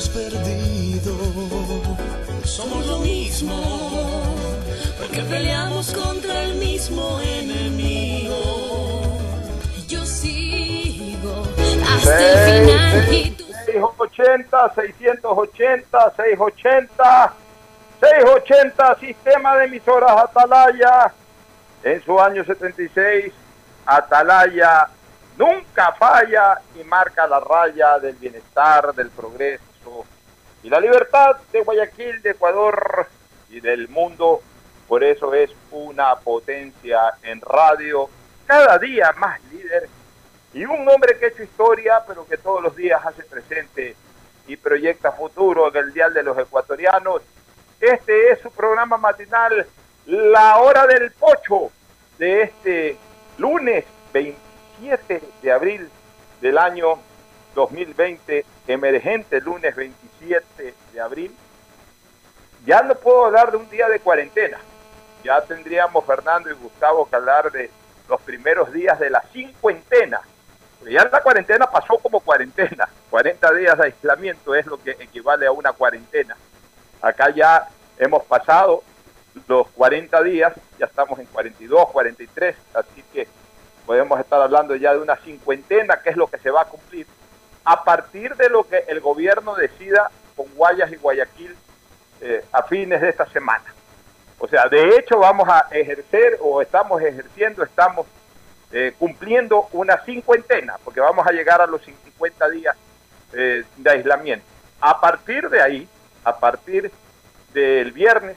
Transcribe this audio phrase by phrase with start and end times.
[0.00, 1.12] hemos perdido.
[2.44, 4.34] Somos lo mismo,
[4.98, 9.18] porque peleamos contra el mismo enemigo.
[9.86, 11.42] Yo sigo
[11.86, 17.34] hasta el final y tú 680, 680, 680,
[18.00, 21.12] 680, sistema de emisoras Atalaya.
[21.82, 23.32] En su año 76,
[23.86, 24.88] Atalaya
[25.38, 29.69] nunca falla y marca la raya del bienestar, del progreso
[30.62, 33.06] y la libertad de Guayaquil, de Ecuador
[33.48, 34.40] y del mundo.
[34.88, 38.08] Por eso es una potencia en radio,
[38.46, 39.88] cada día más líder
[40.52, 43.94] y un hombre que ha hecho historia, pero que todos los días hace presente
[44.46, 47.22] y proyecta futuro en el Dial de los Ecuatorianos.
[47.80, 49.66] Este es su programa matinal,
[50.06, 51.70] La Hora del Pocho,
[52.18, 52.96] de este
[53.38, 55.88] lunes 27 de abril
[56.40, 56.98] del año
[57.54, 61.34] 2020, emergente lunes 27 de abril.
[62.66, 64.58] Ya no puedo hablar de un día de cuarentena.
[65.24, 67.70] Ya tendríamos Fernando y Gustavo que hablar de
[68.08, 70.20] los primeros días de la cincuentena.
[70.88, 72.88] Ya la cuarentena pasó como cuarentena.
[73.10, 76.36] 40 días de aislamiento es lo que equivale a una cuarentena.
[77.02, 78.82] Acá ya hemos pasado
[79.46, 83.28] los 40 días, ya estamos en 42, 43, así que
[83.86, 87.06] podemos estar hablando ya de una cincuentena, que es lo que se va a cumplir,
[87.70, 91.56] a partir de lo que el gobierno decida con Guayas y Guayaquil
[92.20, 93.64] eh, a fines de esta semana.
[94.40, 98.08] O sea, de hecho vamos a ejercer o estamos ejerciendo, estamos
[98.72, 102.76] eh, cumpliendo una cincuentena, porque vamos a llegar a los 50 días
[103.34, 104.44] eh, de aislamiento.
[104.80, 105.88] A partir de ahí,
[106.24, 106.90] a partir
[107.52, 108.36] del viernes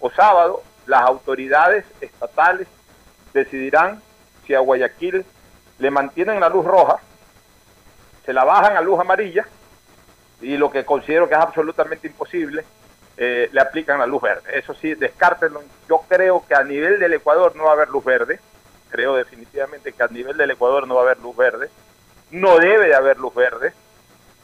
[0.00, 2.66] o sábado, las autoridades estatales
[3.34, 4.00] decidirán
[4.46, 5.26] si a Guayaquil
[5.78, 6.98] le mantienen la luz roja,
[8.30, 9.44] se la bajan a luz amarilla
[10.40, 12.64] y lo que considero que es absolutamente imposible,
[13.16, 14.56] eh, le aplican la luz verde.
[14.56, 15.60] Eso sí, descártenlo.
[15.88, 18.38] Yo creo que a nivel del Ecuador no va a haber luz verde.
[18.88, 21.70] Creo definitivamente que a nivel del Ecuador no va a haber luz verde.
[22.30, 23.72] No debe de haber luz verde.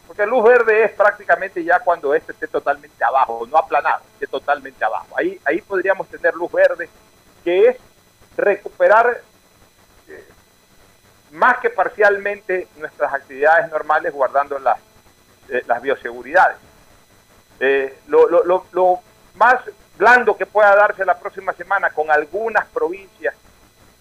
[0.08, 4.84] Porque luz verde es prácticamente ya cuando este esté totalmente abajo, no aplanado, esté totalmente
[4.84, 5.16] abajo.
[5.16, 6.88] Ahí, ahí podríamos tener luz verde,
[7.44, 7.76] que es
[8.36, 9.20] recuperar
[11.32, 14.78] más que parcialmente nuestras actividades normales guardando las,
[15.48, 16.56] eh, las bioseguridades.
[17.60, 19.00] Eh, lo, lo, lo,
[19.34, 19.56] más
[19.98, 23.34] blando que pueda darse la próxima semana con algunas provincias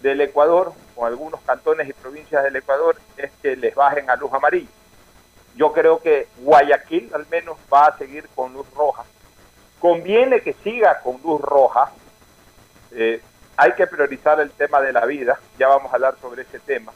[0.01, 4.31] del Ecuador, con algunos cantones y provincias del Ecuador, es que les bajen a luz
[4.33, 4.69] amarilla.
[5.55, 9.03] Yo creo que Guayaquil al menos va a seguir con luz roja.
[9.79, 11.91] Conviene que siga con luz roja.
[12.91, 13.21] Eh,
[13.57, 15.39] hay que priorizar el tema de la vida.
[15.57, 16.91] Ya vamos a hablar sobre ese tema.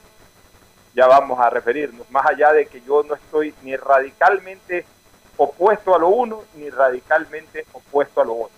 [0.93, 2.09] Ya vamos a referirnos.
[2.09, 4.85] Más allá de que yo no estoy ni radicalmente
[5.37, 8.57] opuesto a lo uno ni radicalmente opuesto a lo otro.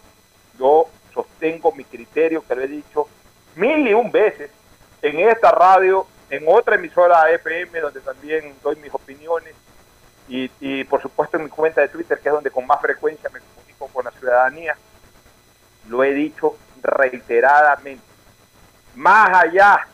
[0.58, 3.08] Yo sostengo mi criterio que lo he dicho
[3.56, 4.50] mil y un veces
[5.02, 9.54] en esta radio, en otra emisora FM donde también doy mis opiniones
[10.28, 13.30] y, y, por supuesto en mi cuenta de Twitter que es donde con más frecuencia
[13.30, 14.76] me comunico con la ciudadanía.
[15.88, 18.04] Lo he dicho reiteradamente.
[18.96, 19.88] Más allá,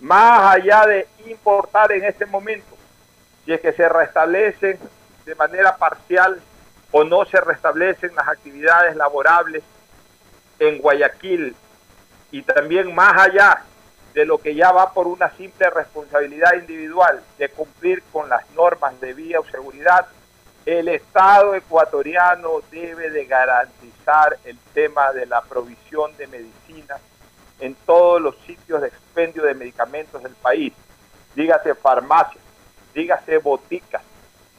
[0.00, 2.76] más allá de importar en este momento,
[3.44, 4.78] si es que se restablecen
[5.24, 6.40] de manera parcial
[6.92, 9.62] o no se restablecen las actividades laborables
[10.58, 11.54] en Guayaquil.
[12.30, 13.62] Y también más allá
[14.14, 18.98] de lo que ya va por una simple responsabilidad individual de cumplir con las normas
[19.00, 20.06] de vía o seguridad,
[20.64, 27.00] el Estado ecuatoriano debe de garantizar el tema de la provisión de medicinas
[27.60, 30.72] en todos los sitios de expendio de medicamentos del país.
[31.34, 32.42] Dígase farmacias,
[32.94, 34.02] dígase boticas,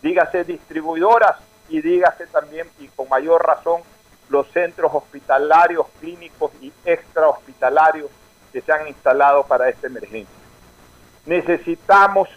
[0.02, 1.38] dígase distribuidoras
[1.70, 3.82] y dígase también, y con mayor razón,
[4.30, 8.10] los centros hospitalarios, clínicos y extrahospitalarios
[8.52, 10.36] que se han instalado para esta emergencia.
[11.26, 12.30] Necesitamos,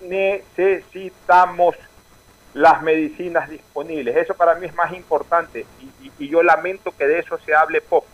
[0.00, 1.76] necesitamos
[2.54, 4.16] las medicinas disponibles.
[4.16, 8.06] Eso para mí es más importante y, yo lamento que de eso se hable poco.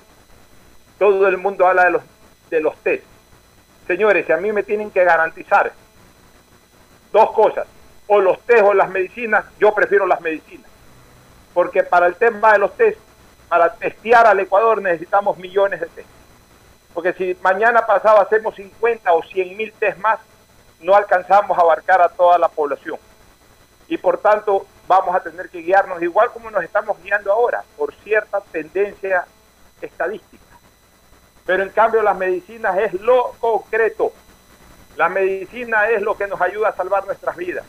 [1.01, 2.03] Todo el mundo habla de los,
[2.51, 3.05] de los test.
[3.87, 5.73] Señores, si a mí me tienen que garantizar
[7.11, 7.67] dos cosas,
[8.07, 10.71] o los test o las medicinas, yo prefiero las medicinas.
[11.55, 12.99] Porque para el tema de los test,
[13.49, 16.09] para testear al Ecuador necesitamos millones de test.
[16.93, 20.21] Porque si mañana pasado hacemos 50 o 100 mil test más,
[20.81, 22.99] no alcanzamos a abarcar a toda la población.
[23.89, 27.95] Y por tanto vamos a tener que guiarnos igual como nos estamos guiando ahora, por
[27.95, 29.25] cierta tendencia
[29.81, 30.50] estadística.
[31.47, 34.13] Pero en cambio las medicinas es lo concreto.
[34.97, 37.65] La medicina es lo que nos ayuda a salvar nuestras vidas.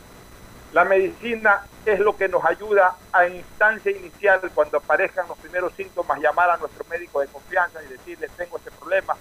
[0.72, 6.18] La medicina es lo que nos ayuda a instancia inicial, cuando aparezcan los primeros síntomas,
[6.20, 9.14] llamar a nuestro médico de confianza y decirle, tengo este problema.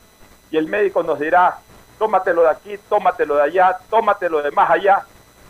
[0.50, 1.60] Y el médico nos dirá,
[1.98, 5.06] tómatelo de aquí, tómatelo de allá, tómatelo de más allá.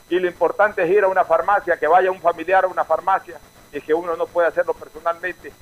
[0.09, 3.39] Y lo importante es ir a una farmacia, que vaya un familiar a una farmacia,
[3.71, 5.53] y que uno no puede hacerlo personalmente,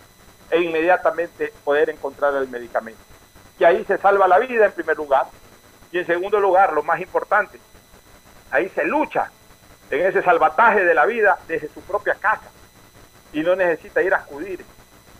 [0.49, 3.08] e inmediatamente poder encontrar el medicamento.
[3.59, 5.27] Y ahí se salva la vida en primer lugar.
[5.91, 7.59] Y en segundo lugar, lo más importante,
[8.51, 9.29] ahí se lucha
[9.89, 12.49] en ese salvataje de la vida desde su propia casa
[13.33, 14.63] y no necesita ir a acudir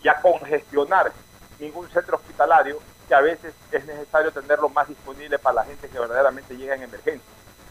[0.02, 1.12] y a congestionar
[1.58, 2.78] ningún centro hospitalario
[3.08, 6.82] que a veces es necesario tenerlo más disponible para la gente que verdaderamente llega en
[6.82, 7.28] emergencia.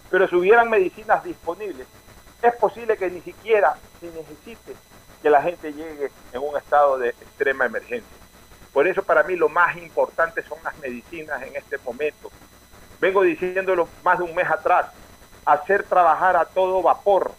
[0.10, 1.88] Pero si hubieran medicinas disponibles,
[2.42, 4.76] es posible que ni siquiera se necesite
[5.22, 8.19] que la gente llegue en un estado de extrema emergencia.
[8.80, 12.32] Por eso para mí lo más importante son las medicinas en este momento.
[13.02, 14.86] Vengo diciéndolo más de un mes atrás,
[15.44, 17.34] hacer trabajar a todo vapor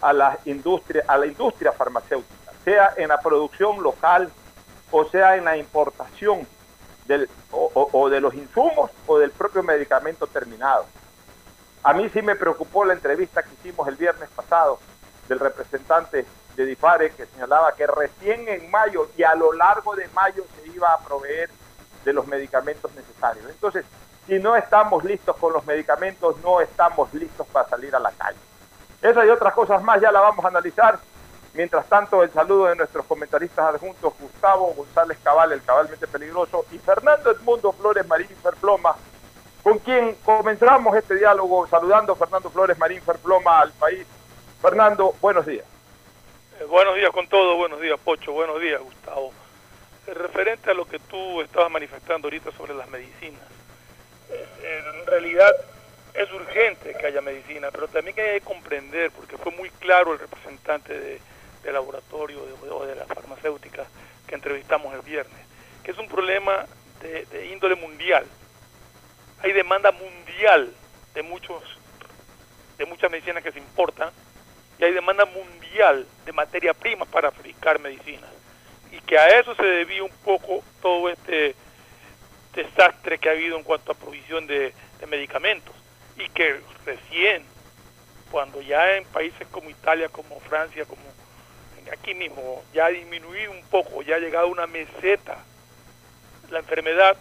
[0.00, 4.32] a la industria, a la industria farmacéutica, sea en la producción local
[4.90, 6.48] o sea en la importación
[7.04, 10.86] del, o, de los insumos o del propio medicamento terminado.
[11.82, 14.78] A mí sí me preocupó la entrevista que hicimos el viernes pasado
[15.28, 16.24] del representante
[16.56, 20.68] de DIFARE que señalaba que recién en mayo y a lo largo de mayo se
[20.68, 21.50] iba a proveer
[22.04, 23.46] de los medicamentos necesarios.
[23.48, 23.84] Entonces,
[24.26, 28.38] si no estamos listos con los medicamentos, no estamos listos para salir a la calle.
[29.00, 30.98] Esas y otras cosas más ya la vamos a analizar.
[31.54, 36.78] Mientras tanto, el saludo de nuestros comentaristas adjuntos, Gustavo González Cabal, el cabalmente peligroso, y
[36.78, 38.94] Fernando Edmundo Flores Marín Ferploma,
[39.62, 44.06] con quien comenzamos este diálogo saludando a Fernando Flores Marín Ferploma al país.
[44.62, 45.66] Fernando, buenos días.
[46.62, 49.32] Eh, buenos días con todo, buenos días Pocho, buenos días Gustavo.
[50.06, 53.42] Eh, referente a lo que tú estabas manifestando ahorita sobre las medicinas,
[54.30, 55.50] eh, en realidad
[56.14, 60.20] es urgente que haya medicina, pero también hay que comprender, porque fue muy claro el
[60.20, 61.20] representante de,
[61.64, 63.86] de laboratorio de, o de la farmacéutica
[64.26, 65.44] que entrevistamos el viernes,
[65.82, 66.66] que es un problema
[67.00, 68.24] de, de índole mundial.
[69.42, 70.72] Hay demanda mundial
[71.14, 71.62] de muchos
[72.78, 74.10] de muchas medicinas que se importan
[74.82, 78.28] y hay demanda mundial de materia prima para fabricar medicinas.
[78.90, 81.54] Y que a eso se debía un poco todo este
[82.52, 84.74] desastre que ha habido en cuanto a provisión de,
[85.08, 85.74] medicamentos
[86.16, 87.44] y que recién,
[88.30, 91.02] cuando ya en países como Italia, como Francia, como
[91.92, 95.38] aquí mismo, ya ha disminuido un poco, ya ha llegado una meseta
[96.50, 97.16] la enfermedad,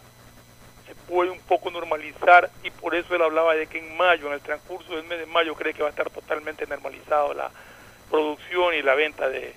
[0.92, 4.34] se puede un poco normalizar y por eso él hablaba de que en mayo, en
[4.34, 7.50] el transcurso del mes de mayo, cree que va a estar totalmente normalizado la
[8.10, 9.56] producción y la venta de,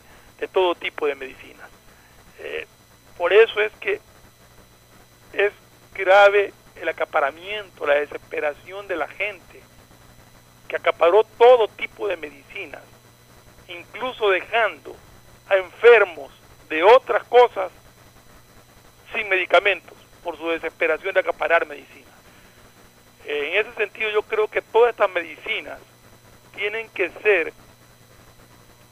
[0.52, 1.68] todo tipo de medicinas.
[2.38, 2.68] Eh,
[3.16, 4.00] por eso es que
[5.32, 5.52] es
[5.92, 9.60] grave el acaparamiento, la desesperación de la gente,
[10.68, 12.82] que acaparó todo tipo de medicinas,
[13.66, 14.94] incluso dejando
[15.48, 16.30] a enfermos
[16.68, 17.72] de otras cosas
[19.12, 22.12] sin medicamentos por su desesperación de acaparar medicinas.
[23.26, 25.78] En ese sentido yo creo que todas estas medicinas
[26.56, 27.52] tienen que ser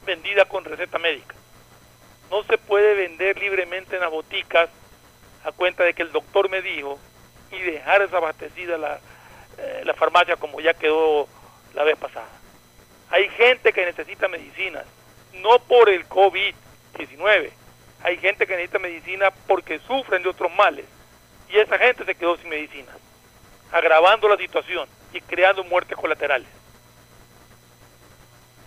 [0.05, 1.35] vendidas con receta médica.
[2.29, 4.69] No se puede vender libremente en las boticas
[5.43, 6.99] a cuenta de que el doctor me dijo
[7.51, 8.99] y dejar desabastecida la,
[9.57, 11.27] eh, la farmacia como ya quedó
[11.73, 12.29] la vez pasada.
[13.09, 14.85] Hay gente que necesita medicinas,
[15.33, 17.51] no por el COVID-19,
[18.03, 20.85] hay gente que necesita medicina porque sufren de otros males
[21.49, 22.95] y esa gente se quedó sin medicinas,
[23.71, 26.47] agravando la situación y creando muertes colaterales.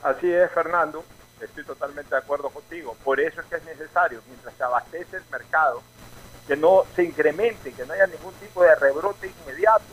[0.03, 1.05] Así es, Fernando.
[1.41, 2.97] Estoy totalmente de acuerdo contigo.
[3.05, 5.83] Por eso es que es necesario, mientras se abastece el mercado,
[6.47, 9.85] que no se incremente, que no haya ningún tipo de rebrote inmediato.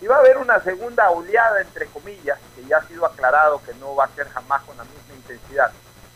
[0.00, 3.72] Y va a haber una segunda oleada, entre comillas, que ya ha sido aclarado que
[3.74, 5.70] no va a ser jamás con la misma intensidad.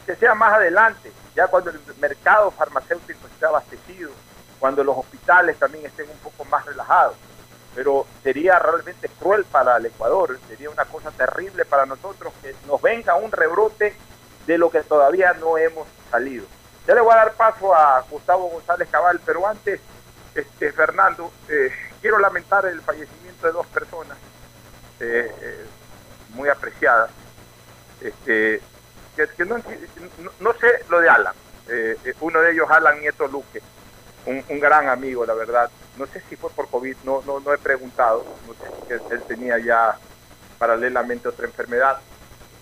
[0.05, 4.11] Que sea más adelante, ya cuando el mercado farmacéutico esté abastecido,
[4.59, 7.17] cuando los hospitales también estén un poco más relajados.
[7.75, 12.81] Pero sería realmente cruel para el Ecuador, sería una cosa terrible para nosotros que nos
[12.81, 13.95] venga un rebrote
[14.47, 16.47] de lo que todavía no hemos salido.
[16.87, 19.81] Ya le voy a dar paso a Gustavo González Cabal, pero antes,
[20.35, 21.71] este, Fernando, eh,
[22.01, 24.17] quiero lamentar el fallecimiento de dos personas
[25.01, 25.67] eh, eh,
[26.31, 27.11] muy apreciadas.
[28.01, 28.61] Este,
[29.17, 29.57] que, no-
[30.41, 31.35] no sé lo de Alan,
[31.69, 33.61] eh, eh, uno de ellos Alan Nieto Luque,
[34.27, 35.71] un, un gran amigo, la verdad.
[35.97, 39.23] No sé si fue por COVID, no, no, no he preguntado, no sé si él,
[39.27, 39.99] tenía ya
[40.59, 41.99] paralelamente otra enfermedad.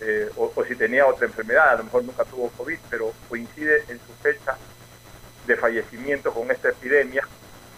[0.01, 3.85] eh, o, o si tenía otra enfermedad, a lo mejor nunca tuvo COVID, pero coincide
[3.89, 4.57] en su fecha
[5.47, 7.27] de fallecimiento con esta epidemia,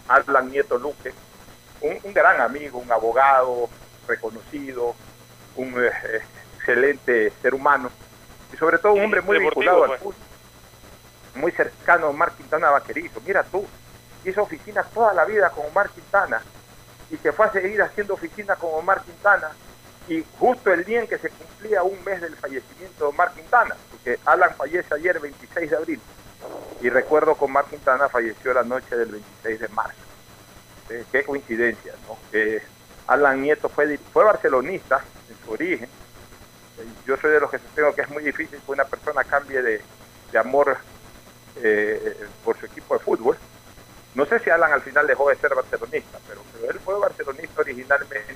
[0.07, 1.13] Alan Nieto Luque,
[1.81, 3.69] un, un gran amigo, un abogado
[4.07, 4.95] reconocido,
[5.55, 6.21] un eh,
[6.57, 7.91] excelente ser humano
[8.53, 10.01] y sobre todo un hombre muy deportivo, vinculado al pues.
[10.01, 10.26] fútbol,
[11.37, 13.21] muy cercano Omar Quintana Vaquerizo.
[13.25, 13.65] Mira tú,
[14.25, 16.41] hizo oficina toda la vida con Omar Quintana
[17.09, 19.49] y se fue a seguir haciendo oficina con Omar Quintana
[20.07, 23.75] y justo el día en que se cumplía un mes del fallecimiento de Omar Quintana,
[23.91, 26.01] porque Alan fallece ayer 26 de abril
[26.81, 29.97] y recuerdo que Omar Quintana falleció la noche del 26 de marzo.
[30.89, 32.17] Eh, qué coincidencia, ¿no?
[33.07, 35.89] Alan Nieto fue, fue barcelonista en su origen.
[36.77, 39.61] Eh, Yo soy de los que sostengo que es muy difícil que una persona cambie
[39.61, 39.81] de,
[40.31, 40.77] de amor
[41.63, 43.37] eh, por su equipo de fútbol.
[44.15, 48.33] No sé si Alan al final dejó de ser barcelonista, pero, él fue barcelonista originalmente.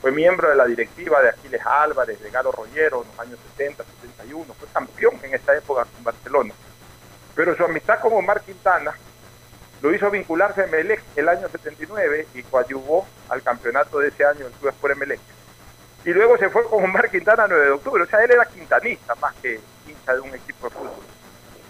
[0.00, 3.84] Fue miembro de la directiva de Aquiles Álvarez, de Galo Rollero en los años 70,
[4.02, 4.54] 71.
[4.54, 6.54] Fue campeón en esa época con Barcelona.
[7.34, 8.94] Pero su amistad con Omar Quintana
[9.82, 14.44] lo hizo vincularse a Emelec el año 79 y coadyuvó al campeonato de ese año
[14.44, 15.20] del Club Sport Emelec.
[16.04, 18.02] Y luego se fue con Omar Quintana a 9 de octubre.
[18.02, 21.09] O sea, él era quintanista más que hincha de un equipo de fútbol.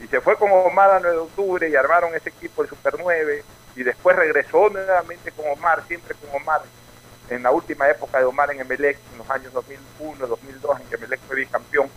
[0.01, 2.95] Y se fue con Omar a 9 de octubre y armaron ese equipo, el Super
[2.99, 3.45] 9.
[3.77, 6.63] Y después regresó nuevamente con Omar, siempre con Omar,
[7.29, 10.95] en la última época de Omar en Emelec, en los años 2001, 2002, en que
[10.97, 11.91] Emelec fue bicampeón.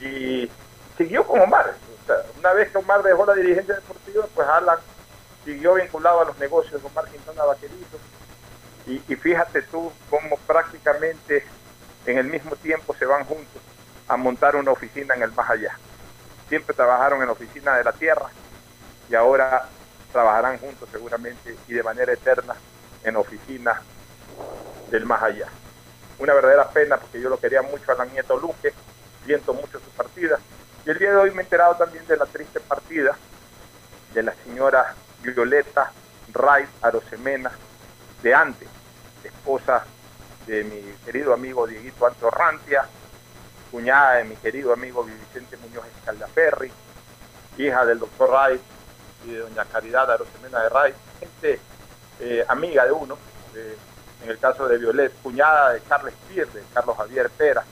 [0.00, 0.50] Y
[0.96, 1.74] siguió con Omar.
[2.38, 4.78] Una vez que Omar dejó la dirigencia deportiva, pues Alan
[5.44, 7.98] siguió vinculado a los negocios de Omar Quintana Vaquerito.
[8.86, 11.44] Y, y fíjate tú cómo prácticamente
[12.06, 13.62] en el mismo tiempo se van juntos
[14.08, 15.78] a montar una oficina en el más allá.
[16.48, 18.28] Siempre trabajaron en la oficina de la tierra
[19.08, 19.68] y ahora
[20.12, 22.54] trabajarán juntos seguramente y de manera eterna
[23.04, 23.82] en oficina
[24.90, 25.48] del más allá.
[26.18, 28.72] Una verdadera pena porque yo lo quería mucho a la nieto Luque,
[29.24, 30.38] siento mucho su partida.
[30.84, 33.16] Y el día de hoy me he enterado también de la triste partida
[34.14, 35.92] de la señora Violeta
[36.32, 37.50] Ray Arosemena
[38.22, 38.68] de antes,
[39.22, 39.84] esposa
[40.46, 42.86] de mi querido amigo Dieguito Antorrantia,
[43.70, 46.70] cuñada de mi querido amigo Vicente Muñoz Escaldaferri,
[47.56, 48.60] hija del doctor Ray
[49.26, 51.60] y de doña Caridad Arosemena de Ray, gente
[52.20, 53.18] eh, amiga de uno,
[54.22, 57.64] en el caso de Violet, cuñada de Carles Pierre, Carlos Javier Pera.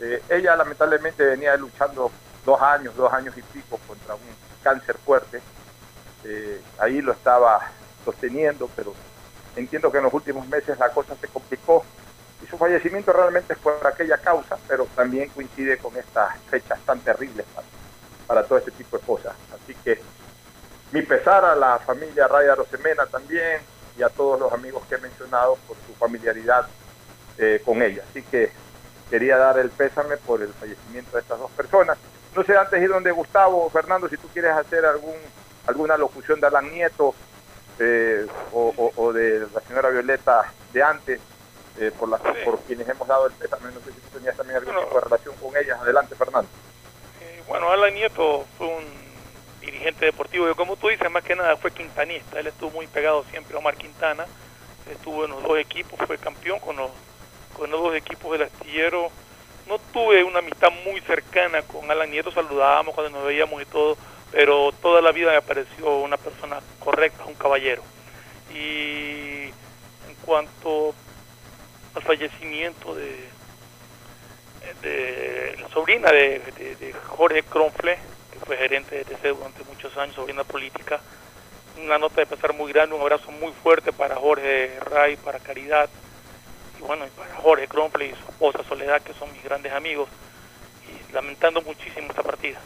[0.00, 2.10] Eh, ella lamentablemente venía luchando
[2.44, 4.20] dos años, dos años y pico contra un
[4.62, 5.40] cáncer fuerte.
[6.24, 7.60] Eh, ahí lo estaba
[8.04, 8.94] sosteniendo, pero
[9.56, 11.84] entiendo que en los últimos meses la cosa se complicó
[12.44, 17.00] y su fallecimiento realmente es por aquella causa, pero también coincide con estas fechas tan
[17.00, 17.46] terribles
[18.26, 19.34] para, todo este tipo de cosas.
[19.54, 19.98] Así que
[20.92, 23.62] mi pesar a la familia Raya Rosemena también
[23.96, 26.66] y a todos los amigos que he mencionado por su familiaridad
[27.38, 28.04] eh, con ella.
[28.10, 28.52] Así que
[29.08, 31.96] quería dar el pésame por el fallecimiento de estas dos personas.
[32.36, 35.14] No sé antes ir donde Gustavo, Fernando, si tú quieres hacer algún
[35.66, 37.14] alguna locución de Alan Nieto
[37.78, 41.20] eh, o de la señora Violeta de antes,
[41.78, 43.72] eh, por, las, por quienes hemos dado el pésame.
[43.72, 44.88] No sé si tú tenías también algún Bueno.
[44.88, 45.80] tipo de relación con ellas.
[45.80, 46.48] Adelante, Fernando.
[47.20, 48.84] Eh, bueno, Alan Nieto fue un
[49.60, 53.24] dirigente deportivo, y como tú dices, más que nada fue quintanista, él estuvo muy pegado
[53.30, 54.26] siempre a Omar Quintana,
[54.90, 56.90] estuvo en los dos equipos, fue campeón con los,
[57.56, 59.08] con los dos equipos del astillero.
[59.66, 63.96] No tuve una amistad muy cercana con Alan Nieto, saludábamos cuando nos veíamos y todo,
[64.30, 67.82] pero toda la vida me pareció una persona correcta, un caballero.
[68.52, 69.44] Y
[70.06, 70.94] en cuanto
[71.94, 73.28] al fallecimiento de,
[74.82, 77.98] de la sobrina de, Jorge Cronfle,
[78.32, 81.00] que fue gerente de TC durante muchos años, sobrina política,
[81.82, 85.88] una nota de pesar muy grande, un abrazo muy fuerte para Jorge Ray, para Caridad,
[86.78, 90.08] y bueno, para Jorge Cronfle y su esposa Soledad, que son mis grandes amigos,
[90.88, 92.58] y lamentando muchísimo esta partida.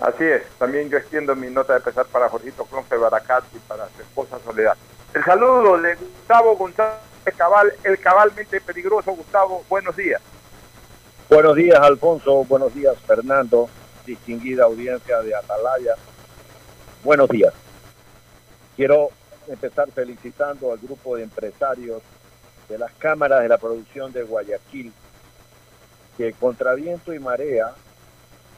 [0.00, 3.88] Así es, también yo extiendo mi nota de pesar para Jorgito Cronfe Baracat y para
[3.90, 4.76] su esposa Soledad.
[5.14, 10.20] El saludo de Gustavo González Cabal, el cabalmente peligroso Gustavo, buenos días.
[11.28, 12.44] Buenos días, Alfonso.
[12.44, 13.68] Buenos días, Fernando.
[14.06, 15.94] Distinguida audiencia de Atalaya.
[17.02, 17.52] Buenos días.
[18.76, 19.08] Quiero
[19.48, 22.02] empezar felicitando al grupo de empresarios
[22.68, 24.92] de las cámaras de la producción de Guayaquil,
[26.16, 27.72] que contra viento y marea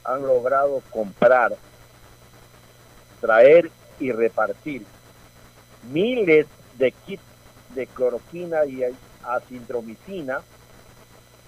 [0.04, 1.56] han logrado comprar,
[3.20, 4.85] traer y repartir
[5.90, 6.46] miles
[6.78, 7.23] de kits
[7.76, 8.83] de cloroquina y
[9.23, 10.40] acintromicina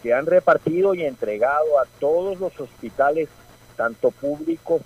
[0.03, 3.29] que han repartido y entregado a todos los hospitales,
[3.77, 4.83] tanto públicos,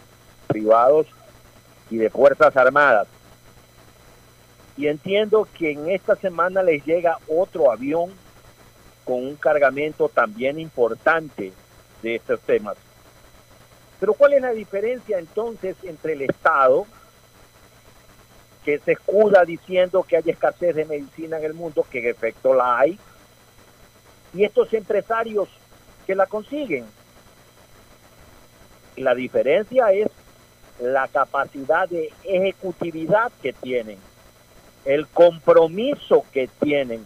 [0.46, 1.06] privados
[1.90, 3.08] y de Fuerzas Armadas.
[4.78, 8.10] Y entiendo que en esta semana les llega otro avión
[9.04, 11.52] con un cargamento también importante
[12.02, 12.76] de estos temas.
[14.00, 16.86] Pero ¿cuál es la diferencia entonces entre el Estado,
[18.64, 22.54] que se escuda diciendo que hay escasez de medicina en el mundo, que en efecto
[22.54, 22.98] la hay,
[24.34, 25.48] y estos empresarios
[26.06, 26.84] que la consiguen?
[28.96, 30.08] La diferencia es
[30.80, 33.98] la capacidad de ejecutividad que tienen,
[34.84, 37.04] el compromiso que tienen,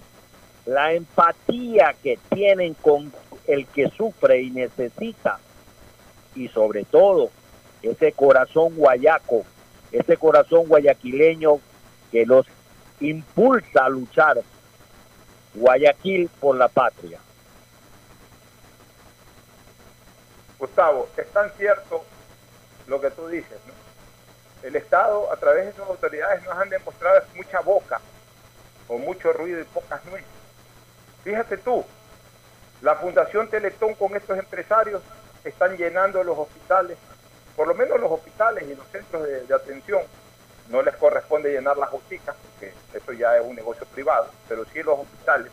[0.65, 3.13] la empatía que tienen con
[3.47, 5.39] el que sufre y necesita,
[6.35, 7.31] y sobre todo
[7.83, 9.45] ese corazón guayaco,
[9.99, 11.61] ese corazón guayaquileño
[12.11, 12.47] que los
[13.00, 14.38] impulsa a luchar.
[15.55, 17.18] Guayaquil por la patria.
[20.59, 22.05] Gustavo, es tan cierto
[22.87, 23.73] lo que tú dices, ¿no?
[24.66, 28.01] El Estado, a través de sus autoridades, nos han demostrado mucha boca,
[28.88, 30.29] o mucho ruido y pocas nueces.
[31.25, 31.85] Fíjate tú,
[32.83, 35.03] la Fundación Teletón con estos empresarios
[35.44, 36.99] están llenando los hospitales,
[37.57, 40.03] por lo menos los hospitales y los centros de, atención.
[40.69, 44.83] No les corresponde llenar las boticas, porque eso ya es un negocio privado, pero sí
[44.83, 45.51] los hospitales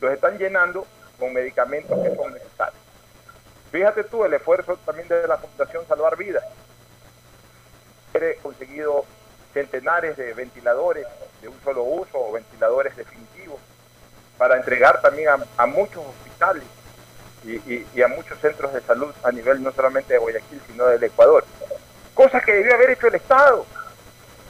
[0.00, 0.86] los están llenando
[1.18, 2.80] con medicamentos que son necesarios.
[3.72, 6.44] Fíjate tú el esfuerzo también de la Fundación Salvar Vidas.
[8.14, 9.04] He conseguido
[9.52, 11.06] centenares de ventiladores
[11.42, 13.58] de un solo uso o ventiladores definitivos
[14.38, 16.62] para entregar también a muchos hospitales
[17.46, 21.02] y, y- a muchos centros de salud a nivel no solamente de Guayaquil, sino del
[21.04, 21.44] Ecuador.
[22.14, 23.64] Cosas que debió haber hecho el Estado.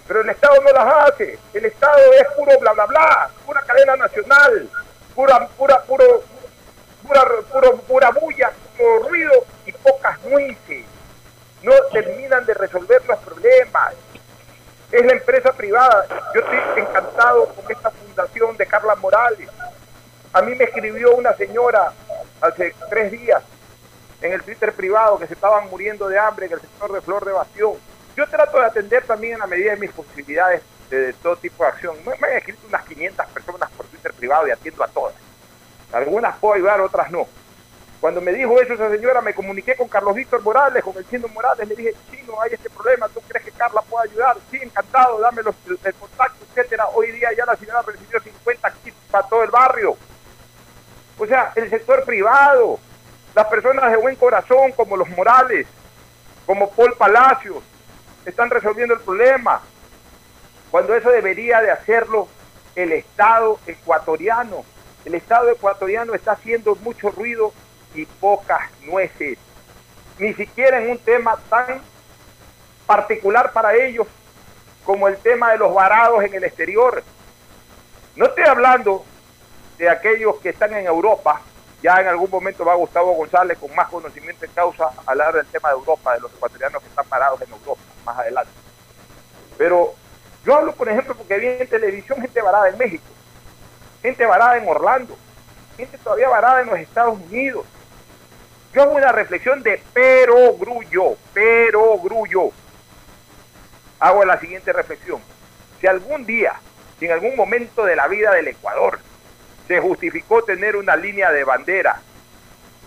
[0.09, 1.39] Pero el Estado no las hace.
[1.53, 4.69] El Estado es puro bla bla bla, pura cadena nacional,
[5.15, 6.23] pura, pura, puro,
[7.07, 10.85] pura, puro, pura bulla, puro ruido y pocas nueces.
[11.63, 13.95] No terminan de resolver los problemas.
[14.93, 16.07] Es la empresa privada.
[16.35, 19.49] Yo estoy encantado con esta fundación de Carla Morales.
[20.33, 21.93] A mí me escribió una señora
[22.47, 23.43] hace tres días
[24.23, 27.25] en el Twitter privado que se estaban muriendo de hambre en el sector de Flor
[27.25, 27.75] de Bastión.
[28.17, 31.71] Yo trato de atender también en la medida de mis posibilidades de, todo tipo de
[31.71, 31.97] acción.
[32.07, 35.15] Me, me han escrito unas 500 personas por Twitter privado y atiendo a todas.
[35.93, 37.27] Algunas puedo ayudar, otras no.
[38.01, 41.29] Cuando me dijo eso esa señora, me comuniqué con Carlos Víctor Morales, con el Chino
[41.29, 44.37] Morales, le dije, Chino, hay este problema, ¿tú crees que Carla pueda ayudar?
[44.51, 46.87] Sí, encantado, dame los, el contacto, etcétera.
[46.95, 49.97] Hoy día ya la señora recibió 50 kits para todo el barrio.
[51.19, 52.79] O sea, el sector privado,
[53.35, 55.67] las personas de buen corazón como los Morales,
[56.45, 57.63] como Paul Palacios,
[58.25, 59.63] están resolviendo el problema.
[60.71, 62.29] Cuando eso debería de hacerlo
[62.75, 64.65] el Estado ecuatoriano.
[65.05, 67.53] El Estado ecuatoriano está haciendo mucho ruido
[67.95, 69.39] y pocas nueces.
[70.19, 71.81] Ni siquiera en un tema tan
[72.87, 74.07] particular para ellos
[74.85, 77.03] como el tema de los varados en el exterior.
[78.15, 79.05] No estoy hablando
[79.79, 81.41] de aquellos que están en Europa.
[81.83, 85.47] Ya en algún momento va Gustavo González con más conocimiento en causa a hablar del
[85.47, 88.53] tema de Europa, de los ecuatorianos que están parados en Europa más adelante.
[89.59, 89.95] Pero
[90.45, 93.05] yo hablo, por ejemplo, porque vi en televisión gente varada en México,
[94.03, 95.17] gente varada en Orlando,
[95.77, 97.67] gente todavía varada en los Estados Unidos.
[98.73, 102.51] Yo hago una reflexión de pero grullo, pero grullo.
[103.99, 105.21] Hago la siguiente reflexión.
[105.81, 106.55] Si algún día,
[106.99, 108.99] si en algún momento de la vida del Ecuador
[109.67, 112.01] se justificó tener una línea de bandera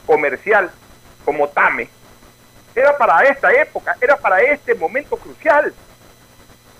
[0.06, 0.72] comercial
[1.26, 1.89] como TAME,
[2.76, 5.74] era para esta época, era para este momento crucial.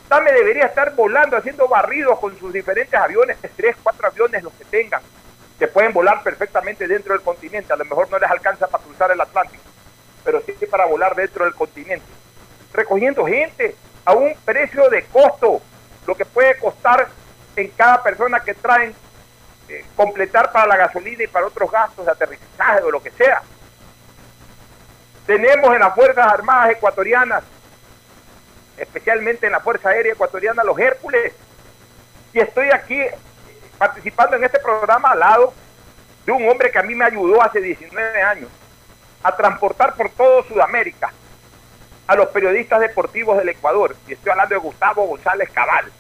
[0.08, 4.66] TAME debería estar volando, haciendo barridos con sus diferentes aviones, tres, cuatro aviones los que
[4.66, 5.02] tengan,
[5.58, 7.74] que pueden volar perfectamente dentro del continente.
[7.74, 9.64] A lo mejor no les alcanza para cruzar el Atlántico,
[10.24, 12.06] pero sí para volar dentro del continente.
[12.74, 15.62] Recogiendo gente a un precio de costo,
[16.08, 17.08] lo que puede costar
[17.56, 18.96] en cada persona que traen
[19.70, 23.44] eh, completar para la gasolina y para otros gastos de aterrizaje o lo que sea.
[25.28, 27.44] Tenemos en las Fuerzas Armadas ecuatorianas,
[28.78, 31.34] especialmente en la Fuerza Aérea Ecuatoriana, los Hércules.
[32.34, 33.00] Y estoy aquí
[33.78, 35.54] participando en este programa al lado
[36.26, 38.50] de un hombre que a mí me ayudó hace 19 años
[39.22, 41.14] a transportar por todo Sudamérica
[42.08, 43.96] a los periodistas deportivos del Ecuador.
[44.08, 45.92] Y estoy hablando de Gustavo González Cabal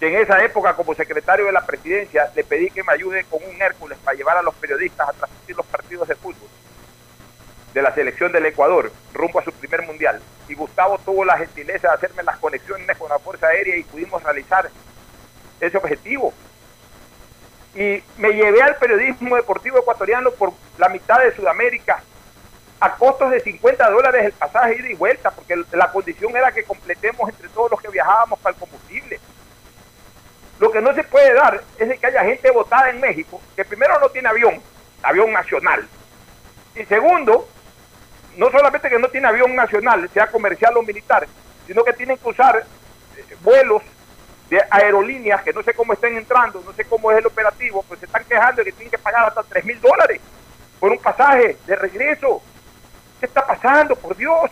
[0.00, 3.40] que en esa época como secretario de la presidencia le pedí que me ayude con
[3.44, 6.48] un Hércules para llevar a los periodistas a transmitir los partidos de fútbol
[7.74, 10.20] de la selección del Ecuador rumbo a su primer mundial.
[10.48, 14.22] Y Gustavo tuvo la gentileza de hacerme las conexiones con la Fuerza Aérea y pudimos
[14.22, 14.70] realizar
[15.60, 16.32] ese objetivo.
[17.74, 22.02] Y me llevé al periodismo deportivo ecuatoriano por la mitad de Sudamérica
[22.80, 26.64] a costos de 50 dólares el pasaje ida y vuelta, porque la condición era que
[26.64, 29.20] completemos entre todos los que viajábamos para el combustible.
[30.60, 33.98] Lo que no se puede dar es que haya gente votada en México que primero
[33.98, 34.60] no tiene avión,
[35.02, 35.88] avión nacional.
[36.76, 37.48] Y segundo,
[38.36, 41.26] no solamente que no tiene avión nacional, sea comercial o militar,
[41.66, 43.82] sino que tienen que usar eh, vuelos
[44.50, 48.00] de aerolíneas que no sé cómo estén entrando, no sé cómo es el operativo, pues
[48.00, 50.20] se están quejando de que tienen que pagar hasta 3 mil dólares
[50.78, 52.42] por un pasaje de regreso.
[53.18, 53.96] ¿Qué está pasando?
[53.96, 54.50] Por Dios.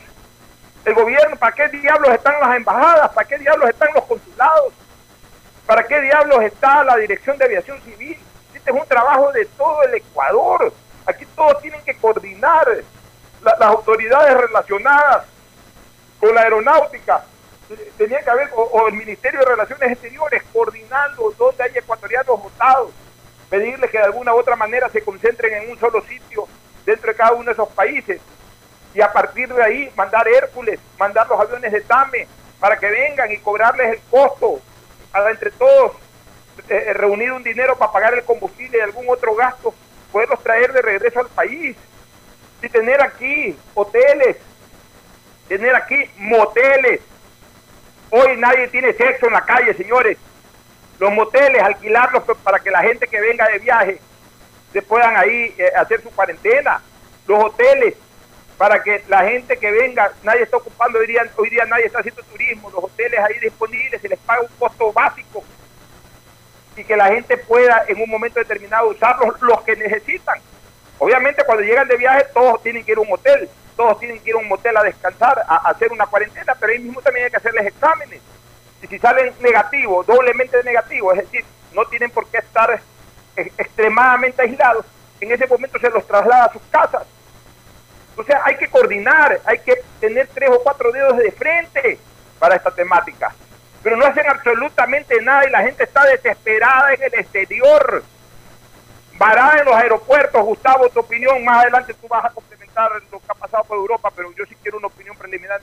[0.87, 3.11] El gobierno, ¿para qué diablos están las embajadas?
[3.11, 4.73] ¿Para qué diablos están los consulados?
[5.69, 8.19] ¿Para qué diablos está la Dirección de Aviación Civil?
[8.55, 10.73] Este es un trabajo de todo el Ecuador.
[11.05, 12.67] Aquí todos tienen que coordinar
[13.43, 15.27] las autoridades relacionadas
[16.19, 17.23] con la aeronáutica.
[17.99, 22.91] Tenía que haber, o, el Ministerio de Relaciones Exteriores, coordinando donde hay ecuatorianos votados,
[23.51, 26.49] pedirles que de alguna u otra manera se concentren en un solo sitio
[26.87, 28.23] dentro de cada uno de esos países.
[28.95, 32.27] Y a partir de ahí mandar Hércules, mandar los aviones de TAME
[32.59, 34.63] para que vengan y cobrarles el costo
[35.13, 35.93] para entre todos
[36.69, 39.75] eh, eh, reunir un dinero para pagar el combustible y algún otro gasto,
[40.13, 41.77] poderlos traer de regreso al país.
[42.61, 44.37] Y tener aquí hoteles,
[45.47, 47.01] tener aquí moteles.
[48.11, 50.19] Hoy nadie tiene sexo en la calle, señores.
[50.99, 54.01] Los moteles, alquilarlos para que la gente que venga de viaje
[54.73, 56.83] se puedan ahí eh, hacer su cuarentena.
[57.29, 57.95] Los hoteles,
[58.59, 62.01] para que la gente que venga, nadie está ocupando, hoy día, hoy día nadie está
[62.01, 65.45] haciendo turismo, los hoteles ahí disponibles, se les paga un costo básico
[66.77, 70.41] y que la gente pueda en un momento determinado usarlos los que necesitan.
[70.99, 74.31] Obviamente cuando llegan de viaje todos tienen que ir a un hotel, todos tienen que
[74.31, 77.31] ir a un motel a descansar, a, hacer una cuarentena, pero ahí mismo también hay
[77.31, 78.21] que hacerles exámenes.
[78.83, 82.81] Y si salen negativos, doblemente negativos, es decir, no tienen por qué estar
[83.37, 84.85] eh, extremadamente aislados,
[85.21, 87.05] en ese momento se los traslada a sus casas
[88.19, 91.99] o sea, hay que coordinar, hay que tener tres o cuatro dedos de frente
[92.39, 93.33] para esta temática.
[93.81, 98.03] Pero no hacen absolutamente nada y la gente está desesperada en el exterior.
[99.17, 103.27] Varada en los aeropuertos, Gustavo, tu opinión, más adelante tú vas a complementar lo que
[103.29, 105.61] ha pasado por Europa, pero yo sí quiero una opinión preliminar,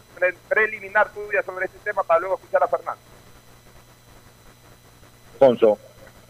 [0.47, 3.01] preliminar tuya sobre este tema para luego escuchar a Fernando.
[5.33, 5.77] Alfonso,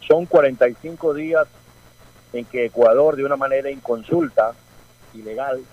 [0.00, 1.46] son 45 días
[2.32, 4.54] en que Ecuador, de una manera inconsulta,
[5.14, 5.64] ilegal,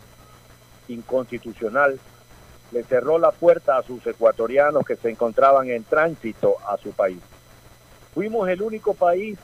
[0.88, 2.00] inconstitucional,
[2.72, 7.20] le cerró la puerta a sus ecuatorianos que se encontraban en tránsito a su país.
[8.14, 9.38] Fuimos el único país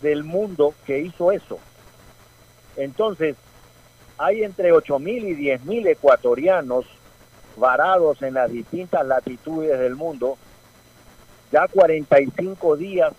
[0.00, 1.58] del mundo que hizo eso.
[2.76, 3.36] Entonces,
[4.18, 6.86] hay entre 8.000 y 10.000 ecuatorianos
[7.56, 10.36] varados en las distintas latitudes del mundo,
[11.50, 13.12] ya 45 días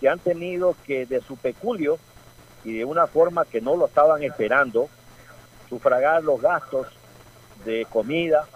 [0.00, 1.98] que han tenido que de su peculio
[2.64, 4.88] y de una forma que no lo estaban esperando,
[5.68, 6.86] sufragar los gastos
[7.64, 8.46] de comida,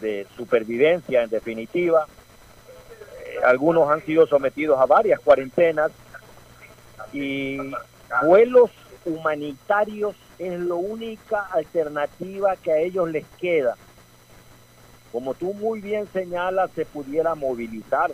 [0.00, 2.06] de supervivencia en definitiva.
[3.24, 5.90] Eh, algunos han sido sometidos a varias cuarentenas
[7.12, 7.58] y
[8.22, 8.70] vuelos
[9.04, 13.76] humanitarios es la única alternativa que a ellos les queda.
[15.10, 18.12] Como tú muy bien señalas, se pudiera movilizar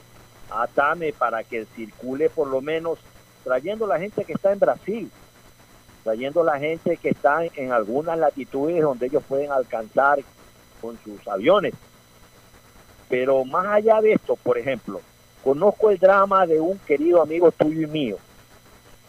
[0.50, 2.98] a TAME para que circule por lo menos
[3.42, 5.10] trayendo la gente que está en Brasil,
[6.04, 10.20] trayendo la gente que está en algunas latitudes donde ellos pueden alcanzar
[10.80, 11.72] con sus aviones.
[13.08, 15.00] Pero más allá de esto, por ejemplo,
[15.42, 18.18] conozco el drama de un querido amigo tuyo y mío,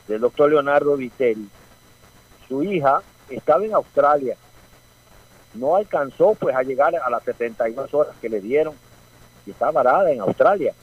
[0.08, 1.49] del doctor Leonardo Vitelli.
[2.47, 4.38] Su hija estaba en Australia,
[5.53, 8.73] no alcanzó pues a llegar a las 72 horas que le dieron
[9.45, 10.73] y está varada en Australia.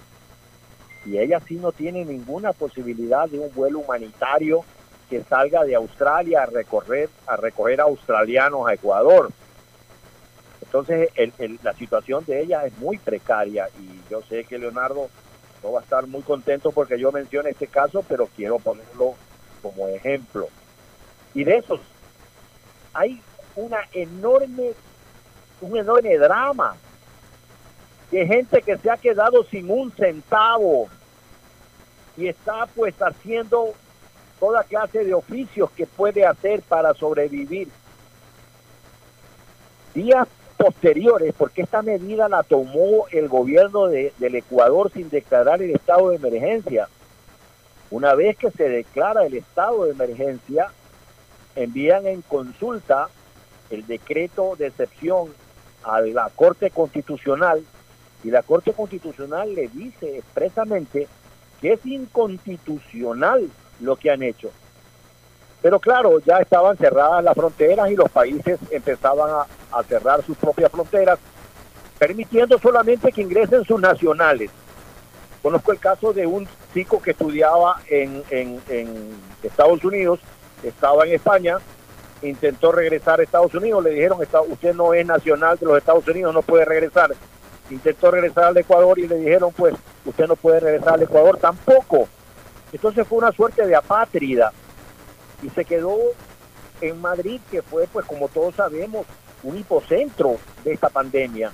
[1.06, 4.64] Y ella sí no tiene ninguna posibilidad de un vuelo humanitario
[5.12, 9.28] que salga de Australia a recorrer a recoger australianos a Ecuador.
[10.62, 15.10] Entonces el- la situación de ella es muy precaria y yo sé que Leonardo
[15.62, 19.14] no va a estar muy contento porque yo menciono este caso, pero quiero ponerlo
[19.60, 20.48] como ejemplo.
[21.34, 21.80] Y de esos
[22.94, 23.20] hay
[23.54, 24.72] una enorme,
[25.60, 26.74] un enorme drama
[28.10, 30.88] de gente que se ha quedado sin un centavo
[32.16, 33.74] y está pues haciendo
[34.42, 37.68] toda clase de oficios que puede hacer para sobrevivir.
[39.94, 40.26] Días
[40.56, 46.08] posteriores, porque esta medida la tomó el gobierno de- del Ecuador sin declarar el estado
[46.08, 46.88] de emergencia.
[47.92, 50.72] Una vez que se declara el estado de emergencia,
[51.54, 53.10] envían en consulta
[53.70, 55.32] el decreto de excepción
[55.84, 57.62] a la Corte Constitucional
[58.24, 61.06] y la Corte Constitucional le dice expresamente
[61.60, 63.48] que es inconstitucional
[63.82, 64.50] lo que han hecho.
[65.60, 69.30] Pero claro, ya estaban cerradas las fronteras y los países empezaban
[69.70, 71.18] a, cerrar sus propias fronteras,
[71.98, 74.50] permitiendo solamente que ingresen sus nacionales.
[75.42, 80.20] Conozco el caso de un chico que estudiaba en, en- en Estados Unidos,
[80.62, 81.58] estaba en España,
[82.22, 86.06] intentó regresar a Estados Unidos, le dijeron, "Está- usted no es nacional de los Estados
[86.06, 87.12] Unidos, no puede regresar.
[87.70, 92.08] Intentó regresar al Ecuador y le dijeron, pues, usted no puede regresar al Ecuador tampoco.
[92.72, 94.52] Entonces fue una suerte de apátrida
[95.42, 95.98] y se quedó
[96.80, 99.06] en Madrid, que fue, pues, como todos sabemos,
[99.42, 101.52] un hipocentro de esta pandemia.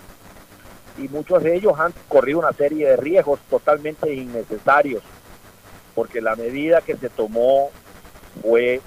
[0.97, 5.03] Y muchos de ellos han corrido una serie de riesgos totalmente innecesarios,
[5.95, 7.71] porque la medida que se tomó
[8.43, 8.81] fue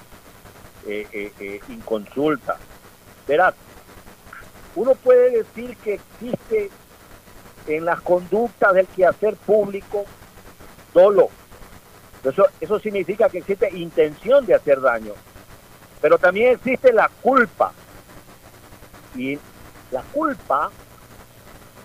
[0.87, 2.57] eh, eh, eh, inconsulta.
[3.27, 3.53] Verás,
[4.75, 6.69] uno puede decir que existe
[7.67, 10.05] en las conductas del quehacer público
[10.93, 11.29] dolo.
[12.23, 15.13] Eso, eso significa que existe intención de hacer daño.
[16.01, 17.71] Pero también existe la culpa.
[19.15, 19.37] Y
[19.91, 20.71] la culpa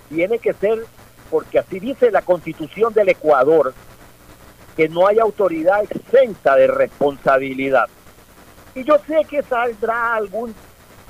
[0.09, 0.85] tiene que ser,
[1.31, 3.75] porque así dice la constitución del Ecuador,
[4.77, 7.89] que no hay autoridad exenta de responsabilidad.
[8.75, 10.55] Y yo sé que saldrá algún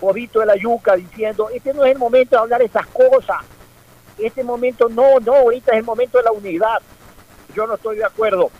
[0.00, 3.38] bobito de la yuca diciendo, este no es el momento de hablar esas cosas.
[4.18, 6.80] Este momento no, no, ahorita es el momento de la unidad.
[7.54, 8.50] Yo no estoy de acuerdo.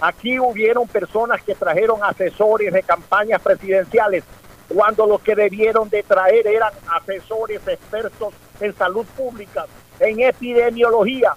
[0.00, 4.24] Aquí hubieron personas que trajeron asesores de campañas presidenciales
[4.68, 9.66] cuando lo que debieron de traer eran asesores expertos en salud pública,
[10.00, 11.34] en epidemiología,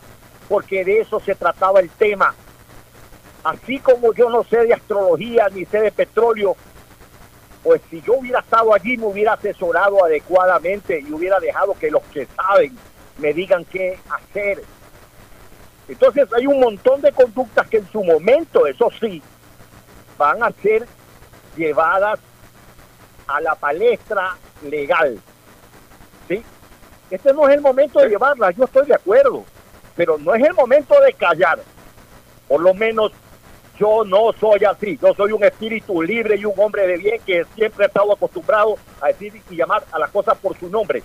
[0.50, 2.34] porque de eso se trataba el tema.
[3.44, 6.56] Así como yo no sé de astrología ni sé de petróleo,
[7.64, 12.04] pues si yo hubiera estado allí me hubiera asesorado adecuadamente y hubiera dejado que los
[12.14, 12.78] que saben
[13.18, 14.64] me digan qué hacer.
[15.88, 19.22] Entonces hay un montón de conductas que en su momento, eso sí,
[20.18, 20.86] van a ser
[21.56, 22.20] llevadas
[23.28, 25.20] a la palestra legal.
[26.28, 26.44] ¿Sí?
[27.10, 29.46] Este no es el momento de llevarlas, yo estoy de acuerdo,
[29.96, 31.60] pero no es el momento de callar.
[32.48, 33.12] Por lo menos
[33.80, 37.46] yo no soy así, yo soy un espíritu libre y un hombre de bien que
[37.56, 41.04] siempre he estado acostumbrado a decir y llamar a las cosas por su nombre.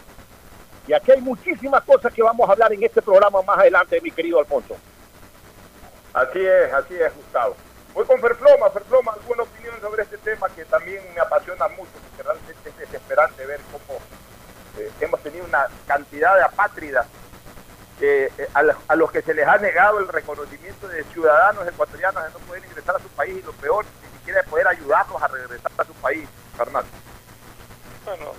[0.87, 4.11] Y aquí hay muchísimas cosas que vamos a hablar en este programa más adelante, mi
[4.11, 4.77] querido Alfonso.
[6.13, 7.57] Así es, así es, Gustavo.
[7.95, 12.23] Voy con Ferfloma, Ferfloma, alguna opinión sobre este tema que también me apasiona mucho, porque
[12.23, 13.99] realmente es desesperante ver cómo
[14.79, 17.07] eh, hemos tenido una cantidad de apátridas
[18.01, 22.25] eh, a, los- a los que se les ha negado el reconocimiento de ciudadanos ecuatorianos
[22.25, 25.23] de no poder ingresar a su país y lo peor, ni siquiera de poder ayudarlos
[25.23, 26.89] a regresar a su país, Fernando.
[28.07, 28.33] Bueno,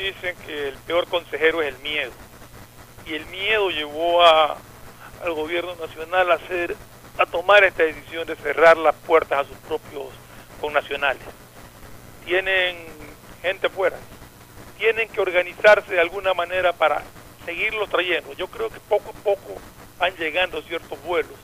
[0.00, 2.12] dicen que el peor consejero es el miedo.
[3.06, 4.56] Y el miedo llevó a,
[5.22, 6.76] al gobierno nacional a hacer
[7.18, 10.06] a tomar esta decisión de cerrar las puertas a sus propios
[10.60, 11.22] connacionales.
[12.24, 12.76] Tienen
[13.42, 13.96] gente fuera,
[14.78, 17.02] tienen que organizarse de alguna manera para
[17.44, 18.32] seguirlo trayendo.
[18.34, 19.60] Yo creo que poco a poco
[19.98, 21.36] van llegando ciertos vuelos,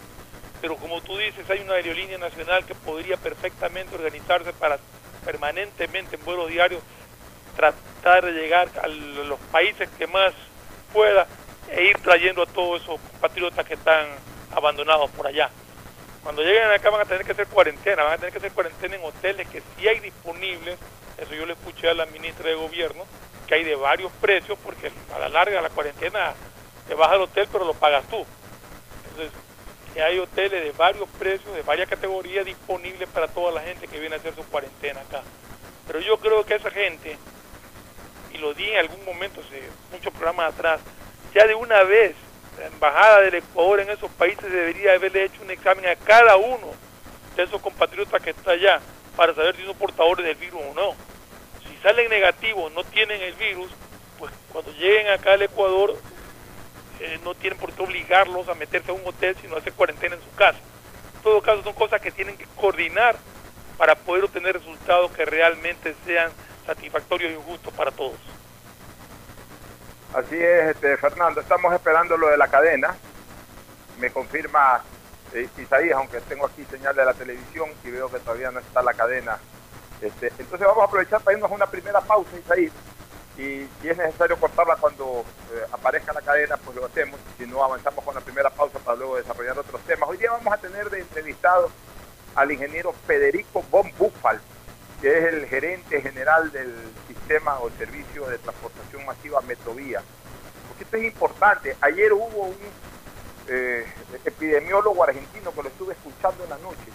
[0.61, 4.79] pero como tú dices, hay una aerolínea nacional que podría perfectamente organizarse para
[5.25, 6.83] permanentemente en vuelos diarios
[7.57, 10.33] tratar de llegar a los países que más
[10.93, 11.27] pueda
[11.71, 14.07] e ir trayendo a todos esos patriotas que están
[14.55, 15.51] abandonados por allá.
[16.23, 18.97] Cuando lleguen acá van a tener que hacer cuarentena, van a tener que hacer cuarentena
[18.97, 20.79] en hoteles que sí hay disponibles,
[21.19, 23.05] eso yo le escuché a la ministra de gobierno,
[23.47, 26.35] que hay de varios precios, porque a la larga la cuarentena
[26.89, 28.25] te vas al hotel pero lo pagas tú.
[29.11, 29.33] Entonces,
[29.95, 33.99] que hay hoteles de varios precios, de varias categorías disponibles para toda la gente que
[33.99, 35.23] viene a hacer su cuarentena acá.
[35.87, 37.17] Pero yo creo que esa gente,
[38.37, 39.41] y lo di en algún momento,
[39.91, 40.81] muchos programas atrás,
[41.35, 42.15] ya de una vez
[42.59, 46.73] La embajada del Ecuador en esos países debería haberle hecho un examen a cada uno
[47.37, 48.81] de esos compatriotas que está allá
[49.15, 50.95] para saber si son portadores del virus o no.
[51.63, 53.71] Si salen negativos, no tienen el virus,
[54.19, 55.99] pues cuando lleguen acá al Ecuador
[57.01, 60.15] eh, no tienen por qué obligarlos a meterse a un hotel, sino a hacer cuarentena
[60.15, 60.59] en su casa.
[61.17, 63.17] En todo caso, son cosas que tienen que coordinar
[63.77, 66.33] para poder obtener resultados que realmente sean
[66.67, 68.19] satisfactorios y justos para todos.
[70.15, 71.41] Así es, este, Fernando.
[71.41, 72.95] Estamos esperando lo de la cadena.
[73.99, 74.83] Me confirma
[75.33, 78.83] eh, Isaías, aunque tengo aquí señal de la televisión y veo que todavía no está
[78.83, 79.39] la cadena.
[80.01, 82.73] Este, entonces vamos a aprovechar para irnos a una primera pausa, Isaías.
[83.37, 87.21] Y si es necesario cortarla cuando eh, aparezca la cadena, pues lo hacemos.
[87.37, 90.09] Si no, avanzamos con la primera pausa para luego desarrollar otros temas.
[90.09, 91.71] Hoy día vamos a tener de entrevistado
[92.35, 94.41] al ingeniero Federico Von Buffal,
[95.01, 96.75] que es el gerente general del
[97.07, 100.03] sistema o servicio de transportación masiva Metrovía.
[100.69, 101.77] Porque esto es importante.
[101.81, 102.57] Ayer hubo un
[103.49, 103.87] eh,
[104.25, 106.91] epidemiólogo argentino que lo estuve escuchando en la noche.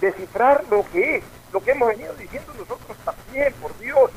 [0.00, 4.10] Descifrar lo que es, lo que hemos venido diciendo nosotros también, por Dios.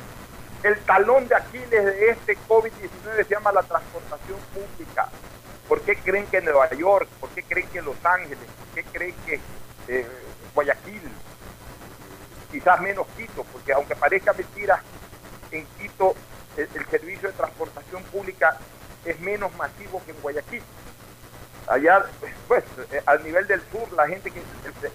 [0.62, 5.08] El talón de Aquiles de este COVID-19 se llama la transportación pública.
[5.68, 7.08] ¿Por qué creen que Nueva York?
[7.20, 8.38] ¿Por qué creen que Los Ángeles?
[8.38, 9.40] ¿Por qué creen que
[9.88, 10.06] eh,
[10.54, 11.00] Guayaquil?
[12.50, 14.82] Quizás menos Quito, porque aunque parezca mentira,
[15.52, 16.14] en Quito
[16.56, 18.56] el, el servicio de transportación pública
[19.04, 20.62] es menos masivo que en Guayaquil.
[21.68, 22.04] Allá,
[22.48, 24.42] pues, eh, al nivel del sur, la gente que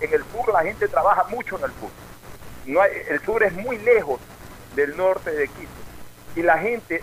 [0.02, 1.90] en el sur la gente trabaja mucho en el sur.
[2.66, 4.20] No hay- el sur es muy lejos
[4.76, 5.72] del norte de Quito.
[6.36, 7.02] Y la gente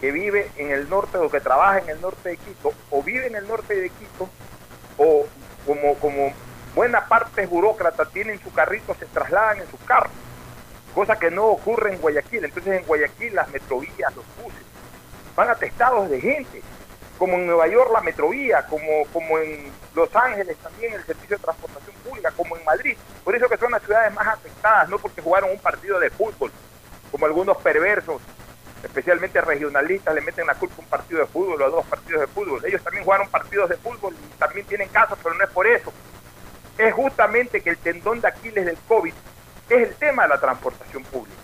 [0.00, 3.26] que vive en el norte o que trabaja en el norte de Quito, o vive
[3.26, 4.28] en el norte de Quito,
[4.98, 5.26] o
[5.66, 6.32] como, como
[6.74, 10.12] buena parte burócrata tienen su carrito, se trasladan en sus carros.
[10.94, 12.44] Cosa que no ocurre en Guayaquil.
[12.44, 14.62] Entonces en Guayaquil las metrovías, los buses,
[15.36, 16.62] van atestados de gente,
[17.18, 21.42] como en Nueva York la metrovía, como, como en Los Ángeles también el servicio de
[21.42, 22.96] transportación pública, como en Madrid.
[23.24, 26.52] Por eso que son las ciudades más afectadas, no porque jugaron un partido de fútbol,
[27.10, 28.22] como algunos perversos,
[28.82, 32.20] especialmente regionalistas, le meten la culpa a un partido de fútbol o a dos partidos
[32.20, 32.64] de fútbol.
[32.64, 35.92] Ellos también jugaron partidos de fútbol y también tienen casos, pero no es por eso.
[36.78, 39.12] Es justamente que el tendón de Aquiles del COVID
[39.68, 41.36] es el tema de la transportación pública.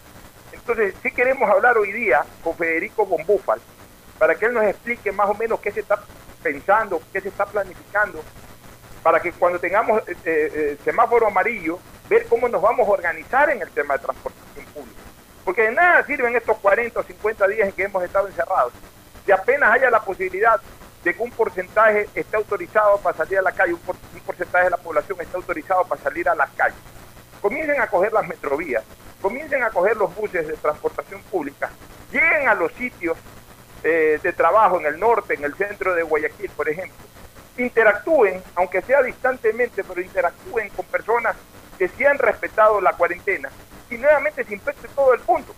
[0.53, 3.61] Entonces, sí queremos hablar hoy día con Federico Bombúfal
[4.19, 6.01] para que él nos explique más o menos qué se está
[6.43, 8.23] pensando, qué se está planificando,
[9.03, 13.61] para que cuando tengamos eh, eh, semáforo amarillo, ver cómo nos vamos a organizar en
[13.61, 15.01] el tema de transportación pública.
[15.45, 18.73] Porque de nada sirven estos 40 o 50 días en que hemos estado encerrados.
[19.27, 20.61] Si apenas haya la posibilidad
[21.05, 24.65] de que un porcentaje esté autorizado para salir a la calle, un, por- un porcentaje
[24.65, 26.79] de la población está autorizado para salir a las calles.
[27.43, 28.83] Comiencen a coger las metrovías,
[29.21, 31.71] comiencen a coger los buses de transportación pública,
[32.11, 33.19] lleguen a los sitios
[33.83, 36.97] eh, de trabajo en el norte, en el centro de Guayaquil, por ejemplo.
[37.59, 41.37] Interactúen, aunque sea distantemente, pero interactúen con personas
[41.79, 43.51] que sí han respetado la cuarentena
[43.91, 45.55] y nuevamente se infecte todo el mundo.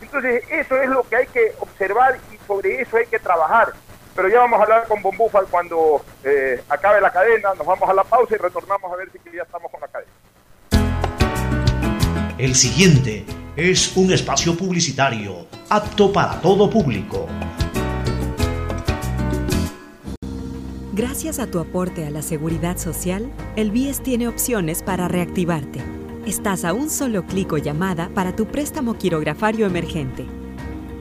[0.00, 3.72] Entonces, eso es lo que hay que observar y sobre eso hay que trabajar.
[4.14, 7.94] Pero ya vamos a hablar con Bombúfal cuando eh, acabe la cadena, nos vamos a
[7.94, 10.10] la pausa y retornamos a ver si ya estamos con la cadena.
[12.38, 13.24] El siguiente
[13.56, 17.26] es un espacio publicitario apto para todo público.
[20.92, 25.80] Gracias a tu aporte a la seguridad social, el BIES tiene opciones para reactivarte.
[26.24, 30.24] Estás a un solo clic o llamada para tu préstamo quirografario emergente.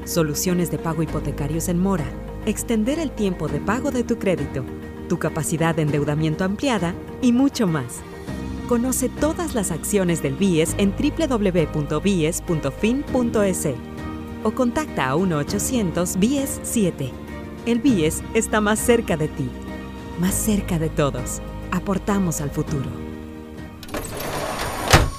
[0.06, 2.06] Soluciones de pago hipotecarios en mora.
[2.46, 4.66] Extender el tiempo de pago de tu crédito.
[5.08, 8.02] Tu capacidad de endeudamiento ampliada y mucho más.
[8.68, 13.68] Conoce todas las acciones del BIES en www.bies.fin.es
[14.44, 17.12] o contacta a 1-800-BIES-7.
[17.66, 19.50] El BIES está más cerca de ti,
[20.20, 21.42] más cerca de todos.
[21.72, 22.90] Aportamos al futuro.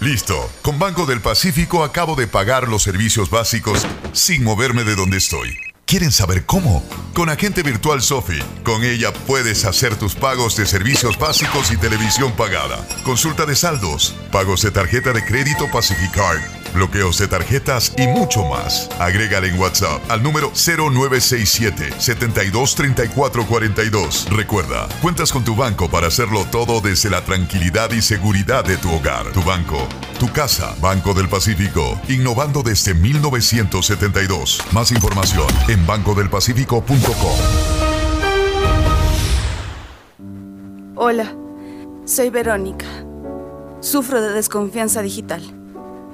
[0.01, 0.35] Listo.
[0.61, 5.57] Con Banco del Pacífico acabo de pagar los servicios básicos sin moverme de donde estoy.
[5.95, 6.85] ¿Quieren saber cómo?
[7.15, 8.41] Con Agente Virtual Sofi.
[8.65, 12.85] Con ella puedes hacer tus pagos de servicios básicos y televisión pagada.
[13.05, 16.41] Consulta de saldos, pagos de tarjeta de crédito Pacificard,
[16.75, 18.91] bloqueos de tarjetas y mucho más.
[18.99, 24.27] Agrégale en WhatsApp al número 0967 723442.
[24.31, 28.93] Recuerda, cuentas con tu banco para hacerlo todo desde la tranquilidad y seguridad de tu
[28.93, 29.33] hogar.
[29.33, 29.87] Tu banco,
[30.19, 34.61] tu casa, Banco del Pacífico, innovando desde 1972.
[34.73, 37.39] Más información en bancodelpacifico.com.
[40.97, 41.35] Hola,
[42.05, 42.87] soy Verónica.
[43.81, 45.43] Sufro de desconfianza digital.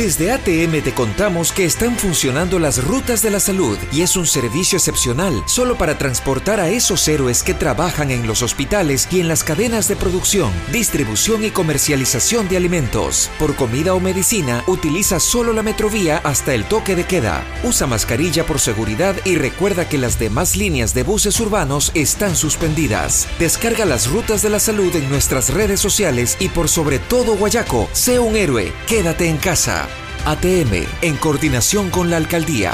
[0.00, 4.26] Desde ATM te contamos que están funcionando las rutas de la salud y es un
[4.26, 9.28] servicio excepcional solo para transportar a esos héroes que trabajan en los hospitales y en
[9.28, 13.30] las cadenas de producción, distribución y comercialización de alimentos.
[13.38, 17.44] Por comida o medicina, utiliza solo la metrovía hasta el toque de queda.
[17.62, 23.28] Usa mascarilla por seguridad y recuerda que las demás líneas de buses urbanos están suspendidas.
[23.38, 27.86] Descarga las rutas de la salud en nuestras redes sociales y por sobre todo Guayaco,
[27.92, 29.89] sé un héroe, quédate en casa.
[30.26, 32.72] ATM, en coordinación con la alcaldía.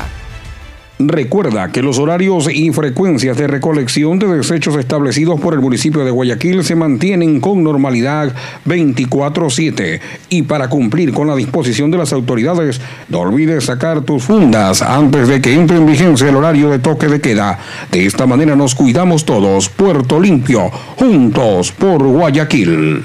[0.99, 6.11] Recuerda que los horarios y frecuencias de recolección de desechos establecidos por el municipio de
[6.11, 8.35] Guayaquil se mantienen con normalidad
[8.65, 12.81] 24/7 y para cumplir con la disposición de las autoridades,
[13.11, 17.09] no olvides sacar tus fundas antes de que entre en vigencia el horario de toque
[17.09, 17.59] de queda.
[17.93, 19.69] De esta manera nos cuidamos todos.
[19.69, 23.05] Puerto Limpio, juntos por Guayaquil.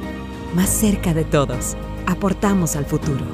[0.55, 1.75] más cerca de todos.
[2.07, 3.25] Aportamos al futuro.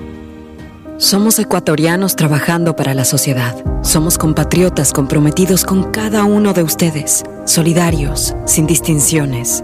[0.97, 3.55] Somos ecuatorianos trabajando para la sociedad.
[3.84, 9.63] Somos compatriotas comprometidos con cada uno de ustedes, solidarios, sin distinciones.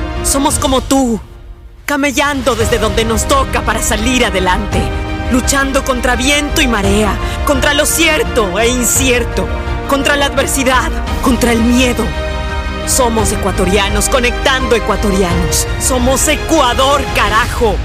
[0.23, 1.19] Somos como tú,
[1.85, 4.79] camellando desde donde nos toca para salir adelante,
[5.31, 7.13] luchando contra viento y marea,
[7.45, 9.47] contra lo cierto e incierto,
[9.89, 10.91] contra la adversidad,
[11.23, 12.05] contra el miedo.
[12.87, 15.67] Somos ecuatorianos conectando ecuatorianos.
[15.79, 17.75] Somos Ecuador, carajo.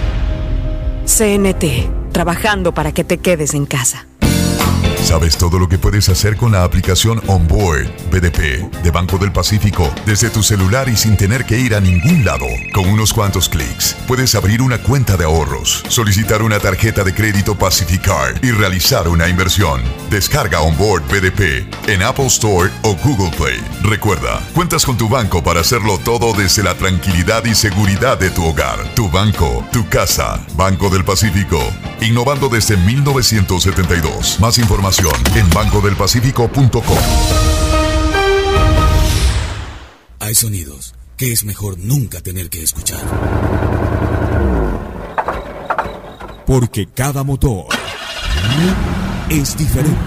[1.05, 4.07] CNT, trabajando para que te quedes en casa.
[5.07, 9.89] ¿Sabes todo lo que puedes hacer con la aplicación Onboard BDP de Banco del Pacífico
[10.05, 12.47] desde tu celular y sin tener que ir a ningún lado?
[12.75, 17.57] Con unos cuantos clics puedes abrir una cuenta de ahorros, solicitar una tarjeta de crédito
[17.57, 19.81] Pacificard y realizar una inversión.
[20.11, 23.63] Descarga Onboard BDP en Apple Store o Google Play.
[23.85, 28.45] Recuerda, cuentas con tu banco para hacerlo todo desde la tranquilidad y seguridad de tu
[28.45, 28.93] hogar.
[28.97, 30.45] Tu banco, tu casa.
[30.57, 31.61] Banco del Pacífico.
[32.01, 34.41] Innovando desde 1972.
[34.41, 36.97] Más información en bancodelpacifico.com.
[40.21, 43.01] Hay sonidos que es mejor nunca tener que escuchar.
[46.47, 47.67] Porque cada motor
[49.29, 49.99] es diferente.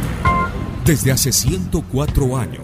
[0.86, 2.64] Desde hace 104 años,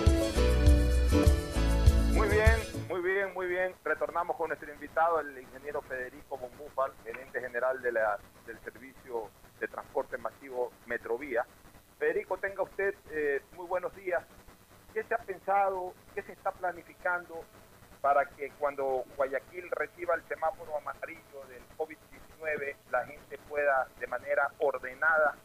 [3.83, 10.17] Retornamos con nuestro invitado, el ingeniero Federico Bombúfal, gerente general de del Servicio de Transporte
[10.17, 11.45] Masivo Metrovía.
[11.99, 14.23] Federico, tenga usted eh, muy buenos días.
[14.93, 17.43] ¿Qué se ha pensado, qué se está planificando
[18.01, 24.49] para que cuando Guayaquil reciba el semáforo amarillo del COVID-19, la gente pueda de manera
[24.57, 25.35] ordenada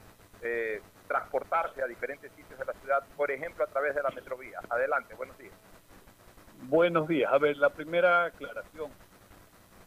[0.40, 4.60] eh, transportarse a diferentes sitios de la ciudad, por ejemplo, a través de la metrovía?
[4.70, 5.52] Adelante, buenos días.
[6.68, 7.32] Buenos días.
[7.32, 8.92] A ver, la primera aclaración.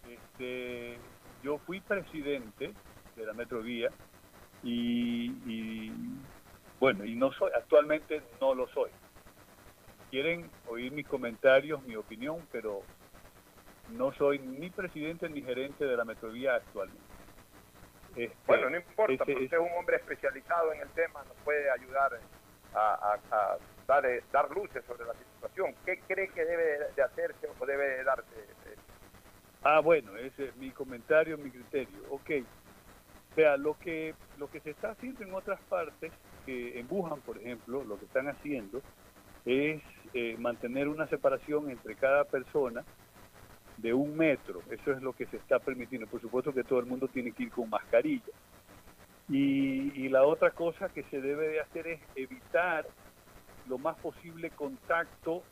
[0.04, 1.02] Este,
[1.42, 2.76] yo fui presidente
[3.16, 3.94] de la Metrovía
[4.62, 5.94] y, y,
[6.80, 8.92] bueno, y no soy, actualmente no lo soy.
[10.10, 12.86] Quieren oír mis comentarios, mi opinión, pero
[13.88, 17.10] no soy ni presidente ni gerente de la Metrovía actualmente.
[18.16, 21.70] Este, Bueno, no importa, porque usted es un hombre especializado en el tema, nos puede
[21.72, 22.12] ayudar
[22.74, 23.58] a, a- a
[23.90, 25.74] dar, eh, dar luces sobre la situación.
[25.84, 28.36] ¿Qué cree que debe de hacerse o debe de darse?
[28.68, 28.76] eh,
[29.64, 32.00] Ah, bueno, ese es mi comentario, mi criterio.
[32.12, 32.30] Ok.
[33.32, 36.12] O sea, lo que, lo que se está haciendo en otras partes,
[36.46, 38.82] que en Wuhan, por ejemplo, lo que están haciendo
[39.46, 39.82] es
[40.14, 42.84] eh, mantener una separación entre cada persona
[43.78, 44.62] de un metro.
[44.70, 46.08] Eso es lo que se está permitiendo.
[46.08, 48.34] Por supuesto que todo el mundo tiene que ir con mascarilla.
[49.28, 52.86] Y, y la otra cosa que se debe de hacer es evitar
[53.70, 55.44] lo más posible contacto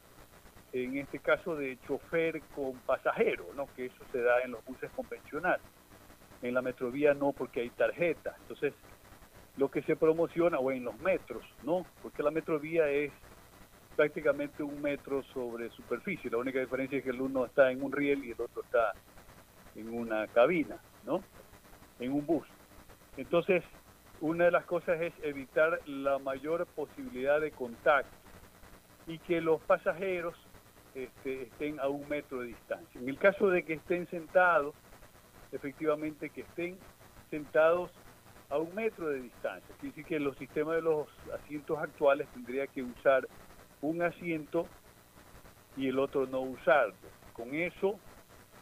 [0.73, 3.67] en este caso de chofer con pasajero, ¿no?
[3.75, 5.65] que eso se da en los buses convencionales.
[6.41, 8.35] En la metrovía no, porque hay tarjetas.
[8.41, 8.73] Entonces,
[9.55, 11.85] lo que se promociona, o en los metros, ¿no?
[12.03, 13.11] Porque la metrovía es
[13.95, 16.29] prácticamente un metro sobre superficie.
[16.29, 18.93] La única diferencia es que el uno está en un riel y el otro está
[19.75, 21.23] en una cabina, ¿no?
[21.99, 22.47] En un bus.
[23.17, 23.63] Entonces,
[24.21, 28.15] una de las cosas es evitar la mayor posibilidad de contacto
[29.05, 30.35] y que los pasajeros
[30.95, 32.99] este, estén a un metro de distancia.
[32.99, 34.75] En el caso de que estén sentados,
[35.51, 36.77] efectivamente que estén
[37.29, 37.91] sentados
[38.49, 39.75] a un metro de distancia.
[39.79, 43.27] Quiere decir que los sistemas de los asientos actuales tendría que usar
[43.81, 44.65] un asiento
[45.75, 46.95] y el otro no usarlo.
[47.33, 47.99] Con eso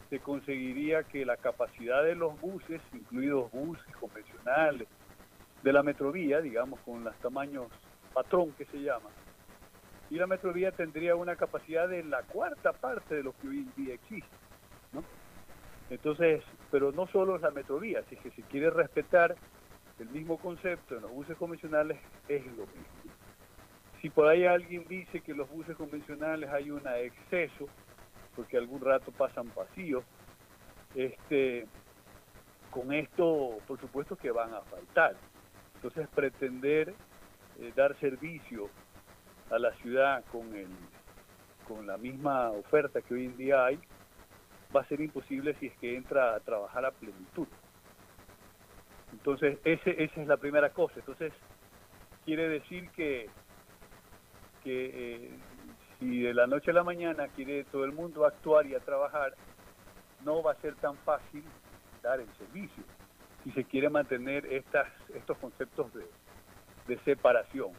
[0.10, 4.88] se conseguiría que la capacidad de los buses, incluidos buses convencionales,
[5.66, 7.66] de la metrovía, digamos, con los tamaños
[8.14, 9.10] patrón que se llama,
[10.12, 13.74] y la metrovía tendría una capacidad de la cuarta parte de lo que hoy en
[13.76, 14.38] día existe.
[14.94, 15.04] ¿no?
[15.90, 19.36] Entonces, pero no solo la metrovía, si es que se quiere respetar
[19.98, 21.98] el mismo concepto en los buses convencionales,
[22.28, 23.12] es lo mismo.
[24.04, 27.66] Si por ahí alguien dice que los buses convencionales hay un exceso,
[28.36, 30.04] porque algún rato pasan vacíos,
[30.94, 31.66] este,
[32.70, 35.16] con esto, por supuesto que van a faltar.
[35.86, 36.96] Entonces, pretender
[37.60, 38.72] eh, dar servicio
[39.52, 40.68] a la ciudad con, el,
[41.68, 43.80] con la misma oferta que hoy en día hay,
[44.76, 47.48] va a ser imposible si es que entra a trabajar a plenitud.
[49.12, 50.96] Entonces, ese, esa es la primera cosa.
[50.96, 51.32] Entonces,
[52.26, 53.30] quiere decir que,
[54.64, 55.30] que eh,
[56.00, 59.36] si de la noche a la mañana quiere todo el mundo actuar y a trabajar,
[60.24, 61.44] no va a ser tan fácil
[62.02, 62.95] dar el servicio
[63.46, 66.06] si se quiere mantener estas, estos conceptos de,
[66.88, 67.72] de separación.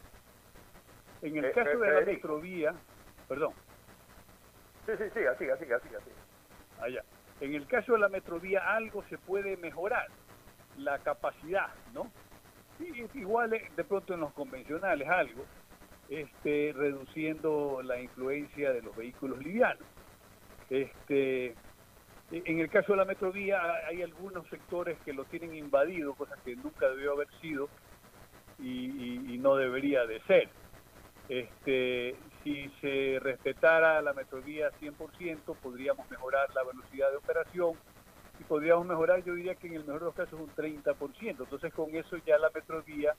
[1.21, 2.73] En el Eh, caso eh, de la metrovía,
[3.27, 3.53] perdón,
[4.85, 5.99] Sí, sí, siga, siga, siga, siga.
[5.99, 6.15] siga.
[6.83, 7.03] allá.
[7.41, 10.07] En el caso de la metrovía algo se puede mejorar,
[10.77, 12.09] la capacidad, ¿no?
[12.79, 15.43] Y es igual eh, de pronto en los convencionales algo,
[16.09, 19.83] este, reduciendo la influencia de los vehículos livianos.
[20.69, 21.55] Este,
[22.31, 26.35] en el caso de la metrovía ha- hay algunos sectores que lo tienen invadido, cosa
[26.43, 27.71] que nunca debió haber sido
[28.57, 30.53] y, y- y no debería de ser.
[31.27, 37.79] Este, si se respetara la metrovía 100%, podríamos mejorar la velocidad de operación
[38.37, 41.43] y podríamos mejorar, yo diría que en el mejor de los casos, un 30%.
[41.43, 43.15] Entonces, con eso ya la metrovía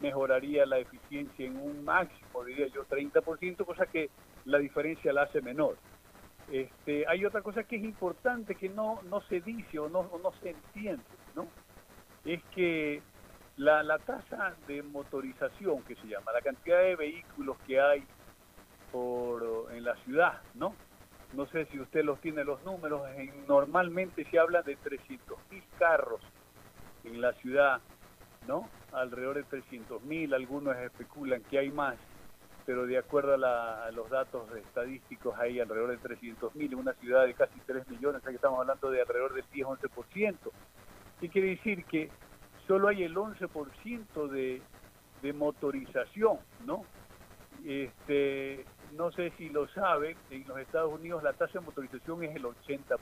[0.00, 4.10] mejoraría la eficiencia en un máximo, diría yo, 30%, cosa que
[4.44, 5.78] la diferencia la hace menor.
[6.46, 10.18] Este, hay otra cosa que es importante que no, no se dice o no, o
[10.18, 11.52] no se entiende, ¿no?
[12.24, 13.04] Es que
[13.56, 18.08] la, la tasa de motorización que se llama, la cantidad de vehículos que hay
[18.90, 20.78] por en la ciudad, ¿no?
[21.32, 25.64] No sé si usted los tiene los números, en- normalmente se habla de 300 mil
[25.74, 26.22] carros
[27.02, 27.82] en la ciudad,
[28.42, 28.72] ¿no?
[28.92, 31.98] Alrededor de 300 mil, algunos especulan que hay más,
[32.66, 36.92] pero de acuerdo a, la- los datos estadísticos hay alrededor de 300 mil en una
[36.94, 40.36] ciudad de casi 3 millones, o que estamos hablando de alrededor del 10-11%.
[41.20, 41.84] ¿Qué quiere decir?
[41.84, 42.10] Que
[42.66, 44.60] solo hay el 11% de,
[45.22, 46.82] de motorización, ¿no?
[47.64, 52.36] Este, no sé si lo saben, en los Estados Unidos la tasa de motorización es
[52.36, 52.98] el 80%.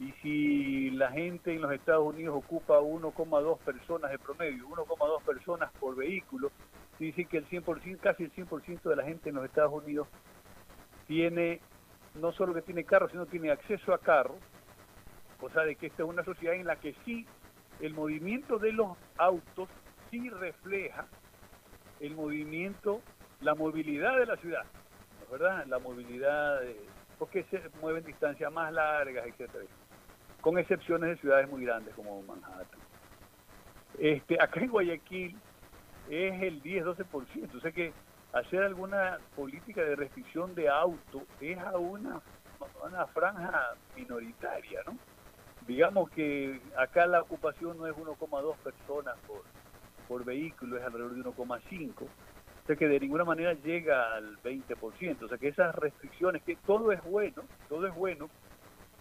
[0.00, 5.70] Y si la gente en los Estados Unidos ocupa 1,2 personas de promedio, 1,2 personas
[5.78, 6.50] por vehículo,
[6.98, 10.08] dice que el 100%, casi el 100% de la gente en los Estados Unidos
[11.06, 11.60] tiene,
[12.14, 14.36] no solo que tiene carro, sino tiene acceso a carro,
[15.40, 17.26] cosa de que esta es una sociedad en la que sí
[17.80, 19.68] el movimiento de los autos
[20.10, 21.06] sí refleja
[22.00, 23.00] el movimiento,
[23.40, 24.64] la movilidad de la ciudad,
[25.18, 25.66] ¿no es ¿verdad?
[25.66, 26.76] La movilidad, de-
[27.18, 29.64] porque se mueven distancias más largas, etcétera,
[30.40, 32.80] con excepciones de ciudades muy grandes como Manhattan.
[33.98, 35.36] Este, acá en Guayaquil
[36.10, 37.92] es el 10-12%, o sea que
[38.32, 42.20] hacer alguna política de restricción de auto es a una,
[42.84, 44.98] una franja minoritaria, ¿no?
[45.66, 49.42] Digamos que acá la ocupación no es 1,2 personas por,
[50.06, 52.02] por vehículo, es alrededor de 1,5.
[52.02, 55.22] O sea que de ninguna manera llega al 20%.
[55.22, 58.28] O sea que esas restricciones, que todo es bueno, todo es bueno,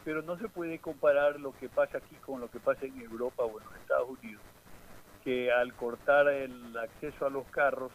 [0.06, 3.44] pero no se puede comparar lo que pasa aquí con lo que pasa en Europa
[3.44, 4.42] o en los Estados Unidos,
[5.24, 7.92] que al cortar el acceso a los carros,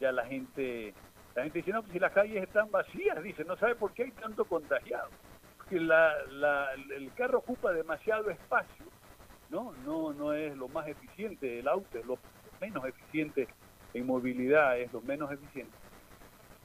[0.00, 0.92] ya la gente,
[1.34, 4.04] la gente dice, no, pues si las calles están vacías, dice, no sabe por qué
[4.04, 5.08] hay tanto contagiado.
[5.56, 8.86] Porque la, la- el carro ocupa demasiado espacio,
[9.50, 9.72] ¿no?
[9.84, 12.18] No, no es lo más eficiente, el auto es lo
[12.60, 13.48] menos eficiente
[13.92, 15.72] en movilidad, es lo menos eficiente.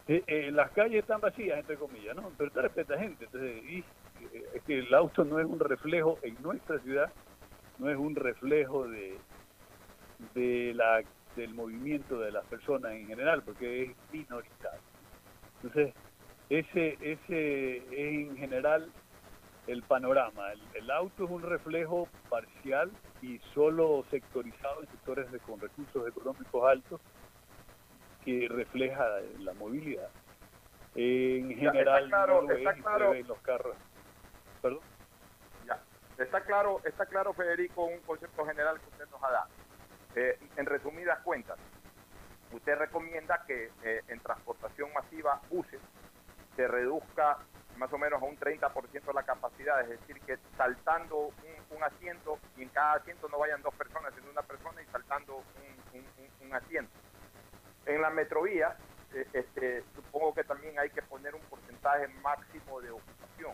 [0.08, 2.34] Eh, eh, las calles están vacías, entre comillas, ¿no?
[2.36, 3.26] Pero está respeta gente.
[3.26, 7.14] Entonces, y, eh, es que el auto no es un reflejo en nuestra ciudad,
[7.78, 9.24] no es un reflejo de,
[10.34, 11.02] de la,
[11.36, 14.82] del movimiento de las personas en general, porque es minoritario.
[15.62, 15.94] Entonces,
[16.50, 17.84] ese, ese es
[18.30, 18.92] en general
[19.68, 20.52] el panorama.
[20.52, 22.92] El, el auto es un reflejo parcial
[23.22, 27.02] y solo sectorizado en sectores de- con recursos económicos altos
[28.26, 29.06] que refleja
[29.40, 30.10] la movilidad.
[30.96, 33.14] En general, está claro, no lo está es claro.
[33.14, 33.76] los carros.
[34.62, 34.80] Perdón.
[35.68, 35.80] Ya.
[36.18, 39.50] Está claro, está claro, Federico, un concepto general que usted nos ha dado.
[40.20, 41.58] Eh, en resumidas cuentas,
[42.52, 45.80] usted recomienda que eh, en transportación masiva buses
[46.58, 47.38] se reduzca
[47.78, 51.32] más o menos a un 30% la capacidad, es decir, que saltando
[51.72, 55.38] un, asiento y en cada asiento no vayan dos personas, sino una persona y saltando
[55.38, 56.92] un, asiento.
[57.86, 58.76] En la metrovía,
[59.14, 63.54] eh, este, supongo que también hay que poner un porcentaje máximo de ocupación.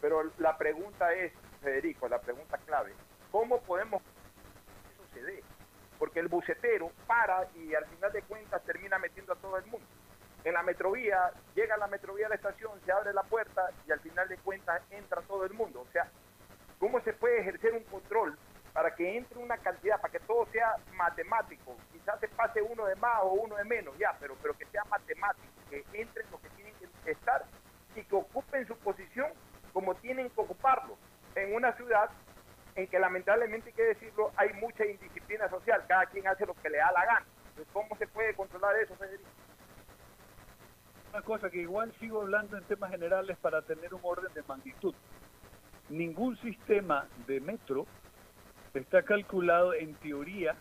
[0.00, 2.92] Pero la pregunta es, Federico, la pregunta clave,
[3.30, 4.02] ¿cómo podemos
[5.14, 5.44] que dé?
[6.02, 9.86] Porque el bucetero para y al final de cuentas termina metiendo a todo el mundo.
[10.42, 13.92] En la metrovía, llega a la metrovía a la estación, se abre la puerta y
[13.92, 15.82] al final de cuentas entra todo el mundo.
[15.82, 16.08] O sea,
[16.80, 18.36] ¿cómo se puede ejercer un control
[18.72, 21.76] para que entre una cantidad, para que todo sea matemático?
[21.92, 24.82] Quizás se pase uno de más o uno de menos, ya, pero, pero que sea
[24.90, 26.74] matemático, que entren los que tienen
[27.04, 27.44] que estar
[27.94, 29.30] y que ocupen su posición
[29.72, 30.98] como tienen que ocuparlo
[31.36, 32.10] en una ciudad
[32.74, 36.70] en que lamentablemente hay que decirlo, hay mucha indisciplina social, cada quien hace lo que
[36.70, 37.26] le da la gana.
[37.50, 39.28] Entonces, ¿cómo se puede controlar eso, Federico?
[41.12, 44.94] Una cosa que igual sigo hablando en temas generales para tener un orden de magnitud.
[45.90, 47.86] Ningún sistema de metro
[48.72, 50.56] está calculado en teoría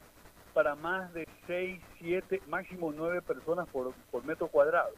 [0.54, 4.92] para más de 6, 7, máximo 9 personas por, por metro cuadrado,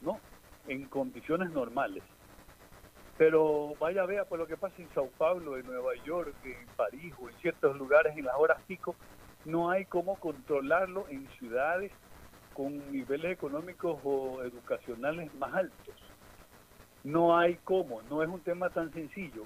[0.00, 0.20] ¿no?
[0.68, 2.04] En condiciones normales.
[3.16, 7.14] Pero vaya vea por lo que pasa en Sao Paulo, en Nueva York, en París
[7.20, 8.96] o en ciertos lugares en las horas pico,
[9.44, 11.92] no hay cómo controlarlo en ciudades
[12.54, 15.94] con niveles económicos o educacionales más altos.
[17.04, 19.44] No hay cómo, no es un tema tan sencillo.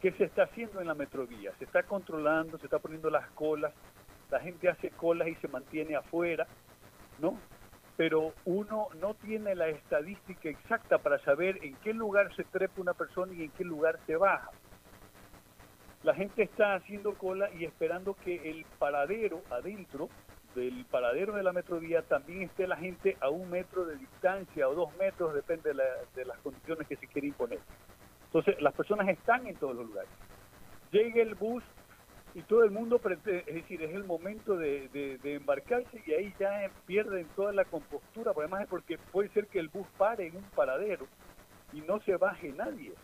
[0.00, 1.52] ¿Qué se está haciendo en la metrovía?
[1.58, 3.72] Se está controlando, se está poniendo las colas,
[4.30, 6.46] la gente hace colas y se mantiene afuera,
[7.18, 7.38] ¿no?
[7.98, 12.94] Pero uno no tiene la estadística exacta para saber en qué lugar se trepa una
[12.94, 14.50] persona y en qué lugar se baja.
[16.04, 20.08] La gente está haciendo cola y esperando que el paradero adentro
[20.54, 24.74] del paradero de la metrovía también esté la gente a un metro de distancia o
[24.76, 25.84] dos metros, depende de, la-
[26.14, 27.58] de las condiciones que se quiere imponer.
[28.26, 30.10] Entonces, las personas están en todos los lugares.
[30.92, 31.64] Llega el bus
[32.38, 36.72] y todo el mundo, es decir, es el momento de, de- embarcarse y ahí ya
[36.86, 40.36] pierden toda la compostura, porque además es porque puede ser que el bus pare en
[40.36, 41.08] un paradero
[41.72, 42.94] y no se baje nadie.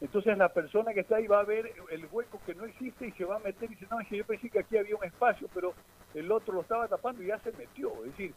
[0.00, 3.12] Entonces la persona que está ahí va a ver el hueco que no existe y
[3.12, 5.04] se va a meter y dice, no, es que yo pensé que aquí había un
[5.04, 5.76] espacio, pero
[6.14, 8.04] el otro lo estaba tapando y ya se metió.
[8.04, 8.34] Es decir,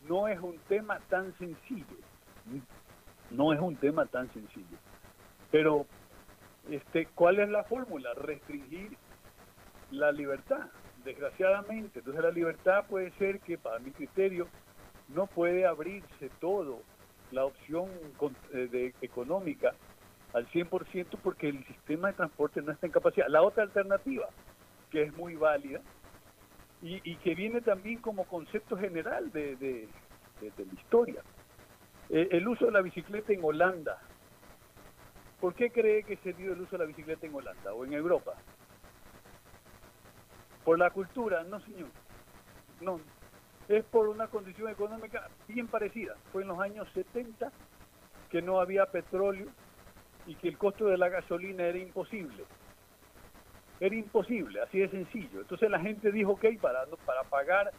[0.00, 1.96] no es un tema tan sencillo.
[3.30, 4.78] No es un tema tan sencillo.
[5.50, 5.88] Pero,
[6.64, 8.14] este, ¿cuál es la fórmula?
[8.14, 8.98] Restringir
[9.94, 12.00] la libertad desgraciadamente.
[12.00, 14.48] Entonces la libertad puede ser que, para mi criterio,
[15.08, 16.84] no puede abrirse todo
[17.30, 17.90] la opción
[18.52, 19.74] eh, económica
[20.32, 23.26] al 100% porque el sistema de transporte no está en capacidad.
[23.28, 24.26] La otra alternativa,
[24.90, 25.80] que es muy válida
[26.80, 29.94] y, que viene también como concepto general de, de-
[30.40, 31.22] de- de la historia,
[32.10, 33.96] eh, el uso de la bicicleta en Holanda.
[35.40, 37.92] ¿Por qué cree que se dio el uso de la bicicleta en Holanda o en
[37.92, 38.32] Europa?
[40.64, 41.88] Por la cultura, no señor.
[42.80, 43.00] No,
[43.68, 46.14] es por una condición económica bien parecida.
[46.32, 47.50] Fue en los años 70
[48.30, 49.46] que no había petróleo
[50.26, 52.44] y que el costo de la gasolina era imposible.
[53.80, 55.40] Era imposible, así de sencillo.
[55.40, 56.86] Entonces la gente dijo, ok, para,
[57.28, 57.70] pagar,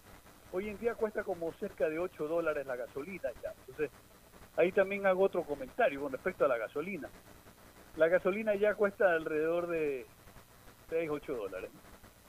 [0.52, 3.54] hoy en día cuesta como cerca de 8 dólares la gasolina ya.
[3.62, 3.92] Entonces
[4.58, 7.10] ahí también hago otro comentario con respecto a la gasolina.
[7.96, 10.06] La gasolina ya cuesta alrededor de
[10.90, 11.72] 6, 8 dólares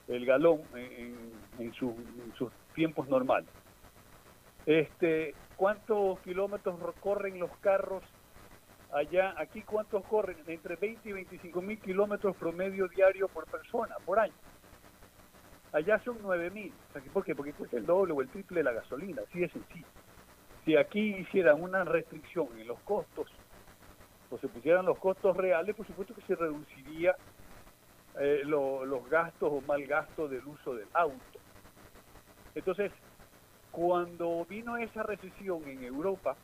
[0.07, 1.95] el galón en, en- en su-
[2.25, 3.49] en sus tiempos normales.
[4.65, 8.03] Este, ¿Cuántos kilómetros corren los carros
[8.93, 9.33] allá?
[9.37, 10.37] Aquí, ¿cuántos corren?
[10.45, 14.33] Entre 20 y 25 mil kilómetros promedio diario por persona, por año.
[15.73, 16.71] Allá son 9 mil.
[17.11, 17.33] ¿Por qué?
[17.35, 19.85] Porque cuesta el doble o el triple de la gasolina, así de sencillo.
[20.63, 23.27] Si aquí hicieran una restricción en los costos,
[24.29, 27.15] o se pusieran los costos reales, por supuesto que se reduciría
[28.19, 31.39] eh, lo- los gastos o mal gastos del uso del auto.
[32.55, 32.91] Entonces,
[33.71, 36.39] cuando vino esa recesión en Europa,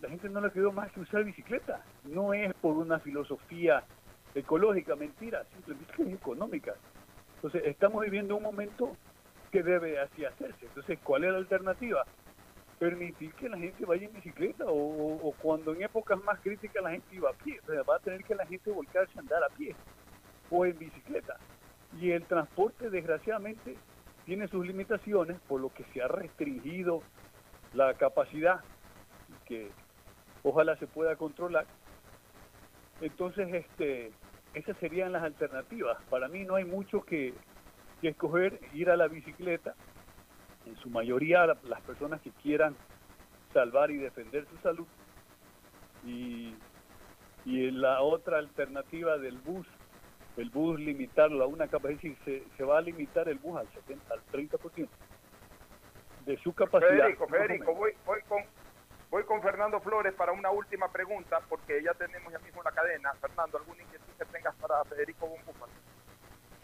[0.00, 1.86] la gente no le quedó más que usar bicicleta.
[2.02, 3.86] No es por una filosofía
[4.34, 6.74] ecológica, mentira, simplemente es económica.
[7.36, 8.98] Entonces, estamos viviendo un momento
[9.52, 10.66] que debe así hacerse.
[10.66, 12.06] Entonces, ¿cuál es la alternativa?
[12.78, 17.14] Permitir que la gente vaya en bicicleta o, cuando en épocas más críticas la gente
[17.14, 17.58] iba a pie.
[17.88, 19.76] Va a tener que la gente volcarse a andar a pie
[20.50, 21.36] o en bicicleta.
[22.00, 23.78] Y el transporte, desgraciadamente,
[24.24, 27.02] tiene sus limitaciones, por lo que se ha restringido
[27.72, 28.60] la capacidad,
[29.46, 29.70] que
[30.42, 31.66] ojalá se pueda controlar.
[33.00, 34.12] Entonces, este,
[34.54, 35.98] esas serían las alternativas.
[36.08, 37.34] Para mí no hay mucho que,
[38.02, 39.74] escoger, ir a la bicicleta,
[40.66, 42.76] en su mayoría la- las personas que quieran
[43.52, 44.86] salvar y defender su salud.
[46.04, 46.54] Y,
[47.46, 49.66] y la otra alternativa del bus,
[50.36, 53.58] el bus limitarlo a una capacidad, es decir, se, se va a limitar el bus
[53.60, 54.88] al 70, al 30%
[56.26, 56.90] de su capacidad.
[56.90, 58.42] Federico, Federico, voy, voy con
[59.10, 63.12] voy con Fernando Flores para una última pregunta, porque ya tenemos ya mismo la cadena.
[63.20, 65.72] Fernando, ¿alguna inquietud que tengas para Federico Bombúfalo?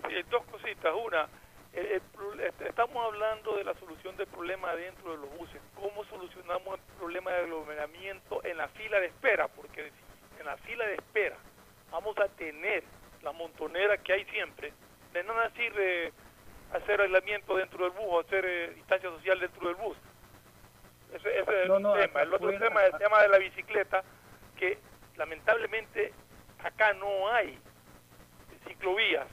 [0.08, 0.92] Sí, dos cositas.
[1.06, 1.28] Una,
[1.72, 5.60] el- el pro- est- estamos hablando de la solución del problema dentro de los buses.
[5.76, 9.46] ¿Cómo solucionamos el problema de aglomeramiento en la fila de espera?
[9.46, 9.92] Porque
[10.40, 11.36] en la fila de espera
[11.92, 12.82] vamos a tener
[13.22, 14.72] la montonera que hay siempre.
[15.12, 16.12] De nada sirve
[16.72, 19.96] hacer aislamiento dentro del bus o hacer eh, distancia social dentro del bus.
[21.12, 22.22] Ese, ese es No, no, tema.
[22.22, 24.04] El otro tema es el tema de la bicicleta,
[24.56, 24.78] que
[25.16, 26.12] lamentablemente
[26.62, 27.58] acá no hay
[28.66, 29.26] ciclovías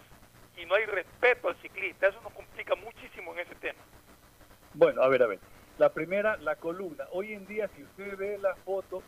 [0.58, 2.08] y no hay respeto al ciclista.
[2.08, 3.80] Eso nos complica muchísimo en ese tema.
[4.74, 5.40] Bueno, a ver, a ver.
[5.78, 7.06] La primera, la columna.
[7.12, 9.04] Hoy en día, si usted ve la foto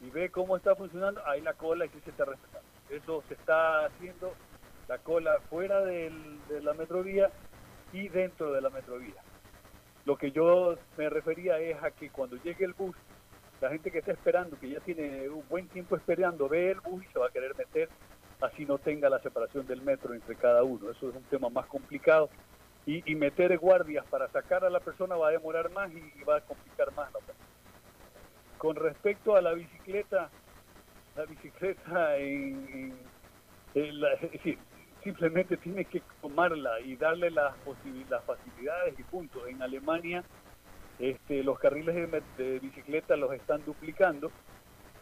[0.00, 2.67] y ve cómo está funcionando, ahí la cola y sí se está respetando.
[2.90, 4.32] Eso se está haciendo,
[4.88, 7.30] la cola fuera del- de la metrovía
[7.92, 9.22] y dentro de la metrovía.
[10.04, 12.96] Lo que yo me refería es a que cuando llegue el bus,
[13.60, 17.04] la gente que está esperando, que ya tiene un buen tiempo esperando, ve el bus
[17.04, 17.90] y se va a querer meter,
[18.40, 20.90] así no tenga la separación del metro entre cada uno.
[20.90, 22.30] Eso es un tema más complicado.
[22.86, 26.36] Y, y meter guardias para sacar a la persona va a demorar más y, va
[26.36, 27.48] a complicar más la operación.
[28.56, 30.30] Con respecto a la bicicleta,
[31.18, 32.96] la bicicleta en,
[33.74, 34.58] la- es decir,
[35.02, 37.54] simplemente tiene que tomarla y darle las,
[38.08, 39.46] las facilidades y punto.
[39.48, 40.22] En Alemania
[41.00, 44.30] este, los carriles de, de bicicleta los están duplicando,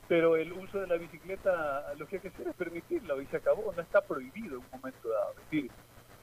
[0.09, 3.37] pero el uso de la bicicleta lo que hay que hacer es permitirla y se
[3.37, 5.33] acabó, no está prohibido en un momento dado.
[5.33, 5.71] Es decir,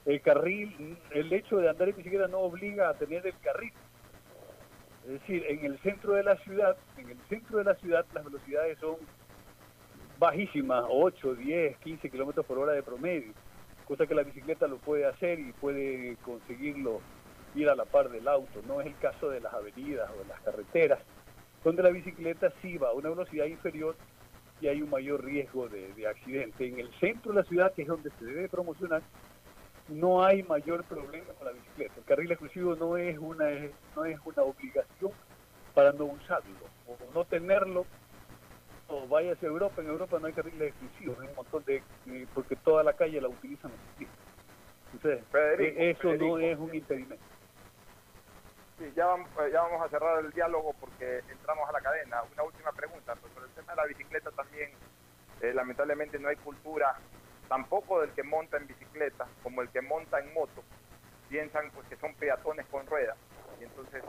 [0.06, 3.72] el carril, el hecho de andar en bicicleta no obliga a tener el carril.
[5.04, 8.24] Es decir, en el centro de la ciudad, en el centro de la ciudad las
[8.24, 8.96] velocidades son
[10.18, 13.32] bajísimas, 8, 10, 15 kilómetros por hora de promedio,
[13.86, 17.00] cosa que la bicicleta lo puede hacer y puede conseguirlo
[17.54, 18.60] ir a la par del auto.
[18.66, 21.00] No es el caso de las avenidas o de las carreteras,
[21.62, 23.96] donde la bicicleta sí va a una velocidad inferior
[24.60, 26.66] y hay un mayor riesgo de, de accidente.
[26.66, 29.02] En el centro de la ciudad, que es donde se debe promocionar,
[29.88, 31.94] no hay mayor problema con la bicicleta.
[31.98, 33.46] El carril exclusivo no es una
[33.94, 35.12] no es una obligación
[35.74, 37.84] para no usarlo o no tenerlo.
[38.88, 42.26] O vaya hacia Europa, en Europa no hay carriles exclusivos, hay un montón de, eh,
[42.34, 44.18] porque toda la calle la utilizan los ciclistas.
[44.92, 46.26] Entonces, Federico, eh, eso Federico.
[46.26, 47.24] no es un impedimento.
[48.78, 52.22] Sí, ya vamos, eh, ya vamos a cerrar el diálogo porque entramos a la cadena.
[52.32, 53.14] Una última pregunta.
[53.14, 54.70] Pues, sobre el tema de la bicicleta también,
[55.40, 56.96] eh, lamentablemente no hay cultura
[57.48, 60.62] tampoco del que monta en bicicleta como el que monta en moto.
[61.28, 63.16] Piensan pues que son peatones con ruedas
[63.60, 64.02] y entonces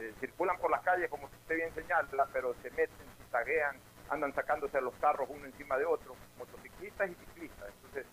[0.00, 3.76] eh, circulan por las calles como usted bien señala, pero se meten, se taguean,
[4.10, 7.68] andan sacándose los carros uno encima de otro, motociclistas y ciclistas.
[7.76, 8.06] Entonces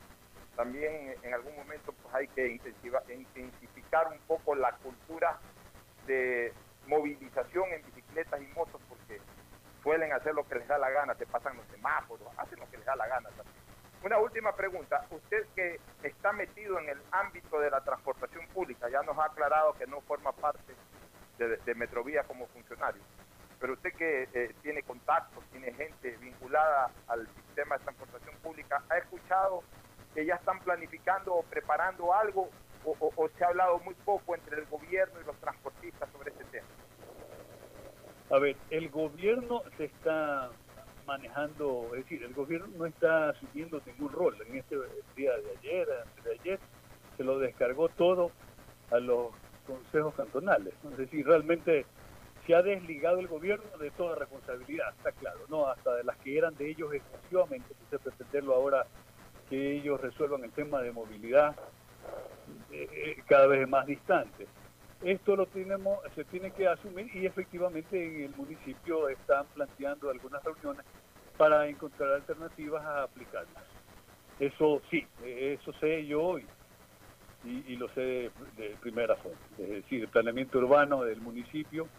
[0.55, 5.37] también en algún momento pues hay que intensiva- intensificar un poco la cultura
[6.05, 6.53] de
[6.87, 9.19] movilización en bicicletas y motos porque
[9.81, 12.77] suelen hacer lo que les da la gana, se pasan los semáforos, hacen lo que
[12.77, 13.63] les da la gana también.
[14.03, 19.01] Una última pregunta, usted que está metido en el ámbito de la transportación pública, ya
[19.03, 20.73] nos ha aclarado que no forma parte
[21.37, 23.01] de, de Metrovía como funcionario,
[23.64, 28.97] pero usted que eh, tiene contactos, tiene gente vinculada al sistema de transportación pública, ¿ha
[28.97, 29.64] escuchado
[30.14, 32.51] que ya están planificando o preparando algo
[32.82, 36.43] o, o- se ha hablado muy poco entre el gobierno y los transportistas sobre este
[36.43, 36.68] tema?
[38.32, 40.53] A ver, el gobierno se está
[41.05, 44.38] manejando, es decir, el gobierno no está asumiendo ningún rol.
[44.45, 44.76] En este
[45.16, 46.61] día de ayer, antes de ayer,
[47.16, 48.36] se lo descargó todo
[48.89, 50.76] a los consejos cantonales.
[50.84, 51.88] Es decir, realmente
[52.45, 56.37] se ha desligado el gobierno de toda responsabilidad, está claro, no hasta de las que
[56.37, 58.85] eran de ellos exclusivamente, quise pretenderlo ahora
[59.49, 61.55] que ellos resuelvan el tema de movilidad
[62.71, 64.47] eh, eh, cada vez más distante.
[65.01, 70.43] Esto lo tenemos, se tiene que asumir y efectivamente en el municipio están planteando algunas
[70.43, 70.85] reuniones
[71.37, 73.63] para encontrar alternativas a aplicarlas.
[74.39, 76.45] Eso sí, eh, eso sé yo hoy
[77.45, 79.41] y, lo sé de, de primera fuente.
[79.59, 81.89] Es decir, el planeamiento urbano del municipio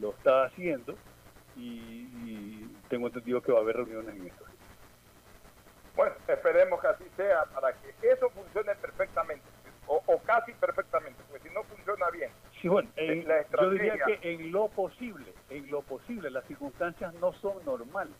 [0.00, 0.98] lo está haciendo
[1.54, 4.44] y, y tengo entendido que va a haber reuniones en esto.
[5.94, 9.50] Bueno, esperemos que así sea para que eso funcione perfectamente
[9.86, 12.32] o, o casi perfectamente, porque si no funciona bien,
[12.62, 17.12] Sí, bueno, en- la yo diría que en lo posible, en lo posible, las circunstancias
[17.14, 18.16] no son normales.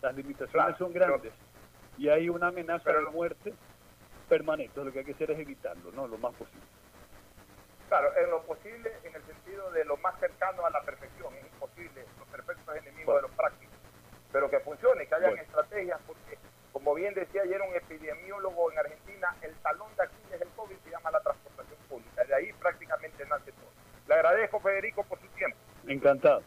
[0.00, 1.34] Las limitaciones Claro, son pero- grandes
[1.96, 3.56] y hay una amenaza de muerte
[4.28, 4.82] permanente.
[4.82, 6.06] Lo que hay que hacer es evitarlo, ¿no?
[6.08, 6.66] Lo más posible.
[7.92, 11.44] Claro, en lo posible en el sentido de lo más cercano a la perfección, es
[11.44, 13.70] imposible, lo perfecto es enemigo de lo práctico,
[14.32, 15.42] pero que funcione, que hayan Bueno.
[15.42, 16.38] estrategias, porque
[16.72, 20.90] como bien decía ayer un epidemiólogo en Argentina, el talón de Aquiles del COVID se
[20.90, 23.70] llama la transportación pública, de ahí prácticamente nace todo.
[24.06, 25.58] Le agradezco Federico por su tiempo.
[25.86, 26.42] Encantado.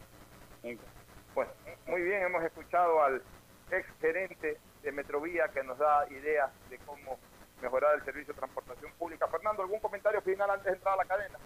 [1.32, 1.52] Bueno,
[1.86, 3.22] muy bien, hemos escuchado al
[3.70, 7.20] ex gerente de Metrovía que nos da ideas de cómo
[7.60, 9.28] mejorar el servicio de transportación pública.
[9.28, 11.38] Fernando, ¿algún comentario final antes de entrar a la cadena?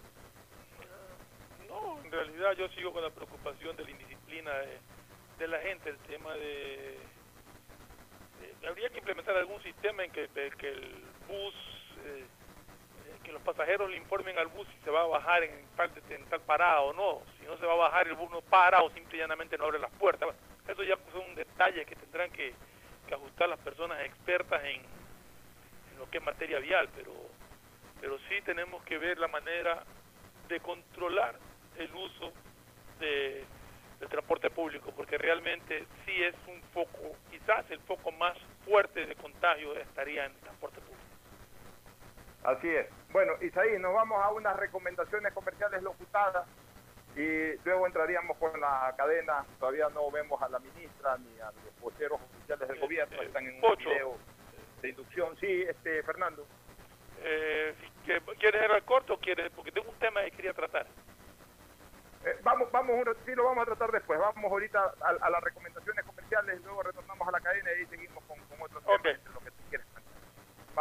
[1.69, 4.51] No, en realidad yo sigo con la preocupación de la indisciplina
[5.39, 6.99] de, la gente, el tema de,
[8.69, 11.55] Habría que implementar algún sistema en que, el bus,
[12.05, 12.25] eh,
[13.07, 15.91] eh, que los pasajeros le informen al bus si se va a bajar en tal,
[16.11, 17.23] en tal parada o no.
[17.39, 19.65] Si no se va a bajar, el bus no para o simple y llanamente no
[19.65, 20.29] abre las puertas.
[20.69, 22.55] Eso ya son detalles que tendrán que,
[23.11, 24.83] ajustar las personas expertas en
[26.01, 27.13] lo que es materia vial, pero,
[28.01, 29.85] pero sí tenemos que ver la manera
[30.49, 31.37] de controlar
[31.77, 32.33] el uso
[32.99, 33.45] de,
[34.01, 39.15] del transporte público, porque realmente sí es un foco, quizás el foco más fuerte de
[39.15, 41.01] contagio estaría en el transporte público.
[42.43, 42.89] Así es.
[43.13, 46.49] Bueno, Isaí, nos vamos a unas recomendaciones comerciales locutadas
[47.15, 49.45] y luego entraríamos con la cadena.
[49.59, 53.63] Todavía no vemos a la ministra ni a los voceros oficiales del gobierno, están en
[53.63, 54.17] un video
[54.83, 55.29] de inducción.
[55.41, 56.47] Sí, este Fernando.
[57.23, 57.75] Eh,
[58.07, 59.51] ¿qué- ¿Quieres ir al corto o quieres?
[59.55, 60.87] Porque tengo un tema que quería tratar.
[62.25, 64.19] Eh, vamos, vamos, un rat- sí, lo vamos a tratar después.
[64.19, 68.23] Vamos ahorita a, a las recomendaciones comerciales, luego retornamos a la cadena y ahí seguimos
[68.29, 69.87] con, con otros temas, entre lo que tú quieres.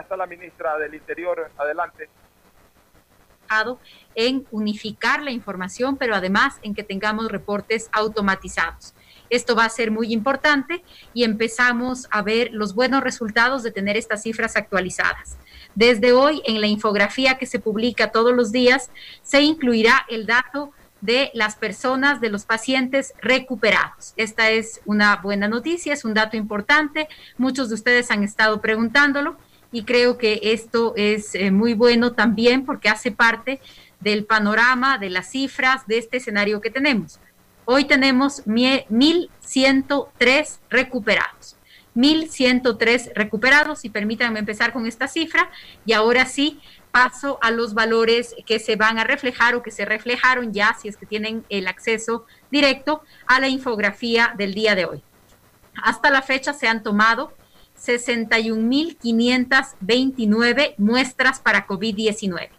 [0.09, 1.51] Está la ministra del Interior.
[1.59, 2.09] Adelante.
[4.15, 8.95] en unificar la información, pero además en que tengamos reportes automatizados.
[9.31, 10.83] Esto va a ser muy importante
[11.13, 15.37] y empezamos a ver los buenos resultados de tener estas cifras actualizadas.
[15.75, 18.91] Desde hoy, en la infografía que se publica todos los días,
[19.23, 24.15] se incluirá el dato de las personas, de los pacientes recuperados.
[24.17, 27.09] Esta es una buena noticia, es un dato importante.
[27.37, 29.37] Muchos de ustedes han estado preguntándolo
[29.71, 33.61] y creo que esto es eh, muy bueno también porque hace parte
[34.01, 37.19] del panorama, de las cifras, de este escenario que tenemos.
[37.65, 41.57] Hoy tenemos 1.103 recuperados.
[41.95, 45.51] 1.103 recuperados y permítanme empezar con esta cifra
[45.85, 46.61] y ahora sí
[46.93, 50.89] paso a los valores que se van a reflejar o que se reflejaron ya si
[50.89, 55.03] es que tienen el acceso directo a la infografía del día de hoy.
[55.83, 57.33] Hasta la fecha se han tomado
[57.79, 62.51] 61.529 muestras para COVID-19.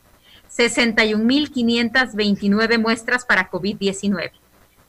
[0.50, 4.32] 61.529 muestras para COVID-19.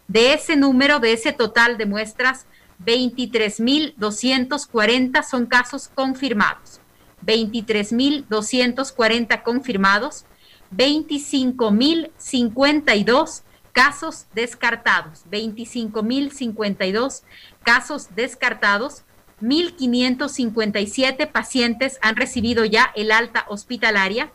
[0.08, 2.46] De ese número, de ese total de muestras,
[2.84, 6.80] 23.240 son casos confirmados.
[7.24, 10.26] 23.240 confirmados.
[10.74, 15.24] 25.052 casos descartados.
[15.30, 17.22] 25.052
[17.62, 19.04] casos descartados.
[19.40, 24.32] 1.557 pacientes han recibido ya el alta hospitalaria.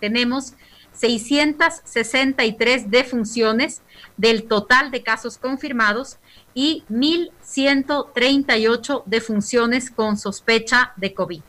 [0.00, 0.54] Tenemos
[0.92, 3.82] 663 defunciones
[4.16, 6.18] del total de casos confirmados
[6.54, 11.42] y 1.138 defunciones con sospecha de COVID.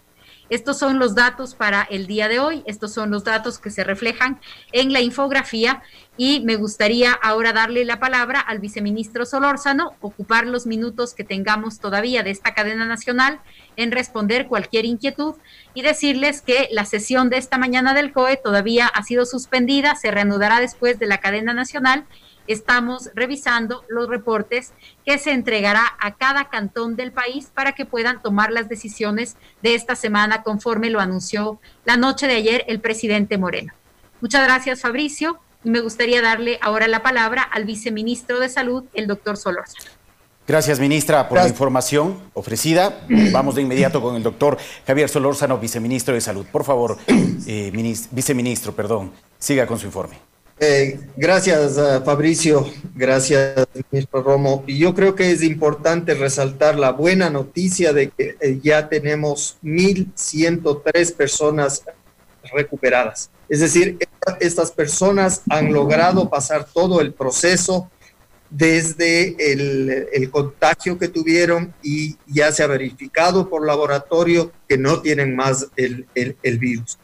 [0.50, 3.84] Estos son los datos para el día de hoy, estos son los datos que se
[3.84, 4.40] reflejan
[4.72, 5.82] en la infografía.
[6.18, 11.80] Y me gustaría ahora darle la palabra al viceministro Solórzano, ocupar los minutos que tengamos
[11.80, 13.42] todavía de esta cadena nacional
[13.76, 15.36] en responder cualquier inquietud
[15.74, 20.12] y decirles que la sesión de esta mañana del COE todavía ha sido suspendida, se
[20.12, 22.06] reanudará después de la cadena nacional
[22.48, 24.74] estamos revisando los reportes
[25.06, 29.76] que se entregará a cada cantón del país para que puedan tomar las decisiones de
[29.76, 33.74] esta semana conforme lo anunció la noche de ayer el presidente Moreno.
[34.22, 35.40] Muchas gracias, Fabricio.
[35.64, 39.90] Y me gustaría darle ahora la palabra al viceministro de Salud, el doctor Solórzano.
[40.48, 43.02] Gracias, ministra, por la información ofrecida.
[43.32, 46.46] Vamos de inmediato con el doctor Javier Solórzano, viceministro de Salud.
[46.52, 46.98] Por favor,
[47.48, 47.72] eh,
[48.12, 50.20] viceministro, perdón, siga con su informe.
[50.60, 52.66] Eh, gracias, uh, Fabricio.
[52.96, 54.64] Gracias, ministro Romo.
[54.68, 59.58] Y yo creo que es importante resaltar la buena noticia de que eh, ya tenemos
[59.64, 61.84] 1.103 personas
[62.54, 63.30] recuperadas.
[63.50, 63.98] Es decir,
[64.40, 67.92] estas personas han logrado pasar todo el proceso
[68.50, 75.36] desde el, contagio que tuvieron y ya se ha verificado por laboratorio que no tienen
[75.36, 76.98] más el virus.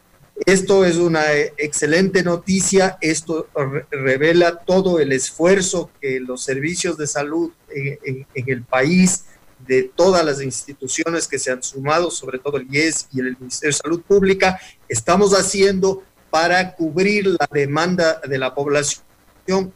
[0.46, 3.48] Esto es una excelente noticia, esto
[3.92, 9.26] revela todo el esfuerzo que los servicios de salud en, el país,
[9.68, 13.76] de todas las instituciones que se han sumado, sobre todo el IES y el Ministerio
[13.76, 19.04] de Salud Pública, estamos haciendo para cubrir la demanda de la población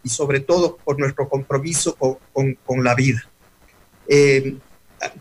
[0.03, 3.23] y sobre todo por nuestro compromiso con, la vida.
[4.07, 4.55] Eh,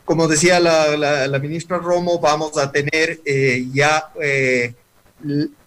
[0.07, 4.11] como decía la, ministra Romo, vamos a tener eh, ya...
[4.23, 4.75] Eh,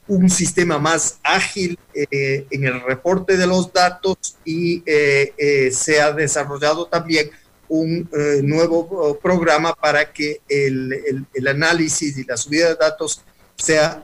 [0.07, 6.01] un sistema más ágil eh, en el reporte de los datos y eh, eh, se
[6.01, 7.29] ha desarrollado también
[7.69, 8.09] un
[8.43, 13.21] nuevo programa para que el, el, análisis y la subida de datos
[13.57, 14.01] sea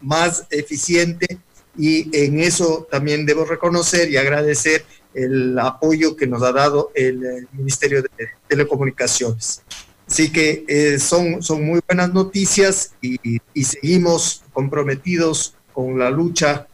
[0.00, 1.40] más eficiente
[1.76, 7.48] y en eso también debo reconocer y agradecer el apoyo que nos ha dado el
[7.50, 8.10] Ministerio de
[8.46, 9.62] Telecomunicaciones.
[10.08, 16.66] Así que eh, son, son muy buenas noticias y, y seguimos comprometidos con la lucha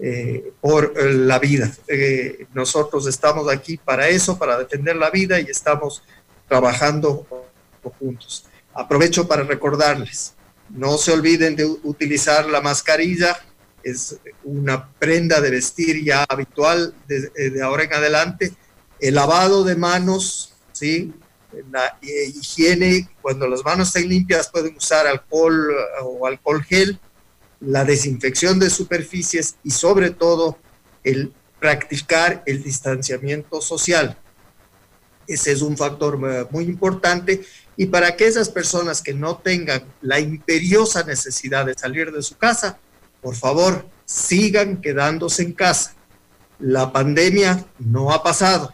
[0.00, 1.72] eh, por eh, la vida.
[2.54, 6.02] Nosotros estamos aquí para eso, para defender la vida y estamos
[6.48, 7.26] trabajando
[7.98, 8.44] juntos.
[8.74, 10.34] Aprovecho para recordarles,
[10.70, 13.38] no se olviden de utilizar la mascarilla,
[13.82, 18.52] es una prenda de vestir ya habitual de, eh, de ahora en adelante.
[18.98, 21.12] El lavado de manos, ¿sí?
[21.70, 27.00] La eh, higiene, cuando las manos estén limpias pueden usar alcohol eh, o alcohol gel
[27.60, 30.58] la desinfección de superficies y sobre todo
[31.04, 34.18] el practicar el distanciamiento social.
[35.26, 37.44] Ese es un factor eh, muy importante
[37.76, 42.36] y para que esas personas que no tengan la imperiosa necesidad de salir de su
[42.36, 42.78] casa,
[43.20, 45.94] por favor, sigan quedándose en casa.
[46.58, 48.72] La pandemia no ha pasado.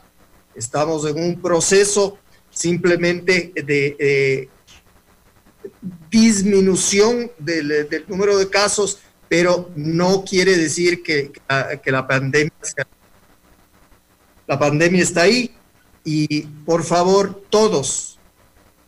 [0.54, 2.18] Estamos en un proceso
[2.52, 4.48] simplemente de eh,
[6.10, 8.98] disminución del, del número de casos,
[9.28, 11.32] pero no quiere decir que,
[11.82, 12.86] que la pandemia sea-
[14.46, 15.54] la pandemia está ahí
[16.04, 18.18] y por favor todos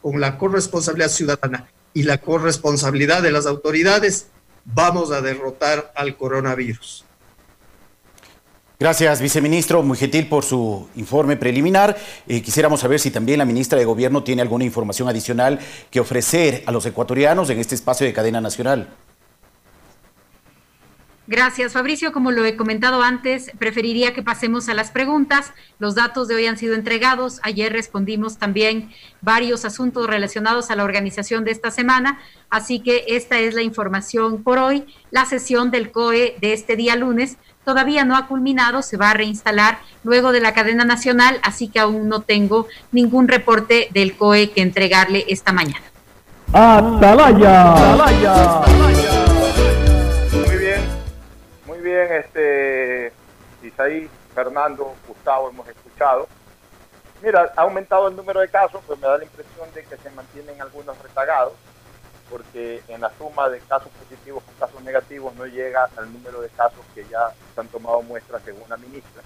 [0.02, 4.26] con la corresponsabilidad ciudadana y la corresponsabilidad de las autoridades
[4.64, 7.04] vamos a derrotar al coronavirus.
[8.85, 9.82] Gracias, viceministro.
[9.82, 11.97] Muy gentil por su informe preliminar.
[12.28, 15.59] Eh, quisiéramos saber si también la ministra de Gobierno tiene alguna información adicional
[15.91, 18.91] que ofrecer a los ecuatorianos en este espacio de cadena nacional.
[21.26, 22.12] Gracias, Fabricio.
[22.12, 25.55] Como lo he comentado antes, preferiría que pasemos a las preguntas.
[25.78, 27.41] Los datos de hoy han sido entregados.
[27.43, 28.91] Ayer respondimos también
[29.22, 32.18] varios asuntos relacionados a la organización de esta semana.
[32.51, 34.85] Así que esta es la información por hoy.
[35.11, 39.14] La sesión del COE de este día lunes todavía no ha culminado, se va a
[39.14, 44.50] reinstalar luego de la cadena nacional, así que aún no tengo ningún reporte del COE
[44.50, 45.84] que entregarle esta mañana.
[46.52, 47.74] Atalaya.
[50.32, 50.80] Muy bien,
[51.66, 53.12] muy bien, este
[53.62, 56.28] Isaí, Fernando, Gustavo, hemos escuchado.
[57.22, 60.10] Mira, ha aumentado el número de casos, pues me da la impresión de que se
[60.10, 61.54] mantienen algunos rezagados,
[62.35, 66.49] porque en la suma de casos positivos con casos negativos no llega al número de
[66.49, 69.22] casos que ya se han tomado muestras según la ministra.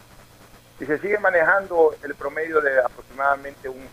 [0.78, 3.88] Y se sigue manejando el promedio de aproximadamente un,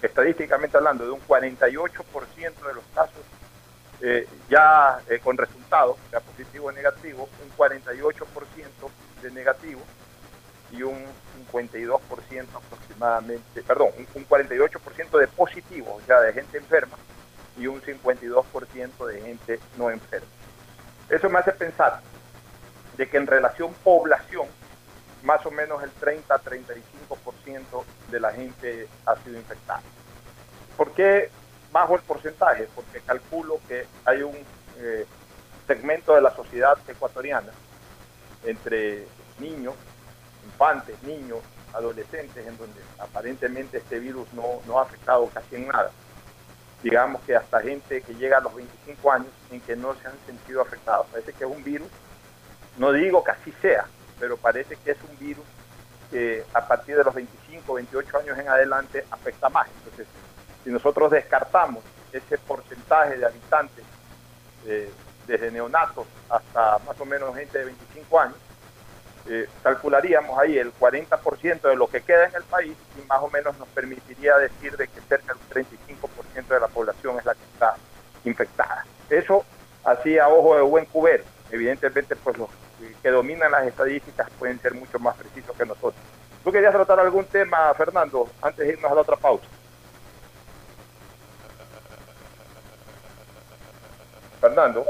[0.00, 3.18] estadísticamente hablando, de un 48% de los casos
[4.00, 8.22] eh, ya eh, con resultados, sea positivo o negativo, un 48%
[9.22, 9.80] de negativo
[10.70, 11.04] y un
[11.50, 16.96] 52% aproximadamente, perdón, un, un 48% de positivo, o sea, de gente enferma,
[17.56, 20.26] y un 52% de gente no enferma.
[21.08, 22.00] Eso me hace pensar
[22.96, 24.46] de que en relación población,
[25.22, 29.82] más o menos el 30-35% de la gente ha sido infectada.
[30.76, 31.30] ¿Por qué
[31.72, 32.68] bajo el porcentaje?
[32.74, 34.36] Porque calculo que hay un
[34.78, 35.06] eh,
[35.66, 37.52] segmento de la sociedad ecuatoriana
[38.44, 39.06] entre
[39.38, 39.74] niños,
[40.44, 41.40] infantes, niños,
[41.74, 45.90] adolescentes, en donde aparentemente este virus no, no ha afectado casi en nada.
[46.90, 50.14] Digamos que hasta gente que llega a los 25 años en que no se han
[50.24, 51.08] sentido afectados.
[51.10, 51.88] Parece que es un virus,
[52.78, 53.86] no digo que así sea,
[54.20, 55.44] pero parece que es un virus
[56.12, 59.66] que a partir de los 25, 28 años en adelante afecta más.
[59.78, 60.06] Entonces,
[60.62, 61.82] si nosotros descartamos
[62.12, 63.84] ese porcentaje de habitantes,
[64.66, 64.88] eh,
[65.26, 68.36] desde neonatos hasta más o menos gente de 25 años,
[69.28, 73.28] eh, calcularíamos ahí el 40% de lo que queda en el país y más o
[73.28, 77.44] menos nos permitiría decir de que cerca del 35% de la población es la que
[77.52, 77.74] está
[78.24, 78.84] infectada.
[79.10, 79.44] Eso
[79.84, 81.24] así a ojo de buen cubero.
[81.50, 82.48] Evidentemente, pues los
[83.02, 86.02] que dominan las estadísticas pueden ser mucho más precisos que nosotros.
[86.44, 89.46] ¿Tú querías tratar algún tema, Fernando, antes de irnos a la otra pausa?
[94.40, 94.84] Fernando.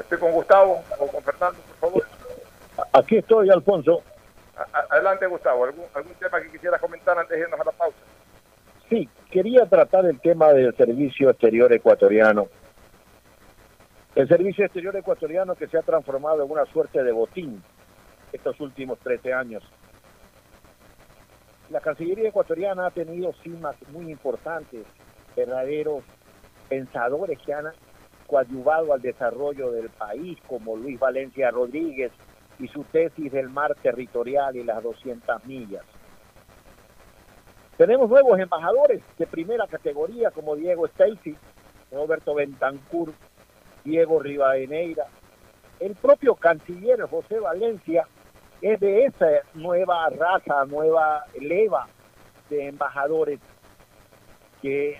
[0.00, 2.04] Estoy con Gustavo o con Fernando, por favor.
[2.92, 4.02] Aquí estoy, Alfonso.
[4.56, 5.64] A- Adelante, Gustavo.
[5.64, 7.96] ¿Algún, ¿Algún tema que quisieras comentar antes de irnos a la pausa?
[8.88, 12.48] Sí, quería tratar el tema del servicio exterior ecuatoriano.
[14.14, 17.62] El servicio exterior ecuatoriano que se ha transformado en una suerte de botín
[18.32, 19.62] estos últimos 13 años.
[21.70, 24.84] La Cancillería ecuatoriana ha tenido cimas muy importantes,
[25.34, 26.04] verdaderos
[26.68, 27.66] pensadores que han
[28.34, 32.10] coadyuvado al desarrollo del país, como Luis Valencia Rodríguez
[32.58, 35.84] y su tesis del mar territorial y las 200 millas.
[37.76, 41.36] Tenemos nuevos embajadores de primera categoría como Diego Stacy,
[41.92, 43.12] Roberto Bentancur,
[43.84, 45.06] Diego Rivadeneira.
[45.78, 48.08] El propio canciller José Valencia
[48.60, 51.86] es de esa nueva raza, nueva leva
[52.50, 53.38] de embajadores
[54.60, 54.98] que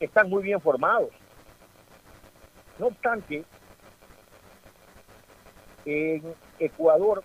[0.00, 1.19] están muy bien formados.
[2.80, 3.44] No obstante,
[5.84, 7.22] en Ecuador,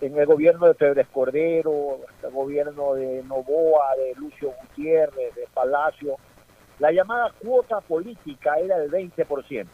[0.00, 6.14] en el gobierno de Febres Cordero, el gobierno de Novoa, de Lucio Gutiérrez, de Palacio,
[6.78, 9.66] la llamada cuota política era del 20%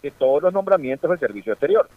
[0.00, 1.88] de todos los nombramientos del servicio exterior.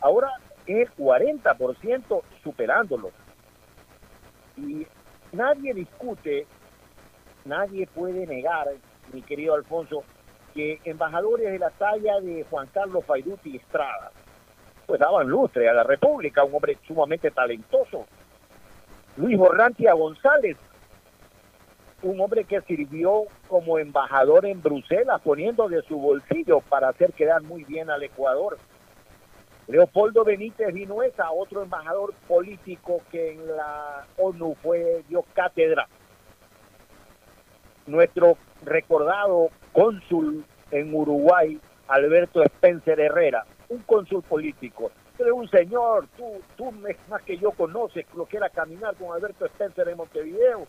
[0.00, 0.30] Ahora
[0.66, 3.10] es el 40% superándolo.
[4.56, 4.86] Y
[5.32, 6.46] nadie discute,
[7.44, 8.68] nadie puede negar,
[9.12, 10.02] mi querido Alfonso,
[10.56, 14.10] que embajadores de la talla de Juan Carlos Faiduti Estrada,
[14.86, 18.06] pues daban lustre a la República, un hombre sumamente talentoso.
[19.18, 20.56] Luis Borrantia González,
[22.02, 27.42] un hombre que sirvió como embajador en Bruselas, poniendo de su bolsillo para hacer quedar
[27.42, 28.58] muy bien al Ecuador.
[29.68, 35.86] Leopoldo Benítez Vinuesa, otro embajador político que en la ONU fue, dio cátedra.
[37.86, 46.40] Nuestro recordado cónsul en Uruguay, Alberto Spencer Herrera, un cónsul político, pero un señor, tú,
[46.56, 50.66] tú más que yo conoces lo que era caminar con Alberto Spencer en Montevideo.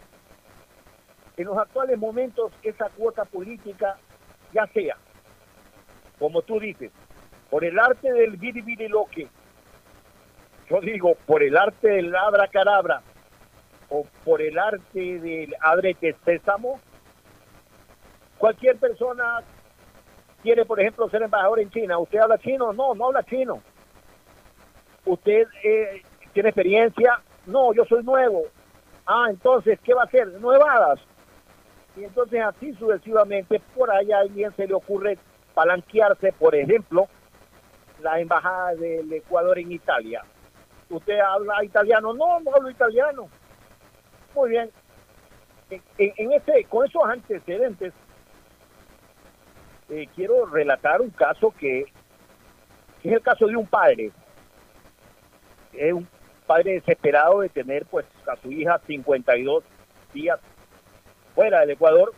[1.37, 3.97] En los actuales momentos, esa cuota política,
[4.53, 4.97] ya sea,
[6.19, 6.91] como tú dices,
[7.49, 9.27] por el arte del que
[10.69, 13.01] yo digo, por el arte del abracadabra,
[13.89, 16.81] o por el arte del adrete sésamo,
[18.37, 19.41] cualquier persona
[20.41, 21.97] quiere, por ejemplo, ser embajador en China.
[21.99, 22.71] ¿Usted habla chino?
[22.73, 23.61] No, no habla chino.
[25.05, 26.01] ¿Usted eh,
[26.33, 27.19] tiene experiencia?
[27.45, 28.43] No, yo soy nuevo.
[29.05, 30.27] Ah, entonces, ¿qué va a hacer?
[30.39, 30.99] Nuevadas.
[31.95, 35.17] Y entonces así sucesivamente, por ahí a alguien se le ocurre
[35.53, 37.07] palanquearse, por ejemplo,
[38.01, 40.23] la embajada del Ecuador en Italia.
[40.89, 42.13] ¿Usted habla italiano?
[42.13, 43.27] No, no hablo italiano.
[44.35, 44.69] Muy bien.
[45.69, 47.93] En, en ese, con esos antecedentes,
[49.89, 51.81] eh, quiero relatar un caso que,
[53.03, 54.11] es el caso de un padre.
[55.73, 56.07] Es un
[56.45, 59.63] padre desesperado de tener pues a su hija 52
[60.13, 60.39] días
[61.35, 62.13] fuera del Ecuador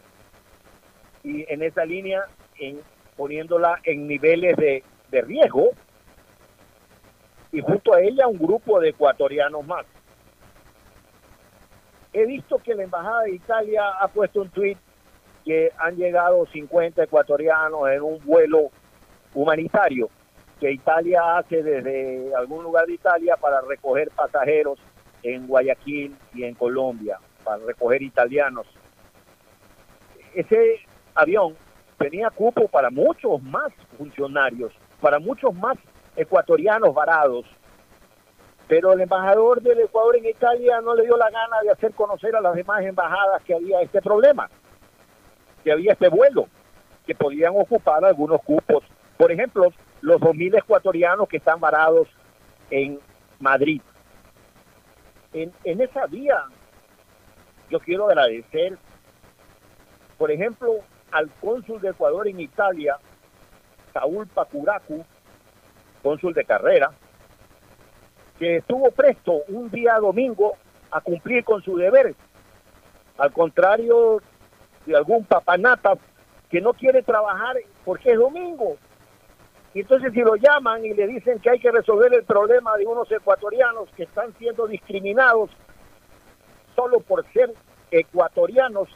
[1.23, 2.25] y en esa línea
[2.59, 2.79] en,
[3.17, 5.71] poniéndola en niveles de, de riesgo
[7.51, 9.85] y junto a ella un grupo de ecuatorianos más.
[12.13, 14.77] He visto que la Embajada de Italia ha puesto un tuit
[15.49, 18.69] que han llegado 50 ecuatorianos en un vuelo
[19.33, 20.07] humanitario
[20.59, 24.77] que Italia hace desde algún lugar de Italia para recoger pasajeros
[25.23, 28.67] en Guayaquil y en Colombia, para recoger italianos.
[30.35, 30.81] Ese
[31.15, 31.55] avión
[31.97, 34.71] tenía cupo para muchos más funcionarios,
[35.01, 35.79] para muchos más
[36.15, 37.47] ecuatorianos varados,
[38.67, 42.35] pero el embajador del Ecuador en Italia no le dio la gana de hacer conocer
[42.35, 44.47] a las demás embajadas que había este problema
[45.63, 46.47] que había este vuelo,
[47.05, 48.83] que podían ocupar algunos cupos.
[49.17, 49.71] Por ejemplo,
[50.01, 52.07] los 2.000 ecuatorianos que están varados
[52.69, 52.99] en
[53.39, 53.81] Madrid.
[55.33, 56.43] En, en esa vía,
[57.69, 58.77] yo quiero agradecer,
[60.17, 60.79] por ejemplo,
[61.11, 62.97] al cónsul de Ecuador en Italia,
[63.93, 65.05] Saúl Pacuracu,
[66.01, 66.91] cónsul de carrera,
[68.37, 70.53] que estuvo presto un día domingo
[70.91, 72.15] a cumplir con su deber.
[73.17, 74.21] Al contrario
[74.89, 75.93] de algún papanata
[76.49, 77.55] que no quiere trabajar
[77.85, 78.75] porque es domingo.
[79.73, 82.87] Y entonces si lo llaman y le dicen que hay que resolver el problema de
[82.87, 85.51] unos ecuatorianos que están siendo discriminados
[86.75, 87.53] solo por ser
[87.91, 88.89] ecuatorianos,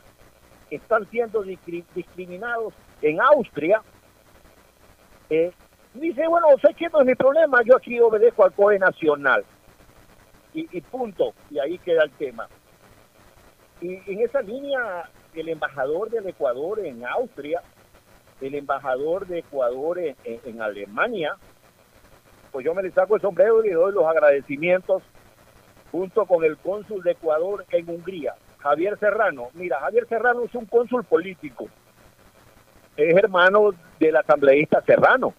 [0.71, 3.81] están siendo discriminados en Austria,
[5.29, 5.51] eh,
[5.93, 9.45] dice, bueno, sé que no es mi problema, yo aquí obedezco al COE nacional.
[10.55, 12.47] Y, y punto, y ahí queda el tema.
[13.81, 17.61] Y en esa línea el embajador del Ecuador en Austria,
[18.41, 21.35] el embajador de Ecuador en, Alemania,
[22.51, 25.01] pues yo me le saco el sombrero y le doy los agradecimientos
[25.91, 29.49] junto con el cónsul de Ecuador en Hungría, Javier Serrano.
[29.53, 31.67] Mira, Javier Serrano es un cónsul político,
[32.97, 35.33] es hermano del asambleísta Serrano,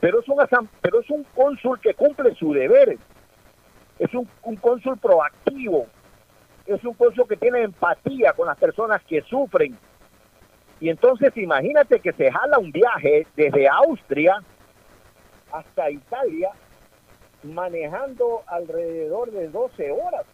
[0.00, 0.36] pero es un,
[0.80, 2.98] pero es un cónsul que cumple su deber,
[3.98, 5.86] es un, un cónsul proactivo,
[6.66, 9.76] es un cónsul que tiene empatía con las personas que sufren.
[10.80, 14.42] Y entonces imagínate que se jala un viaje desde Austria
[15.52, 16.50] hasta Italia
[17.42, 20.24] manejando alrededor de 12 horas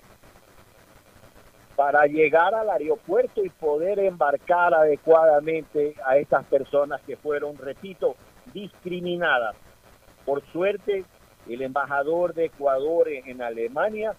[1.77, 8.15] para llegar al aeropuerto y poder embarcar adecuadamente a estas personas que fueron, repito,
[8.53, 9.57] discriminadas.
[10.25, 11.05] Por suerte,
[11.49, 14.15] el embajador de Ecuador en Alemania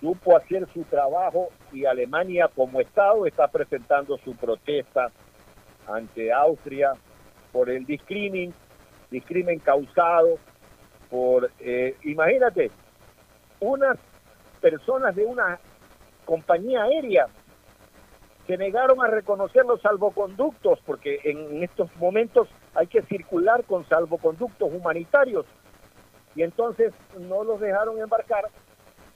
[0.00, 5.10] supo hacer su trabajo y Alemania como Estado está presentando su protesta
[5.86, 6.92] ante Austria
[7.52, 8.54] por el discrimen,
[9.10, 10.38] discrimen causado
[11.10, 12.70] por, eh, imagínate,
[13.60, 13.98] unas
[14.60, 15.58] personas de una
[16.24, 17.26] compañía aérea
[18.48, 24.72] se negaron a reconocer los salvoconductos porque en estos momentos hay que circular con salvoconductos
[24.72, 25.44] humanitarios.
[26.34, 28.44] Y entonces no los dejaron embarcar,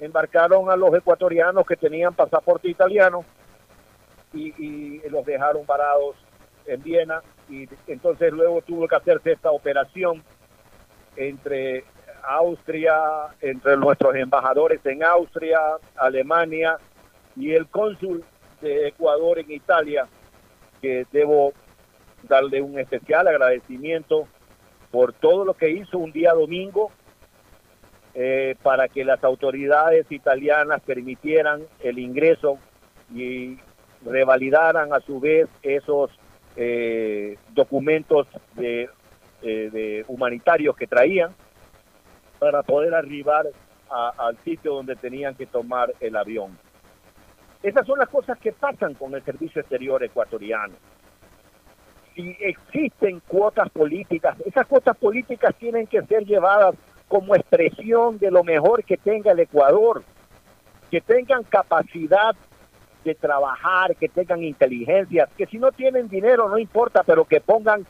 [0.03, 3.25] embarcaron a los ecuatorianos que tenían pasaporte italiano
[4.33, 6.17] y, los dejaron parados
[6.67, 7.23] en Viena.
[7.49, 10.23] Y entonces luego tuvo que hacerse esta operación
[11.15, 11.85] entre
[12.25, 12.95] Austria,
[13.41, 15.61] entre nuestros embajadores en Austria,
[15.97, 16.79] Alemania
[17.37, 18.25] y el cónsul
[18.61, 20.09] de Ecuador en Italia,
[20.81, 21.53] que debo
[22.25, 24.27] darle un especial agradecimiento
[24.91, 26.91] por todo lo que hizo un día domingo
[28.15, 32.59] eh, para que las autoridades italianas permitieran el ingreso
[33.15, 33.59] y
[34.05, 36.11] revalidaran a su vez esos
[36.57, 38.91] eh, documentos de,
[39.41, 41.35] eh, de humanitarios que traían
[42.39, 43.47] para poder arribar
[43.89, 46.59] al sitio donde tenían que tomar el avión.
[47.63, 50.75] Esas son las cosas que pasan con el servicio exterior ecuatoriano.
[52.15, 56.75] Si existen cuotas políticas, esas cuotas políticas tienen que ser llevadas
[57.13, 60.03] como expresión de lo mejor que tenga el Ecuador,
[60.91, 62.35] que tengan capacidad
[63.05, 67.87] de trabajar, que tengan inteligencia, que si no tienen dinero no importa, pero que pongan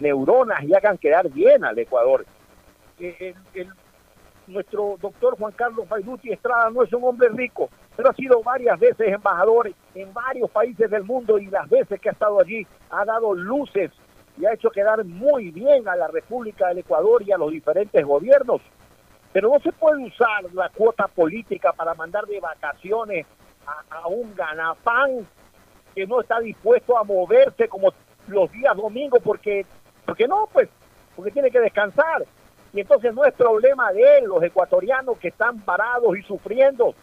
[0.00, 2.24] neuronas y hagan quedar bien al Ecuador.
[2.98, 3.34] Eh,
[4.46, 8.80] nuestro doctor Juan Carlos Baiduti Estrada no es un hombre rico, pero ha sido varias
[8.80, 13.04] veces embajador en varios países del mundo y las veces que ha estado allí ha
[13.04, 13.90] dado luces
[14.38, 18.04] y ha hecho quedar muy bien a la República del Ecuador y a los diferentes
[18.04, 18.60] gobiernos.
[19.32, 23.26] Pero no se puede usar la cuota política para mandar de vacaciones
[23.90, 25.26] a, un ganapán
[25.94, 27.92] que no está dispuesto a moverse como
[28.26, 29.64] los días domingos porque,
[30.04, 30.68] porque no, pues,
[31.16, 32.24] porque tiene que descansar.
[32.72, 36.94] Y entonces no es problema de él, los ecuatorianos que están parados y sufriendo.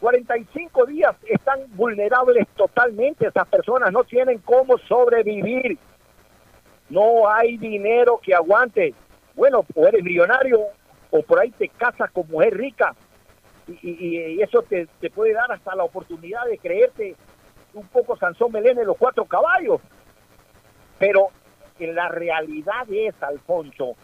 [0.00, 5.78] 45 días están vulnerables totalmente, esas personas no tienen cómo sobrevivir.
[6.88, 8.94] No hay dinero que aguante.
[9.34, 10.60] Bueno, o eres millonario
[11.10, 12.94] o por ahí te casas con mujer rica
[13.82, 17.16] y, eso te, te puede dar hasta la oportunidad de creerte
[17.74, 19.80] un poco Sansón Melén en los cuatro caballos.
[20.98, 21.28] Pero
[21.78, 23.96] en la realidad es, Alfonso,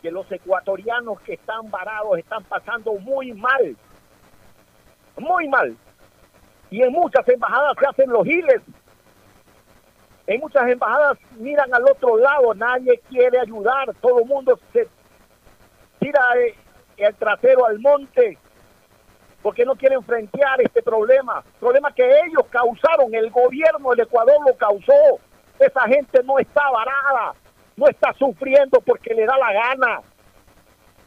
[0.00, 3.76] que los ecuatorianos que están varados están pasando muy mal,
[5.18, 5.76] muy mal.
[6.70, 8.60] Y en muchas embajadas se hacen los giles.
[10.26, 14.88] En muchas embajadas miran al otro lado, nadie quiere ayudar, todo el mundo se
[15.98, 16.54] tira eh,
[16.96, 18.38] el trasero al monte
[19.42, 24.56] porque no quieren frentear este problema, problema que ellos causaron, el gobierno del Ecuador lo
[24.56, 25.18] causó.
[25.58, 27.34] Esa gente no está varada,
[27.76, 30.00] no está sufriendo porque le da la gana,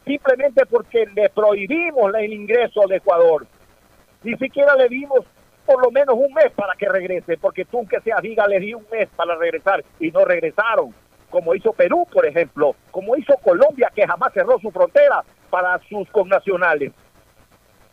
[0.04, 3.46] simplemente porque le prohibimos el ingreso al Ecuador.
[4.22, 5.20] Ni siquiera le dimos
[5.66, 8.72] por lo menos un mes para que regrese, porque tú que seas diga le di
[8.72, 10.94] un mes para regresar y no regresaron,
[11.30, 16.08] como hizo Perú, por ejemplo, como hizo Colombia, que jamás cerró su frontera para sus
[16.10, 16.92] connacionales.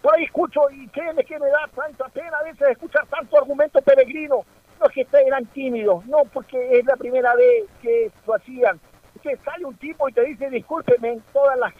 [0.02, 3.82] Por ahí escucho y créeme que me da tanta pena a veces escuchar tanto argumento
[3.82, 4.46] peregrino.
[4.80, 8.80] No es que eran tímidos, no, porque es la primera vez que lo hacían.
[9.22, 11.74] Que sale un tipo y te dice, discúlpeme en todas las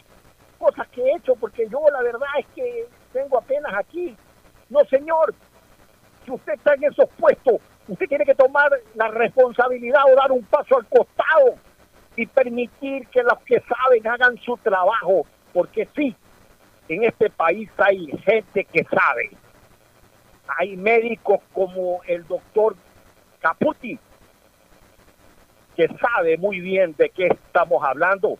[0.58, 4.16] cosas que he hecho, porque yo la verdad es que tengo apenas aquí.
[4.70, 5.34] No, señor,
[6.24, 10.44] si usted está en esos puestos, usted tiene que tomar la responsabilidad o dar un
[10.44, 11.56] paso al costado
[12.16, 16.14] y permitir que los que saben hagan su trabajo, porque sí,
[16.88, 19.30] en este país hay gente que sabe.
[20.58, 22.76] Hay médicos como el doctor
[23.40, 23.98] Caputi,
[25.76, 28.38] que sabe muy bien de qué estamos hablando.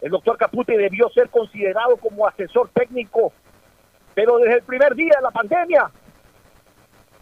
[0.00, 3.32] El doctor Caputi debió ser considerado como asesor técnico,
[4.14, 5.90] pero desde el primer día de la pandemia.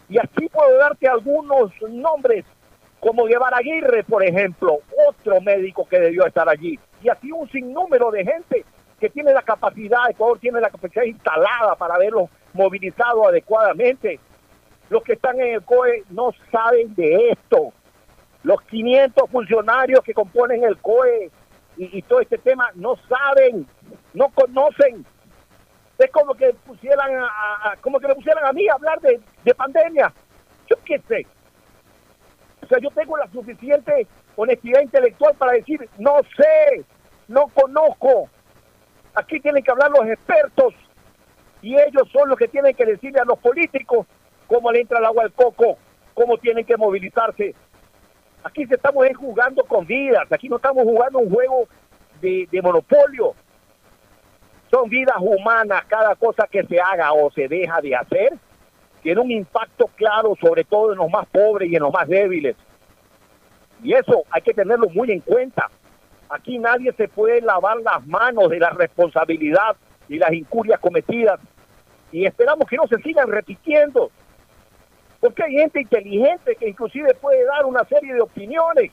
[0.09, 2.45] Y así puedo darte algunos nombres,
[2.99, 6.79] como Guevara Aguirre, por ejemplo, otro médico que debió estar allí.
[7.03, 8.65] Y así un sinnúmero de gente
[8.99, 14.19] que tiene la capacidad, Ecuador tiene la capacidad instalada para haberlos movilizado adecuadamente.
[14.89, 17.73] Los que están en el COE no saben de esto.
[18.43, 21.29] Los 500 funcionarios que componen el COE
[21.75, 23.67] y todo este tema no saben,
[24.13, 25.05] no conocen.
[25.97, 29.55] Es como que pusieran a, como que me pusieran a mí a hablar de, de
[29.55, 30.13] pandemia.
[30.69, 31.25] Yo qué sé.
[32.61, 36.85] O sea, yo tengo la suficiente honestidad intelectual para decir, no sé,
[37.27, 38.29] no conozco.
[39.15, 40.73] Aquí tienen que hablar los expertos.
[41.61, 44.05] Y ellos son los que tienen que decirle a los políticos
[44.47, 45.77] cómo le entra el agua al coco,
[46.13, 47.55] cómo tienen que movilizarse.
[48.43, 51.67] Aquí estamos jugando con vidas, aquí no estamos jugando un juego
[52.21, 53.33] de, de monopolio.
[54.69, 58.33] Son vidas humanas, cada cosa que se haga o se deja de hacer
[59.01, 62.55] tiene un impacto claro sobre todo en los más pobres y en los más débiles.
[63.81, 65.69] Y eso hay que tenerlo muy en cuenta.
[66.29, 69.77] Aquí nadie se puede lavar las manos de la responsabilidad
[70.09, 71.39] y las incurias cometidas.
[72.11, 74.11] Y esperamos que no se sigan repitiendo.
[75.19, 78.91] Porque hay gente inteligente que inclusive puede dar una serie de opiniones.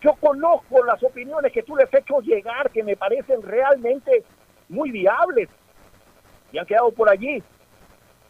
[0.00, 4.24] Yo conozco las opiniones que tú les has hecho llegar que me parecen realmente
[4.72, 5.48] muy viables
[6.50, 7.42] y han quedado por allí.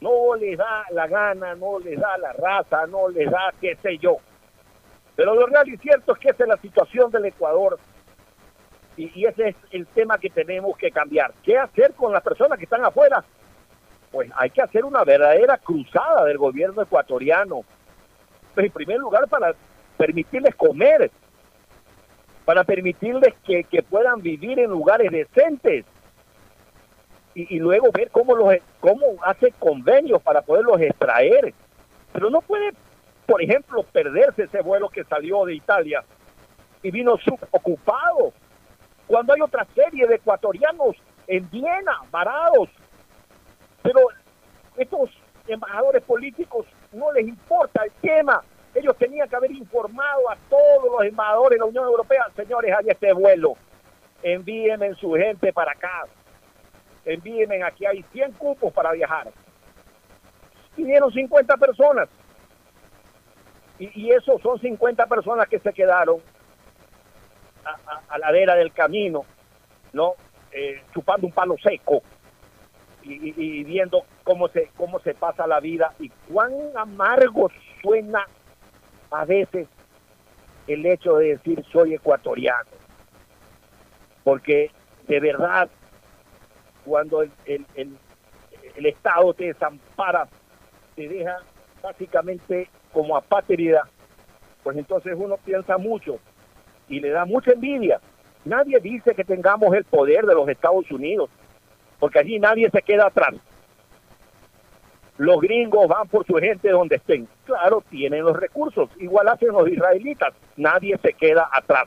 [0.01, 3.99] No les da la gana, no les da la raza, no les da qué sé
[3.99, 4.17] yo.
[5.15, 7.79] Pero lo real y cierto es que esa es la situación del Ecuador
[8.97, 11.33] y, ese es el tema que tenemos que cambiar.
[11.43, 13.25] ¿Qué hacer con las personas que están afuera?
[14.11, 17.63] Pues hay que hacer una verdadera cruzada del gobierno ecuatoriano.
[18.55, 19.55] Pues en primer lugar para
[19.97, 21.11] permitirles comer,
[22.45, 25.87] para permitirles que puedan vivir en lugares decentes
[27.35, 31.55] y, luego ver cómo los cómo hace convenios para poderlos extraer.
[32.13, 32.73] Pero no puede,
[33.27, 36.05] por ejemplo, perderse ese vuelo que salió de Italia
[36.83, 37.19] y vino
[37.51, 38.33] ocupado
[39.07, 40.97] cuando hay otra serie de ecuatorianos
[41.27, 42.69] en Viena, varados.
[43.83, 44.01] Pero
[44.77, 45.11] estos
[45.47, 48.43] embajadores políticos no les importa el tema.
[48.75, 52.89] Ellos tenían que haber informado a todos los embajadores de la Unión Europea, señores, hay
[52.89, 53.55] este vuelo,
[54.23, 56.07] envíenme su gente para acá,
[57.05, 59.31] envíenme aquí, hay 100 cupos para viajar.
[60.77, 62.09] Vinieron 50 personas.
[63.79, 66.21] Y, y esos son 50 personas que se quedaron
[67.65, 69.25] a, a, a la vera del camino,
[69.93, 70.15] ¿no?
[70.53, 72.03] Eh, chupando un palo seco
[73.03, 77.51] y, y- y viendo cómo se, cómo se pasa la vida y cuán amargo
[77.81, 78.27] suena
[79.11, 79.67] a veces
[80.67, 82.69] el hecho de decir soy ecuatoriano.
[84.25, 84.71] Porque
[85.09, 85.69] de verdad,
[86.85, 87.97] cuando el, el, el-
[88.87, 90.27] Estado te desampara,
[90.97, 91.39] te deja
[91.83, 93.89] básicamente como apátrida,
[94.63, 96.19] pues entonces uno piensa mucho
[96.89, 98.01] y le da mucha envidia.
[98.45, 101.31] Nadie dice que tengamos el poder de los Estados Unidos,
[102.01, 103.35] porque allí nadie se queda atrás.
[105.19, 107.29] Los gringos van por su gente donde estén.
[107.45, 111.85] Claro, tienen los recursos, igual hacen los israelitas, nadie se queda atrás.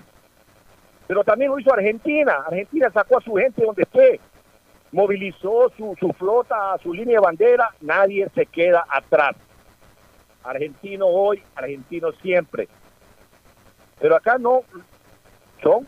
[1.08, 2.44] Pero también lo hizo Argentina.
[2.48, 4.20] Argentina sacó a su gente donde esté,
[4.96, 9.36] movilizó su, su flota, su línea de bandera, nadie se queda atrás.
[10.42, 12.70] Argentino hoy, argentino siempre.
[14.00, 14.62] Pero acá no,
[15.62, 15.86] son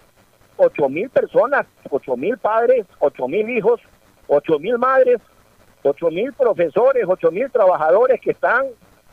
[0.58, 3.80] ocho mil personas, ocho mil padres, ocho mil hijos,
[4.28, 5.22] ocho mil madres,
[5.84, 8.66] ocho mil profesores, ocho mil trabajadores que están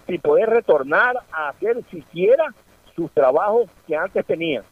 [0.08, 2.52] sin poder retornar a hacer siquiera
[2.96, 4.64] sus trabajos que antes tenían.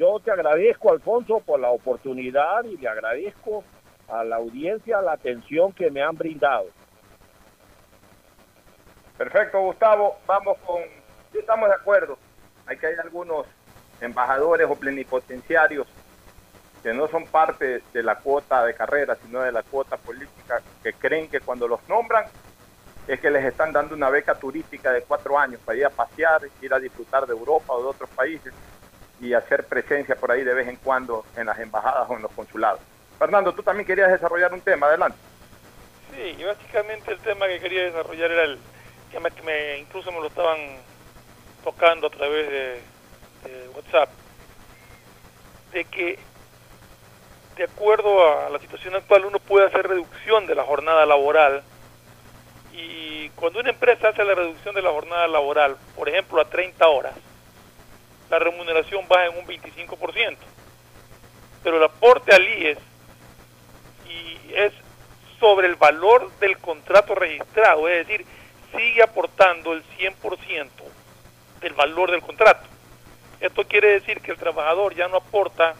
[0.00, 3.62] Yo te agradezco, Alfonso, por la oportunidad y le agradezco
[4.08, 6.66] a la audiencia la atención que me han brindado.
[9.16, 10.18] Perfecto, Gustavo.
[10.26, 10.82] Vamos con.
[11.32, 12.18] Estamos de acuerdo.
[12.66, 13.46] Hay que hay algunos
[14.00, 15.86] embajadores o plenipotenciarios
[16.82, 20.92] que no son parte de la cuota de carrera, sino de la cuota política, que
[20.92, 22.26] creen que cuando los nombran
[23.06, 26.42] es que les están dando una beca turística de cuatro años para ir a pasear,
[26.60, 28.52] ir a disfrutar de Europa o de otros países
[29.20, 32.32] y hacer presencia por ahí de vez en cuando en las embajadas o en los
[32.32, 32.80] consulados.
[33.18, 35.18] Fernando, tú también querías desarrollar un tema, adelante.
[36.14, 38.58] Sí, y básicamente el tema que quería desarrollar era el
[39.20, 40.58] me, que me- incluso me lo estaban
[41.64, 42.80] tocando a través de,
[43.48, 44.10] de WhatsApp,
[45.72, 46.18] de que
[47.56, 51.62] de acuerdo a la situación actual uno puede hacer reducción de la jornada laboral.
[52.72, 56.86] Y cuando una empresa hace la reducción de la jornada laboral, por ejemplo a 30
[56.86, 57.14] horas,
[58.28, 60.36] la remuneración baja en un 25%,
[61.64, 62.78] pero el aporte al IES
[64.54, 64.72] es
[65.38, 68.26] sobre el valor del contrato registrado, es decir,
[68.74, 70.68] sigue aportando el 100%
[71.60, 72.66] del valor del contrato.
[73.40, 75.74] Esto quiere decir que el trabajador ya no aporta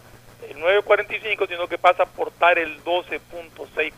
[0.48, 3.92] el 9.45, sino que pasa a aportar el 12.6%.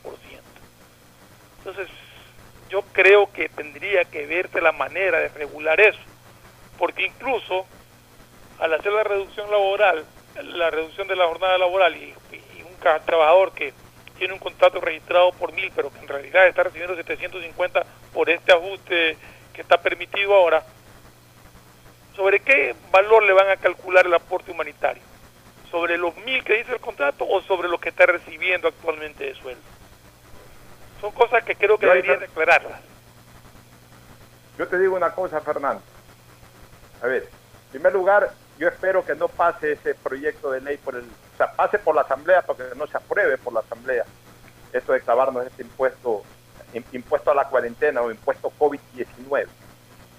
[1.59, 1.89] Entonces,
[2.69, 5.99] yo creo que tendría que verse la manera de regular eso,
[6.79, 7.67] porque incluso
[8.59, 10.05] al hacer la reducción laboral,
[10.43, 12.15] la reducción de la jornada laboral y,
[12.63, 13.73] un trabajador que
[14.19, 18.53] tiene un contrato registrado por mil, pero que en realidad está recibiendo 750 por este
[18.53, 19.17] ajuste
[19.53, 20.63] que está permitido ahora,
[22.15, 25.03] ¿sobre qué valor le van a calcular el aporte humanitario?
[25.71, 29.35] ¿Sobre los mil que dice el contrato o sobre lo que está recibiendo actualmente de
[29.35, 29.63] sueldo?
[31.01, 32.81] Son cosas que creo que Yo- deberían declararlas.
[34.59, 35.83] Yo te digo una cosa, Fernando.
[37.03, 37.23] A ver,
[37.67, 41.37] en primer lugar, yo espero que no pase ese proyecto de ley por el, o
[41.37, 44.05] sea, pase por la Asamblea, porque no se apruebe por la Asamblea
[44.73, 46.23] esto de clavarnos este impuesto,
[46.75, 49.47] im- impuesto a la cuarentena o impuesto COVID-19.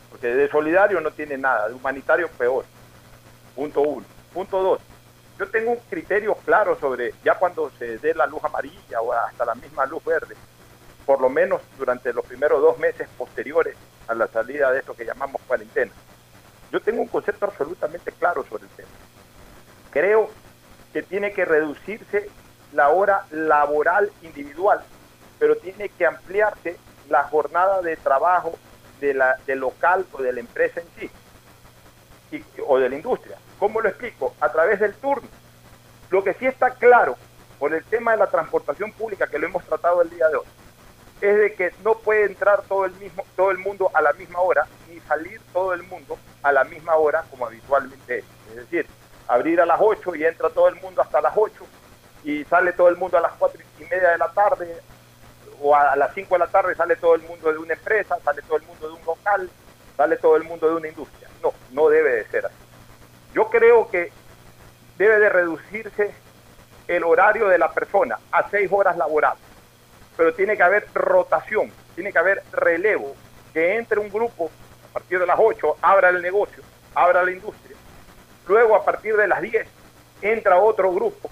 [0.10, 2.66] Porque de solidario no tiene nada, de humanitario peor.
[3.56, 4.06] Punto uno.
[4.34, 4.82] Punto dos.
[5.38, 9.45] Yo tengo un criterio claro sobre, ya cuando se dé la luz amarilla o hasta
[9.45, 10.36] la misma luz verde,
[11.06, 13.76] por lo menos durante los primeros dos meses posteriores
[14.07, 15.91] a la salida de esto que llamamos cuarentena.
[16.71, 18.89] Yo tengo un concepto absolutamente claro sobre el tema.
[19.91, 20.29] Creo
[20.93, 22.29] que tiene que reducirse
[22.73, 24.81] la hora laboral individual,
[25.39, 26.77] pero tiene que ampliarse
[27.09, 28.53] la jornada de trabajo
[29.01, 33.37] de la, del local o de la empresa en sí, o de la industria.
[33.57, 34.35] ¿Cómo lo explico?
[34.39, 35.27] A través del turno.
[36.11, 37.17] Lo que sí está claro
[37.57, 40.45] por el tema de la transportación pública, que lo hemos tratado el día de hoy,
[41.21, 44.39] es de que no puede entrar todo el mismo todo el mundo a la misma
[44.39, 48.25] hora ni salir todo el mundo a la misma hora como habitualmente es.
[48.49, 48.87] Es decir,
[49.27, 51.65] abrir a las 8 y entra todo el mundo hasta las 8
[52.23, 54.81] y sale todo el mundo a las 4 y media de la tarde
[55.61, 58.41] o a las 5 de la tarde sale todo el mundo de una empresa, sale
[58.43, 59.49] todo el mundo de un local,
[59.97, 61.27] sale todo el mundo de una industria.
[61.43, 62.55] No, no debe de ser así.
[63.33, 64.11] Yo creo que
[64.97, 66.13] debe de reducirse
[66.87, 69.48] el horario de la persona a 6 horas laborables
[70.19, 73.15] pero tiene que haber rotación, tiene que haber relevo,
[73.53, 74.51] que entre un grupo
[74.89, 76.61] a partir de las 8, abra el negocio,
[76.93, 77.77] abra la industria,
[78.45, 79.65] luego a partir de las 10
[80.21, 81.29] entra otro grupo.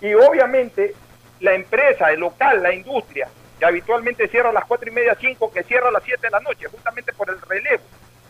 [0.00, 0.94] Y obviamente
[1.40, 3.28] la empresa, el local, la industria,
[3.58, 6.30] que habitualmente cierra a las 4 y media, 5, que cierra a las 7 de
[6.30, 7.82] la noche, justamente por el relevo,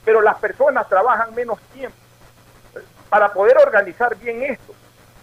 [0.05, 1.97] pero las personas trabajan menos tiempo.
[3.09, 4.75] Para poder organizar bien esto.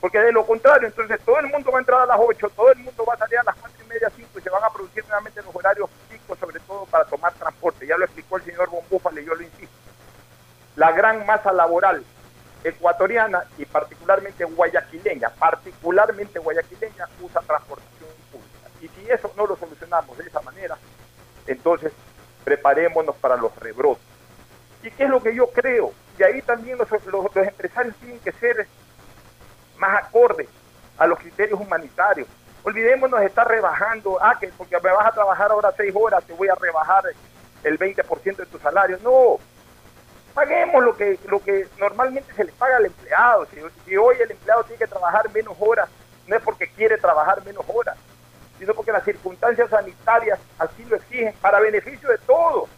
[0.02, 2.72] Porque de lo contrario, entonces todo el mundo va a entrar a las 8, todo
[2.72, 4.70] el mundo va a salir a las 4 y media, 5 y se van a
[4.72, 7.86] producir nuevamente los horarios picos, sobre todo para tomar transporte.
[7.86, 9.76] Ya lo explicó el señor Bombúfale yo lo insisto.
[10.76, 12.04] La gran masa laboral
[12.64, 18.70] ecuatoriana y particularmente guayaquileña, particularmente guayaquileña, usa transportación pública.
[18.82, 20.78] Y si eso no lo solucionamos de esa manera,
[21.46, 21.94] entonces
[22.44, 24.04] preparémonos para los rebrotes.
[24.82, 25.94] ¿Y qué es lo que yo creo?
[26.18, 26.88] Y ahí también los
[27.36, 28.68] empresarios tienen que ser
[29.82, 30.48] más acordes
[30.98, 32.28] a los criterios humanitarios.
[32.64, 36.34] Olvidémonos de estar rebajando, ah, que porque me vas a trabajar ahora seis horas, te
[36.34, 37.04] voy a rebajar
[37.64, 39.00] el 20% de tu salario.
[39.04, 39.40] No,
[40.36, 43.48] paguemos lo que lo que normalmente se le paga al empleado.
[43.86, 45.90] Si, hoy el empleado tiene que trabajar menos horas,
[46.28, 47.98] no es porque quiere trabajar menos horas,
[48.60, 52.70] sino porque las circunstancias sanitarias así lo exigen, para beneficio de todos,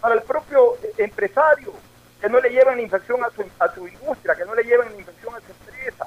[0.00, 1.74] para el propio eh, empresario,
[2.22, 5.34] que no le lleven infección a su, a su industria, que no le lleven infección
[5.34, 6.06] a su empresa.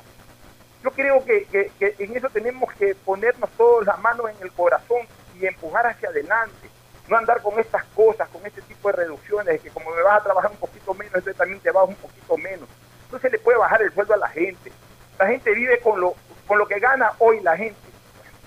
[0.83, 5.01] Yo creo que, en eso tenemos que ponernos todos las manos en el corazón
[5.39, 6.69] y empujar hacia adelante.
[7.07, 10.21] No andar con estas cosas, con este tipo de reducciones, de que como me vas
[10.21, 12.69] a trabajar un poquito menos, entonces también te vas un poquito menos.
[13.11, 14.71] No se le puede bajar el sueldo a la gente.
[15.17, 16.13] La gente vive con lo,
[16.47, 17.79] con lo que gana hoy la gente.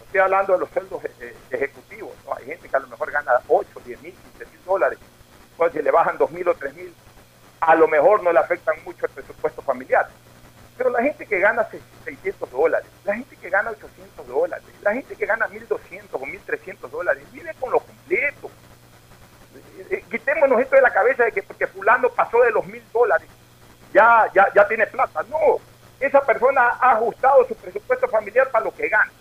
[0.06, 2.12] Estoy hablando de los sueldos eh, ejecutivos.
[2.24, 2.34] ¿no?
[2.34, 4.98] Hay gente que a lo mejor gana 8, 10 mil, 15 mil dólares.
[5.50, 6.94] Entonces, si le bajan 2 mil o 3 mil,
[7.60, 10.08] a lo mejor no le afectan mucho el presupuesto familiar.
[10.82, 11.64] Pero la gente que gana
[12.04, 16.90] 600 dólares, la gente que gana 800 dólares, la gente que gana 1.200 o 1.300
[16.90, 18.50] dólares, vive con lo completo.
[19.54, 22.82] Eh, eh, Quitémonos esto de la cabeza de que porque fulano pasó de los 1.000
[22.92, 23.28] dólares,
[23.94, 25.22] ya, ya, ya tiene plata.
[25.30, 25.60] No,
[26.00, 29.12] esa persona ha ajustado su presupuesto familiar para lo que gana.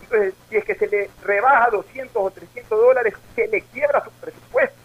[0.00, 4.10] Entonces, si es que se le rebaja 200 o 300 dólares, se le quiebra su
[4.12, 4.78] presupuesto.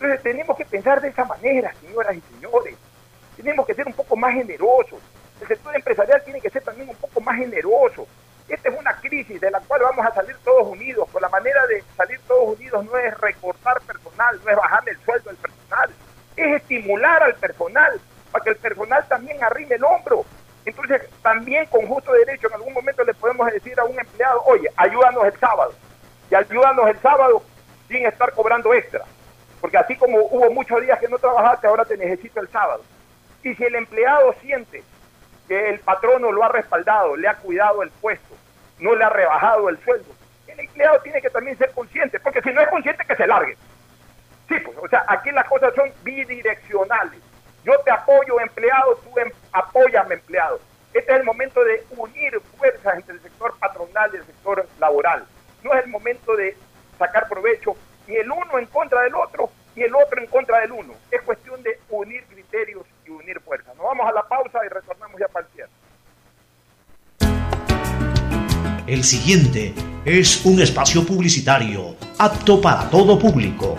[0.00, 2.74] Entonces tenemos que pensar de esa manera, señoras y señores.
[3.36, 4.98] Tenemos que ser un poco más generosos.
[5.40, 8.06] El sector empresarial tiene que ser también un poco más generoso.
[8.48, 11.08] Esta es una crisis de la cual vamos a salir todos unidos.
[11.10, 15.00] Por la manera de salir todos unidos no es recortar personal, no es bajarle el
[15.04, 15.90] sueldo al personal,
[16.36, 18.00] es estimular al personal
[18.30, 20.24] para que el personal también arrime el hombro.
[20.64, 24.68] Entonces, también con justo derecho, en algún momento le podemos decir a un empleado, oye,
[24.76, 25.72] ayúdanos el sábado.
[26.30, 27.42] Y ayúdanos el sábado
[27.88, 29.04] sin estar cobrando extra.
[29.60, 32.82] Porque así como hubo muchos días que no trabajaste, ahora te necesito el sábado.
[33.42, 34.82] Y si el empleado siente
[35.52, 38.34] que el patrono lo ha respaldado, le ha cuidado el puesto,
[38.78, 40.10] no le ha rebajado el sueldo,
[40.46, 43.58] el empleado tiene que también ser consciente, porque si no es consciente que se largue.
[44.48, 47.20] Sí, pues, o sea, aquí las cosas son bidireccionales.
[47.64, 50.58] Yo te apoyo, empleado, tú em- apóyame, empleado.
[50.94, 55.26] Este es el momento de unir fuerzas entre el sector patronal y el sector laboral.
[55.62, 56.56] No es el momento de
[56.98, 57.76] sacar provecho
[58.06, 60.94] ni el uno en contra del otro, ni el otro en contra del uno.
[61.10, 62.86] Es cuestión de unir criterios
[63.22, 63.76] unir fuerzas.
[63.76, 65.70] Nos vamos a la pausa y retornamos ya para el cierre.
[68.86, 69.74] El siguiente
[70.04, 73.76] es un espacio publicitario apto para todo público.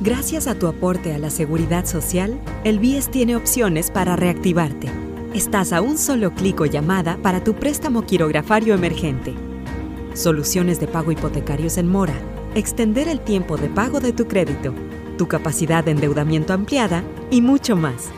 [0.00, 4.88] Gracias a tu aporte a la seguridad social, el BIES tiene opciones para reactivarte.
[5.32, 9.32] Estás a un solo clic o llamada para tu préstamo quirografario emergente.
[10.12, 12.14] Soluciones de pago hipotecarios en mora.
[12.54, 14.74] Extender el tiempo de pago de tu crédito.
[15.16, 18.10] Tu capacidad de endeudamiento ampliada y mucho más.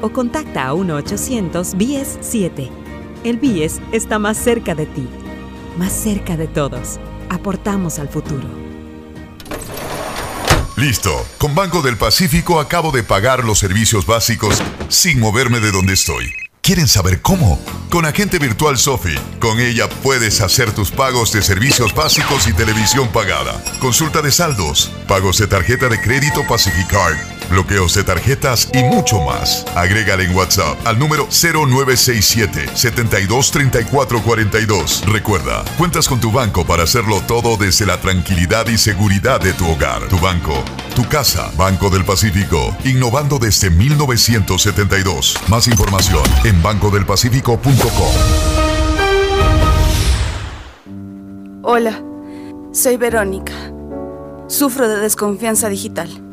[0.02, 2.70] o contacta a 1-800-BIES-7.
[3.24, 5.08] El BIES está más cerca de ti,
[5.78, 7.00] más cerca de todos.
[7.30, 8.48] Aportamos al futuro.
[10.76, 11.26] Listo.
[11.38, 16.43] Con Banco del Pacífico acabo de pagar los servicios básicos sin moverme de donde estoy.
[16.66, 17.60] ¿Quieren saber cómo?
[17.90, 19.14] Con Agente Virtual Sofi.
[19.42, 23.62] Con ella puedes hacer tus pagos de servicios básicos y televisión pagada.
[23.82, 27.18] Consulta de saldos, pagos de tarjeta de crédito Pacificard,
[27.54, 29.66] bloqueos de tarjetas y mucho más.
[29.76, 35.04] Agrégale en WhatsApp al número 0967 723442.
[35.06, 39.70] Recuerda, cuentas con tu banco para hacerlo todo desde la tranquilidad y seguridad de tu
[39.70, 40.08] hogar.
[40.10, 40.64] Tu banco,
[40.96, 45.38] tu casa, Banco del Pacífico, innovando desde 1972.
[45.48, 48.14] Más información en bancodelpacifico.com.
[51.62, 52.02] Hola,
[52.72, 53.54] soy Verónica.
[54.48, 56.33] Sufro de desconfianza digital.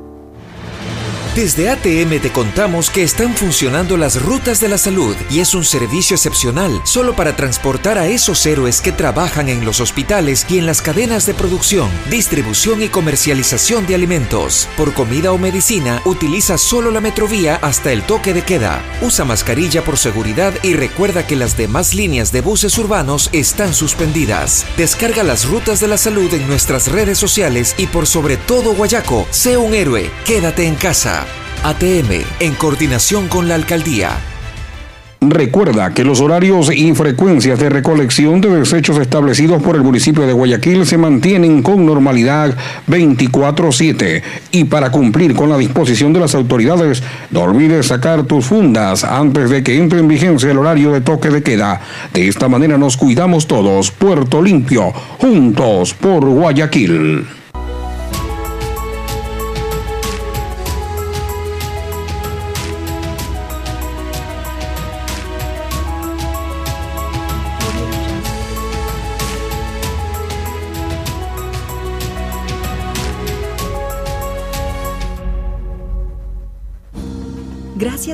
[1.35, 5.63] Desde ATM te contamos que están funcionando las rutas de la salud y es un
[5.63, 10.65] servicio excepcional solo para transportar a esos héroes que trabajan en los hospitales y en
[10.65, 14.67] las cadenas de producción, distribución y comercialización de alimentos.
[14.75, 18.83] Por comida o medicina, utiliza solo la metrovía hasta el toque de queda.
[19.01, 24.65] Usa mascarilla por seguridad y recuerda que las demás líneas de buses urbanos están suspendidas.
[24.75, 29.25] Descarga las rutas de la salud en nuestras redes sociales y por sobre todo Guayaco,
[29.31, 31.20] sé un héroe, quédate en casa.
[31.63, 34.17] ATM, en coordinación con la alcaldía.
[35.23, 40.33] Recuerda que los horarios y frecuencias de recolección de desechos establecidos por el municipio de
[40.33, 42.57] Guayaquil se mantienen con normalidad
[42.87, 49.03] 24/7 y para cumplir con la disposición de las autoridades no olvides sacar tus fundas
[49.03, 51.79] antes de que entre en vigencia el horario de toque de queda.
[52.11, 53.91] De esta manera nos cuidamos todos.
[53.91, 57.40] Puerto Limpio, juntos por Guayaquil.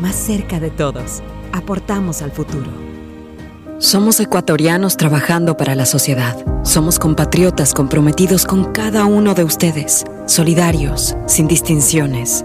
[0.00, 1.22] más cerca de todos.
[1.52, 2.70] Aportamos al futuro.
[3.78, 6.36] Somos ecuatorianos trabajando para la sociedad.
[6.64, 12.44] Somos compatriotas comprometidos con cada uno de ustedes, solidarios, sin distinciones.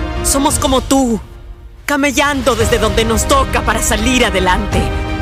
[0.23, 1.19] Somos como tú,
[1.85, 4.79] camellando desde donde nos toca para salir adelante,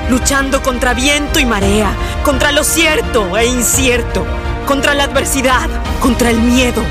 [0.09, 1.91] luchando contra viento y marea,
[2.23, 4.25] contra lo cierto e incierto,
[4.67, 5.69] contra la adversidad,
[6.01, 6.81] contra el miedo.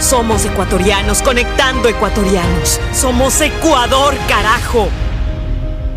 [0.00, 2.80] Somos ecuatorianos conectando ecuatorianos.
[2.92, 4.88] Somos Ecuador, carajo.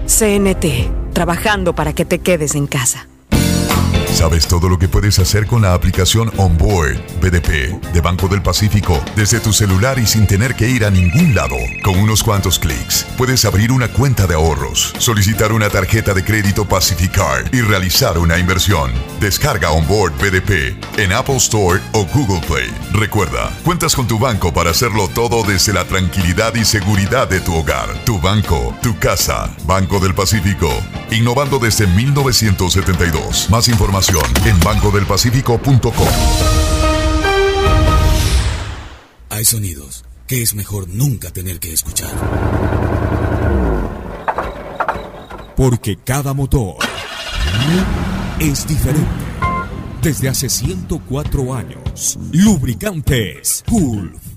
[0.05, 3.06] CNT, trabajando para que te quedes en casa.
[4.13, 8.99] ¿Sabes todo lo que puedes hacer con la aplicación Onboard BDP de Banco del Pacífico
[9.15, 11.55] desde tu celular y sin tener que ir a ningún lado?
[11.83, 16.65] Con unos cuantos clics, puedes abrir una cuenta de ahorros, solicitar una tarjeta de crédito
[16.65, 18.91] Pacificard y realizar una inversión.
[19.19, 22.73] Descarga Onboard BDP en Apple Store o Google Play.
[22.93, 27.53] Recuerda, cuentas con tu banco para hacerlo todo desde la tranquilidad y seguridad de tu
[27.53, 28.03] hogar.
[28.05, 29.55] Tu banco, tu casa.
[29.65, 30.69] Banco del Pacífico.
[31.11, 33.49] Innovando desde 1972.
[33.49, 33.96] Más información
[34.45, 36.07] en bancodelpacifico.com.
[39.29, 42.11] Hay sonidos que es mejor nunca tener que escuchar.
[45.55, 46.75] Porque cada motor
[48.39, 49.07] es diferente.
[50.03, 54.36] Desde hace 104 años, Lubricantes Gulf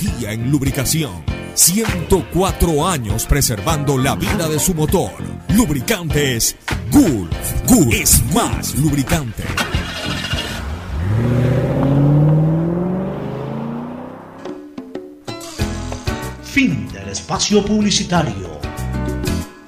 [0.00, 1.24] en lubricación.
[1.54, 5.10] 104 años preservando la vida de su motor.
[5.48, 6.56] Lubricantes
[6.90, 7.64] Gulf.
[7.66, 9.42] Gulf es más lubricante.
[16.44, 18.60] Fin del espacio publicitario.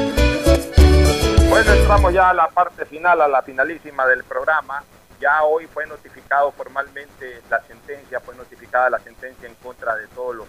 [1.60, 4.82] Bueno, entramos ya a la parte final, a la finalísima del programa.
[5.20, 10.38] Ya hoy fue notificado formalmente la sentencia, fue notificada la sentencia en contra de todos
[10.38, 10.48] los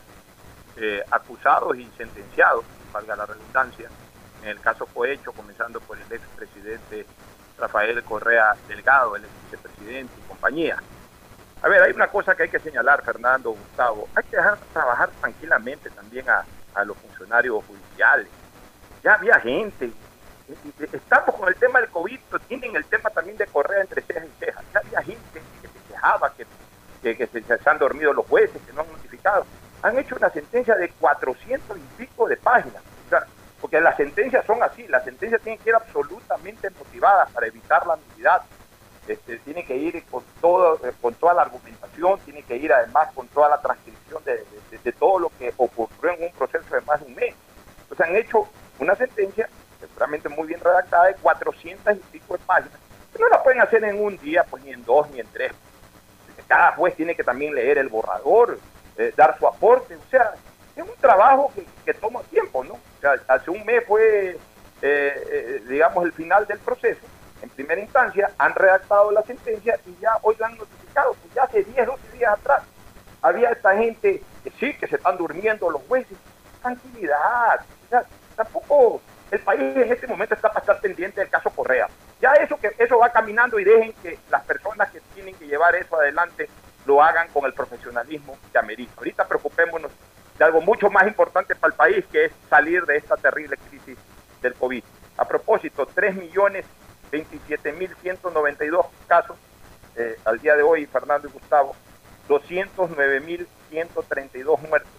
[0.76, 3.88] eh, acusados y sentenciados, valga la redundancia.
[4.44, 7.04] En el caso fue hecho, comenzando por el expresidente
[7.58, 10.76] Rafael Correa Delgado, el ex vicepresidente y compañía.
[11.60, 14.08] A ver, hay una cosa que hay que señalar, Fernando, Gustavo.
[14.14, 18.28] Hay que dejar trabajar tranquilamente también a, a los funcionarios judiciales.
[19.02, 19.92] Ya había gente,
[20.92, 22.18] estamos con el tema del COVID,
[22.48, 24.64] tienen el tema también de Correa entre cejas y cejas.
[24.72, 28.82] Ya había gente que se quejaba, que, que, se, han dormido los jueces, que no
[28.82, 29.46] han notificado.
[29.82, 32.82] Han hecho una sentencia de 400 y pico de páginas.
[33.60, 37.96] Porque las sentencias son así, las sentencias tienen que ir absolutamente motivadas para evitar la
[37.96, 38.40] nulidad.
[39.06, 43.08] Este, tiene que ir con, todo, eh, con toda la argumentación, tiene que ir además
[43.14, 44.32] con toda la transcripción de,
[44.70, 47.34] de- de todo lo que ocurrió en un proceso de más de un mes.
[47.82, 48.48] Entonces han hecho
[48.78, 49.46] una sentencia
[50.00, 52.78] seguramente muy bien redactada de 400 y pico de páginas.
[53.12, 55.52] que No la pueden hacer en un día, pues ni en dos, ni en tres.
[56.48, 58.58] Cada juez tiene que también leer el borrador,
[58.96, 59.94] eh, dar su aporte.
[59.96, 60.32] O sea,
[60.74, 62.74] es un trabajo que, que toma tiempo, ¿no?
[62.74, 64.38] O sea, hace un mes fue, eh,
[64.82, 67.00] eh, digamos, el final del proceso.
[67.42, 71.12] En primera instancia han redactado la sentencia y ya hoy la han notificado.
[71.12, 72.62] Pues ya hace 10, 12 días atrás
[73.20, 76.16] había esta gente que sí, que se están durmiendo los jueces.
[76.62, 77.60] tranquilidad.
[77.92, 78.02] O
[78.36, 81.88] tampoco el país en este momento está estar pendiente del caso Correa.
[82.20, 85.74] Ya eso que eso va caminando y dejen que las personas que tienen que llevar
[85.76, 86.48] eso adelante
[86.86, 88.92] lo hagan con el profesionalismo que amerita.
[88.98, 89.92] Ahorita preocupémonos
[90.38, 93.96] de algo mucho más importante para el país, que es salir de esta terrible crisis
[94.42, 94.82] del COVID.
[95.16, 96.64] A propósito, 3 millones
[97.10, 99.36] 27 mil 192 casos
[99.96, 101.74] eh, al día de hoy, Fernando y Gustavo,
[102.28, 104.92] 209 mil 132 muertos.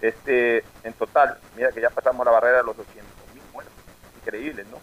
[0.00, 3.23] Este, en total, mira que ya pasamos la barrera de los 200
[4.24, 4.24] mil muertos.
[4.24, 4.78] Increíble, ¿no?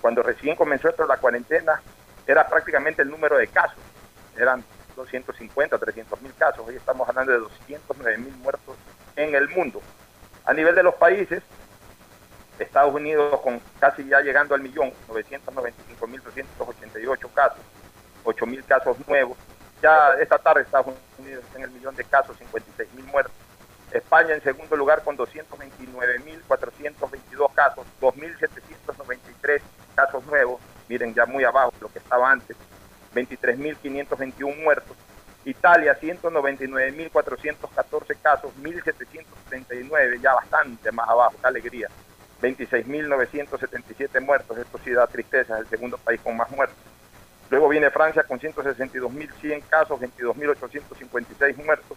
[0.00, 1.80] Cuando recién comenzó esto la cuarentena,
[2.26, 3.78] era prácticamente el número de casos.
[4.36, 4.64] Eran
[4.94, 6.66] 250, 300 mil casos.
[6.66, 8.76] Hoy estamos hablando de 209 mil muertos
[9.16, 9.82] en el mundo.
[10.44, 11.42] A nivel de los países,
[12.58, 17.60] Estados Unidos con casi ya llegando al millón, 995.388 casos,
[18.24, 19.36] 8.000 casos nuevos.
[19.82, 23.34] Ya esta tarde Estados Unidos en el millón de casos, 56.000 muertos.
[23.92, 29.60] España en segundo lugar con 229.422 casos, 2.793
[29.94, 32.56] casos nuevos, miren ya muy abajo lo que estaba antes,
[33.14, 34.94] 23.521 muertos.
[35.44, 41.88] Italia 199.414 casos, 1.739, ya bastante más abajo, qué alegría.
[42.42, 46.76] 26.977 muertos, esto sí da tristeza, es el segundo país con más muertos.
[47.48, 51.96] Luego viene Francia con 162.100 casos, 22.856 muertos.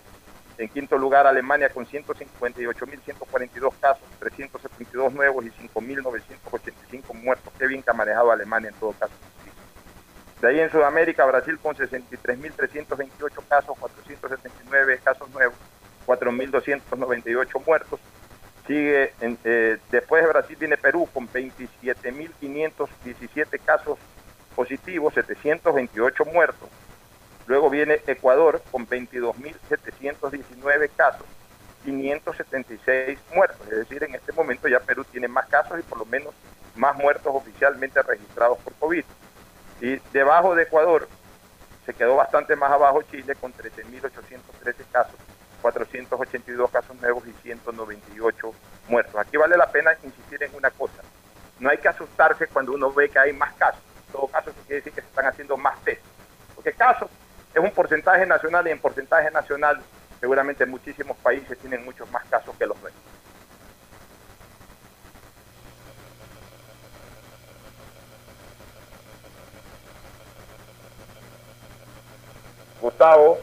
[0.60, 7.54] En quinto lugar Alemania con 158.142 casos, 372 nuevos y 5.985 muertos.
[7.58, 9.14] Qué bien que ha manejado Alemania en todo caso.
[10.42, 13.08] De ahí en Sudamérica, Brasil con 63.328
[13.48, 15.56] casos, 479 casos nuevos,
[16.06, 18.02] 4.298 muertos.
[18.68, 23.98] Sigue, eh, después de Brasil viene Perú con 27.517 casos
[24.58, 26.68] positivos, 728 muertos.
[27.50, 31.26] Luego viene Ecuador con 22.719 casos,
[31.84, 33.68] 576 muertos.
[33.72, 36.36] Es decir, en este momento ya Perú tiene más casos y por lo menos
[36.76, 39.04] más muertos oficialmente registrados por COVID.
[39.82, 41.08] Y debajo de Ecuador
[41.88, 44.12] se quedó bastante más abajo Chile con 13.813
[44.92, 45.16] casos,
[45.64, 48.54] 482 casos nuevos y 198
[48.90, 49.16] muertos.
[49.16, 51.02] Aquí vale la pena insistir en una cosa.
[51.60, 53.82] No hay que asustarse cuando uno ve que hay más casos.
[54.06, 56.04] En todo caso, quiere decir que se están haciendo más test.
[56.54, 57.10] Porque casos
[57.54, 59.82] es un porcentaje nacional y en porcentaje nacional
[60.20, 63.04] seguramente muchísimos países tienen muchos más casos que los nuestros.
[72.82, 73.38] Gustavo.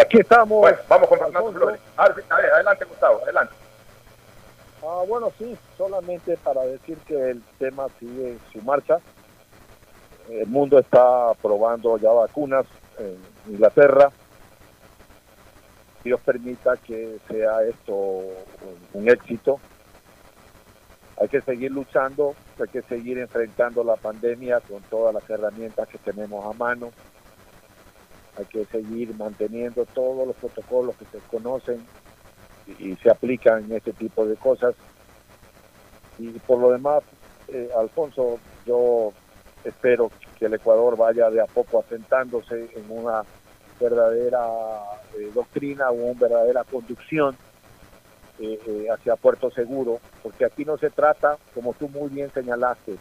[0.00, 0.60] Aquí estamos.
[0.60, 1.80] Bueno, vamos con Fernando Flores.
[1.96, 3.54] A ver, a ver, adelante, Gustavo, adelante.
[4.82, 8.98] Ah, bueno, sí, solamente para decir que el tema sigue su marcha.
[10.30, 12.64] El mundo está probando ya vacunas
[12.98, 13.16] en
[13.52, 14.10] Inglaterra.
[16.04, 18.22] Dios permita que sea esto
[18.94, 19.58] un éxito.
[21.20, 25.98] Hay que seguir luchando, hay que seguir enfrentando la pandemia con todas las herramientas que
[25.98, 26.90] tenemos a mano.
[28.38, 31.84] Hay que seguir manteniendo todos los protocolos que se conocen
[32.78, 34.74] y, se aplican en este tipo de cosas.
[36.18, 37.02] Y por lo demás,
[37.48, 39.12] eh, Alfonso, yo
[39.64, 43.22] espero que el Ecuador vaya de a poco asentándose en una
[43.80, 44.46] verdadera
[45.18, 47.36] eh, doctrina o una verdadera conducción
[48.38, 52.96] eh, eh, hacia Puerto Seguro, porque aquí no se trata, como tú muy bien señalaste,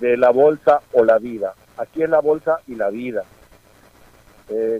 [0.00, 1.54] de la bolsa o la vida.
[1.76, 3.24] Aquí es la bolsa y la vida.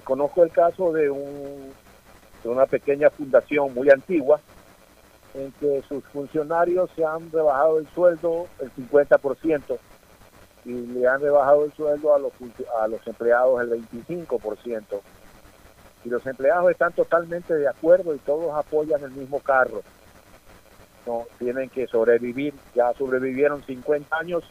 [0.05, 1.73] Conozco el caso de, un,
[2.45, 4.41] de una pequeña fundación muy antigua
[5.35, 9.77] en que sus funcionarios se han rebajado el sueldo el 50%
[10.67, 12.33] y le han rebajado el sueldo a los,
[12.81, 14.83] a los empleados el 25%.
[16.05, 19.83] Y los empleados están totalmente de acuerdo y todos apoyan el mismo carro.
[21.07, 24.43] No, tienen que sobrevivir, ya sobrevivieron 50 años,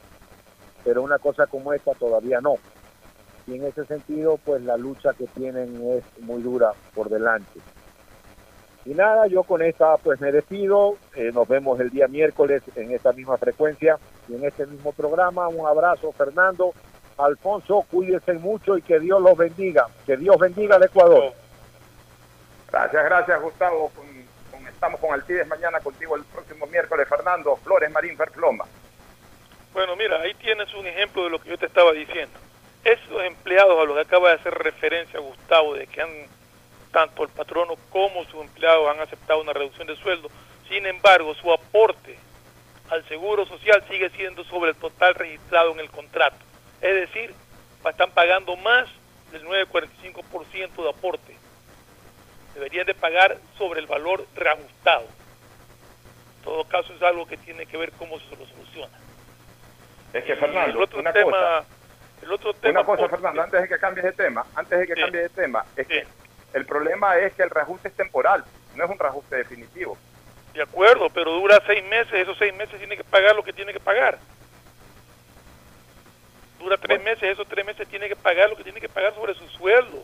[0.85, 2.55] pero una cosa como esta todavía no.
[3.45, 7.59] Y en ese sentido, pues la lucha que tienen es muy dura por delante.
[8.85, 10.97] Y nada, yo con esta pues me despido.
[11.15, 13.97] Eh, nos vemos el día miércoles en esta misma frecuencia
[14.29, 15.47] y en este mismo programa.
[15.47, 16.71] Un abrazo, Fernando.
[17.17, 19.87] Alfonso, cuídense mucho y que Dios los bendiga.
[20.05, 21.33] Que Dios bendiga al Ecuador.
[22.71, 23.89] Gracias, gracias, Gustavo.
[23.95, 24.25] Con-
[24.59, 27.07] con- estamos con Alcides mañana contigo el próximo miércoles.
[27.07, 28.65] Fernando Flores Marín Ferploma.
[29.73, 32.37] Bueno, mira, ahí tienes un ejemplo de lo que yo te estaba diciendo.
[32.83, 36.09] Esos empleados a los que acaba de hacer referencia Gustavo, de que han,
[36.95, 40.30] tanto el patrono como sus empleados han aceptado una reducción de sueldo,
[40.69, 42.17] sin embargo, su aporte
[42.89, 46.38] al seguro social sigue siendo sobre el total registrado en el contrato.
[46.80, 47.34] Es decir,
[47.85, 48.88] están pagando más
[49.34, 51.35] del 9,45% de aporte.
[52.53, 55.07] deberían de pagar sobre el valor reajustado.
[56.38, 58.97] En todo caso es algo que tiene que ver cómo se lo soluciona.
[60.13, 61.65] Es que Y Fernando, el otro una tema, cosa,
[62.22, 64.93] el otro tema una cosa Fernando, antes de que cambies de tema, antes de que
[64.93, 66.07] cambies de tema, es que
[66.56, 68.45] el problema es que el reajuste es temporal,
[68.76, 69.98] no es un reajuste definitivo.
[70.53, 73.73] De acuerdo, pero dura seis meses, esos seis meses tiene que pagar lo que tiene
[73.73, 74.18] que pagar.
[76.57, 79.34] Dura tres meses, esos tres meses tiene que pagar lo que tiene que pagar sobre
[79.34, 80.02] su sueldo.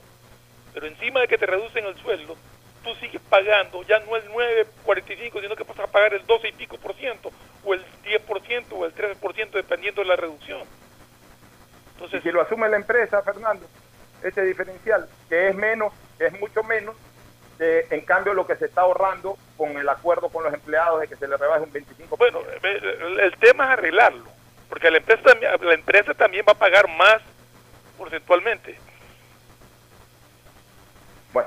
[0.74, 2.36] Pero encima de que te reducen el sueldo,
[2.84, 6.52] tú sigues pagando ya no el 9.45, sino que pasas a pagar el 12 y
[6.52, 7.32] pico por ciento,
[7.64, 10.64] o el 10 por ciento, o el 13 por ciento, dependiendo de la reducción.
[12.12, 13.66] y si lo asume la empresa, Fernando,
[14.22, 15.94] ese diferencial, que es menos,
[16.28, 16.96] es mucho menos,
[17.58, 21.08] que en cambio lo que se está ahorrando con el acuerdo con los empleados de
[21.08, 22.18] que se le rebaje un 25%.
[22.18, 22.40] Bueno,
[23.20, 24.26] el, tema es arreglarlo,
[24.70, 27.22] porque la empresa, también- la empresa también va a pagar más
[27.98, 28.78] porcentualmente.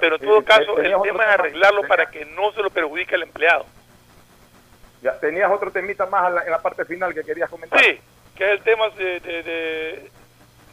[0.00, 2.70] Pero en todo eh, caso, el tema es arreglarlo tenías- para que no se lo
[2.70, 3.66] perjudique al empleado.
[5.02, 7.78] Ya, tenías otro temita más en la, en la parte final que querías comentar.
[7.82, 8.00] Sí,
[8.34, 10.10] que es el tema de, de- de-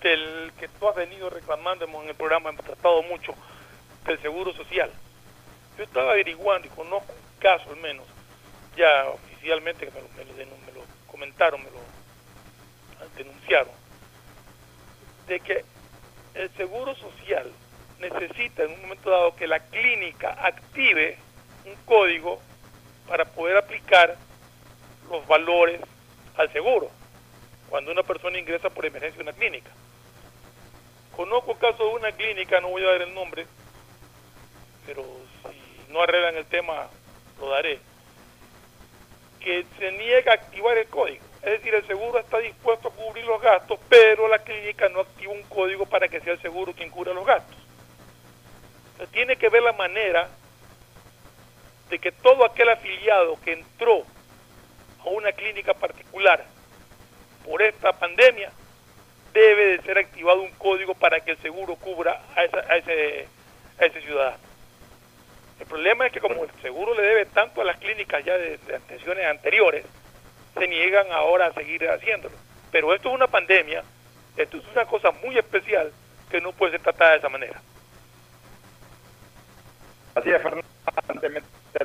[0.01, 3.33] del que tú has venido reclamando hemos- en el programa, hemos tratado mucho
[4.05, 4.91] del seguro social.
[5.77, 8.05] Yo estaba averiguando y conozco un caso al menos,
[8.75, 11.79] ya oficialmente que me lo, me me lo comentaron, me lo
[13.15, 13.73] denunciaron,
[15.27, 15.65] de que
[16.33, 17.51] el seguro social
[17.99, 21.17] necesita en un momento dado que la clínica active
[21.65, 22.39] un código
[23.07, 24.15] para poder aplicar
[25.09, 25.81] los valores
[26.37, 26.89] al seguro
[27.69, 29.69] cuando una persona ingresa por emergencia a una clínica.
[31.15, 33.45] Conozco caso de una clínica, no voy a dar el nombre,
[34.85, 35.03] pero
[35.43, 36.89] si no arreglan el tema,
[37.39, 37.79] lo daré,
[39.39, 41.23] que se niega a activar el código.
[41.41, 45.33] Es decir, el seguro está dispuesto a cubrir los gastos, pero la clínica no activa
[45.33, 47.57] un código para que sea el seguro quien cubra los gastos.
[49.11, 50.29] Tiene que ver la manera
[51.89, 54.03] de que todo aquel afiliado que entró
[55.03, 56.45] a una clínica particular
[57.43, 58.51] por esta pandemia
[59.33, 63.27] debe de ser activado un código para que el seguro cubra a ese,
[63.79, 64.50] a ese ciudadano.
[65.61, 68.59] El problema es que como el seguro le debe tanto a las clínicas ya de,
[68.75, 69.85] atenciones anteriores,
[70.55, 72.35] se niegan ahora a seguir haciéndolo.
[72.71, 73.83] Pero esto es una pandemia,
[74.37, 75.93] esto es una cosa muy especial
[76.31, 77.61] que no puede ser tratada de esa manera.
[80.15, 80.67] Así es, Fernando,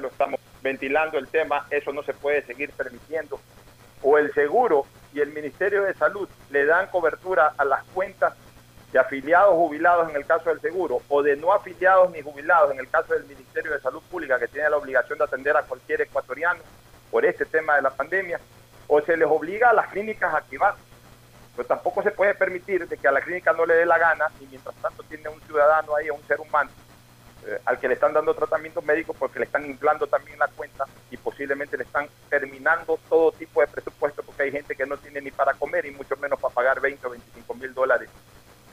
[0.00, 3.38] lo estamos ventilando el tema, eso no se puede seguir permitiendo.
[4.00, 8.32] O el seguro y el Ministerio de Salud le dan cobertura a las cuentas
[8.92, 12.78] de afiliados jubilados en el caso del seguro, o de no afiliados ni jubilados en
[12.78, 16.02] el caso del Ministerio de Salud Pública, que tiene la obligación de atender a cualquier
[16.02, 16.60] ecuatoriano
[17.10, 18.40] por este tema de la pandemia,
[18.86, 20.74] o se les obliga a las clínicas a activar.
[21.56, 24.26] Pero tampoco se puede permitir de que a la clínica no le dé la gana
[24.40, 26.70] y mientras tanto tiene un ciudadano ahí, un ser humano,
[27.46, 30.84] eh, al que le están dando tratamiento médico porque le están inflando también la cuenta
[31.10, 35.20] y posiblemente le están terminando todo tipo de presupuesto porque hay gente que no tiene
[35.22, 38.10] ni para comer y mucho menos para pagar 20 o 25 mil dólares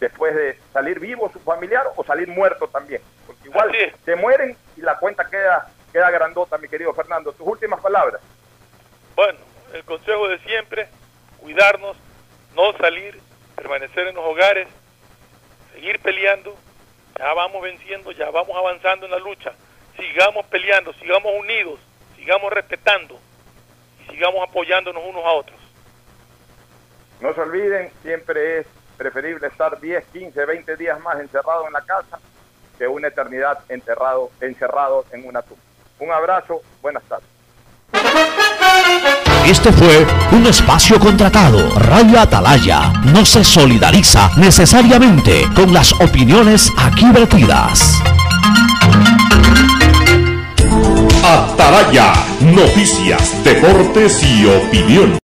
[0.03, 3.01] después de salir vivo su familiar o salir muerto también.
[3.25, 3.71] Porque igual
[4.03, 7.31] se mueren y la cuenta queda, queda grandota, mi querido Fernando.
[7.31, 8.21] Tus últimas palabras.
[9.15, 9.39] Bueno,
[9.73, 10.89] el consejo de siempre,
[11.39, 11.95] cuidarnos,
[12.55, 13.19] no salir,
[13.55, 14.67] permanecer en los hogares,
[15.73, 16.55] seguir peleando,
[17.17, 19.53] ya vamos venciendo, ya vamos avanzando en la lucha,
[19.95, 21.79] sigamos peleando, sigamos unidos,
[22.17, 23.19] sigamos respetando
[24.01, 25.59] y sigamos apoyándonos unos a otros.
[27.21, 28.67] No se olviden, siempre es
[28.97, 32.19] preferible estar 10, 15, 20 días más encerrado en la casa
[32.77, 35.61] que una eternidad enterrado, encerrado en una tumba.
[35.99, 37.27] Un abrazo, buenas tardes.
[39.45, 41.69] Este fue un espacio contratado.
[41.75, 48.01] Radio Atalaya no se solidariza necesariamente con las opiniones aquí vertidas.
[51.23, 55.22] Atalaya, noticias, deportes y opinión.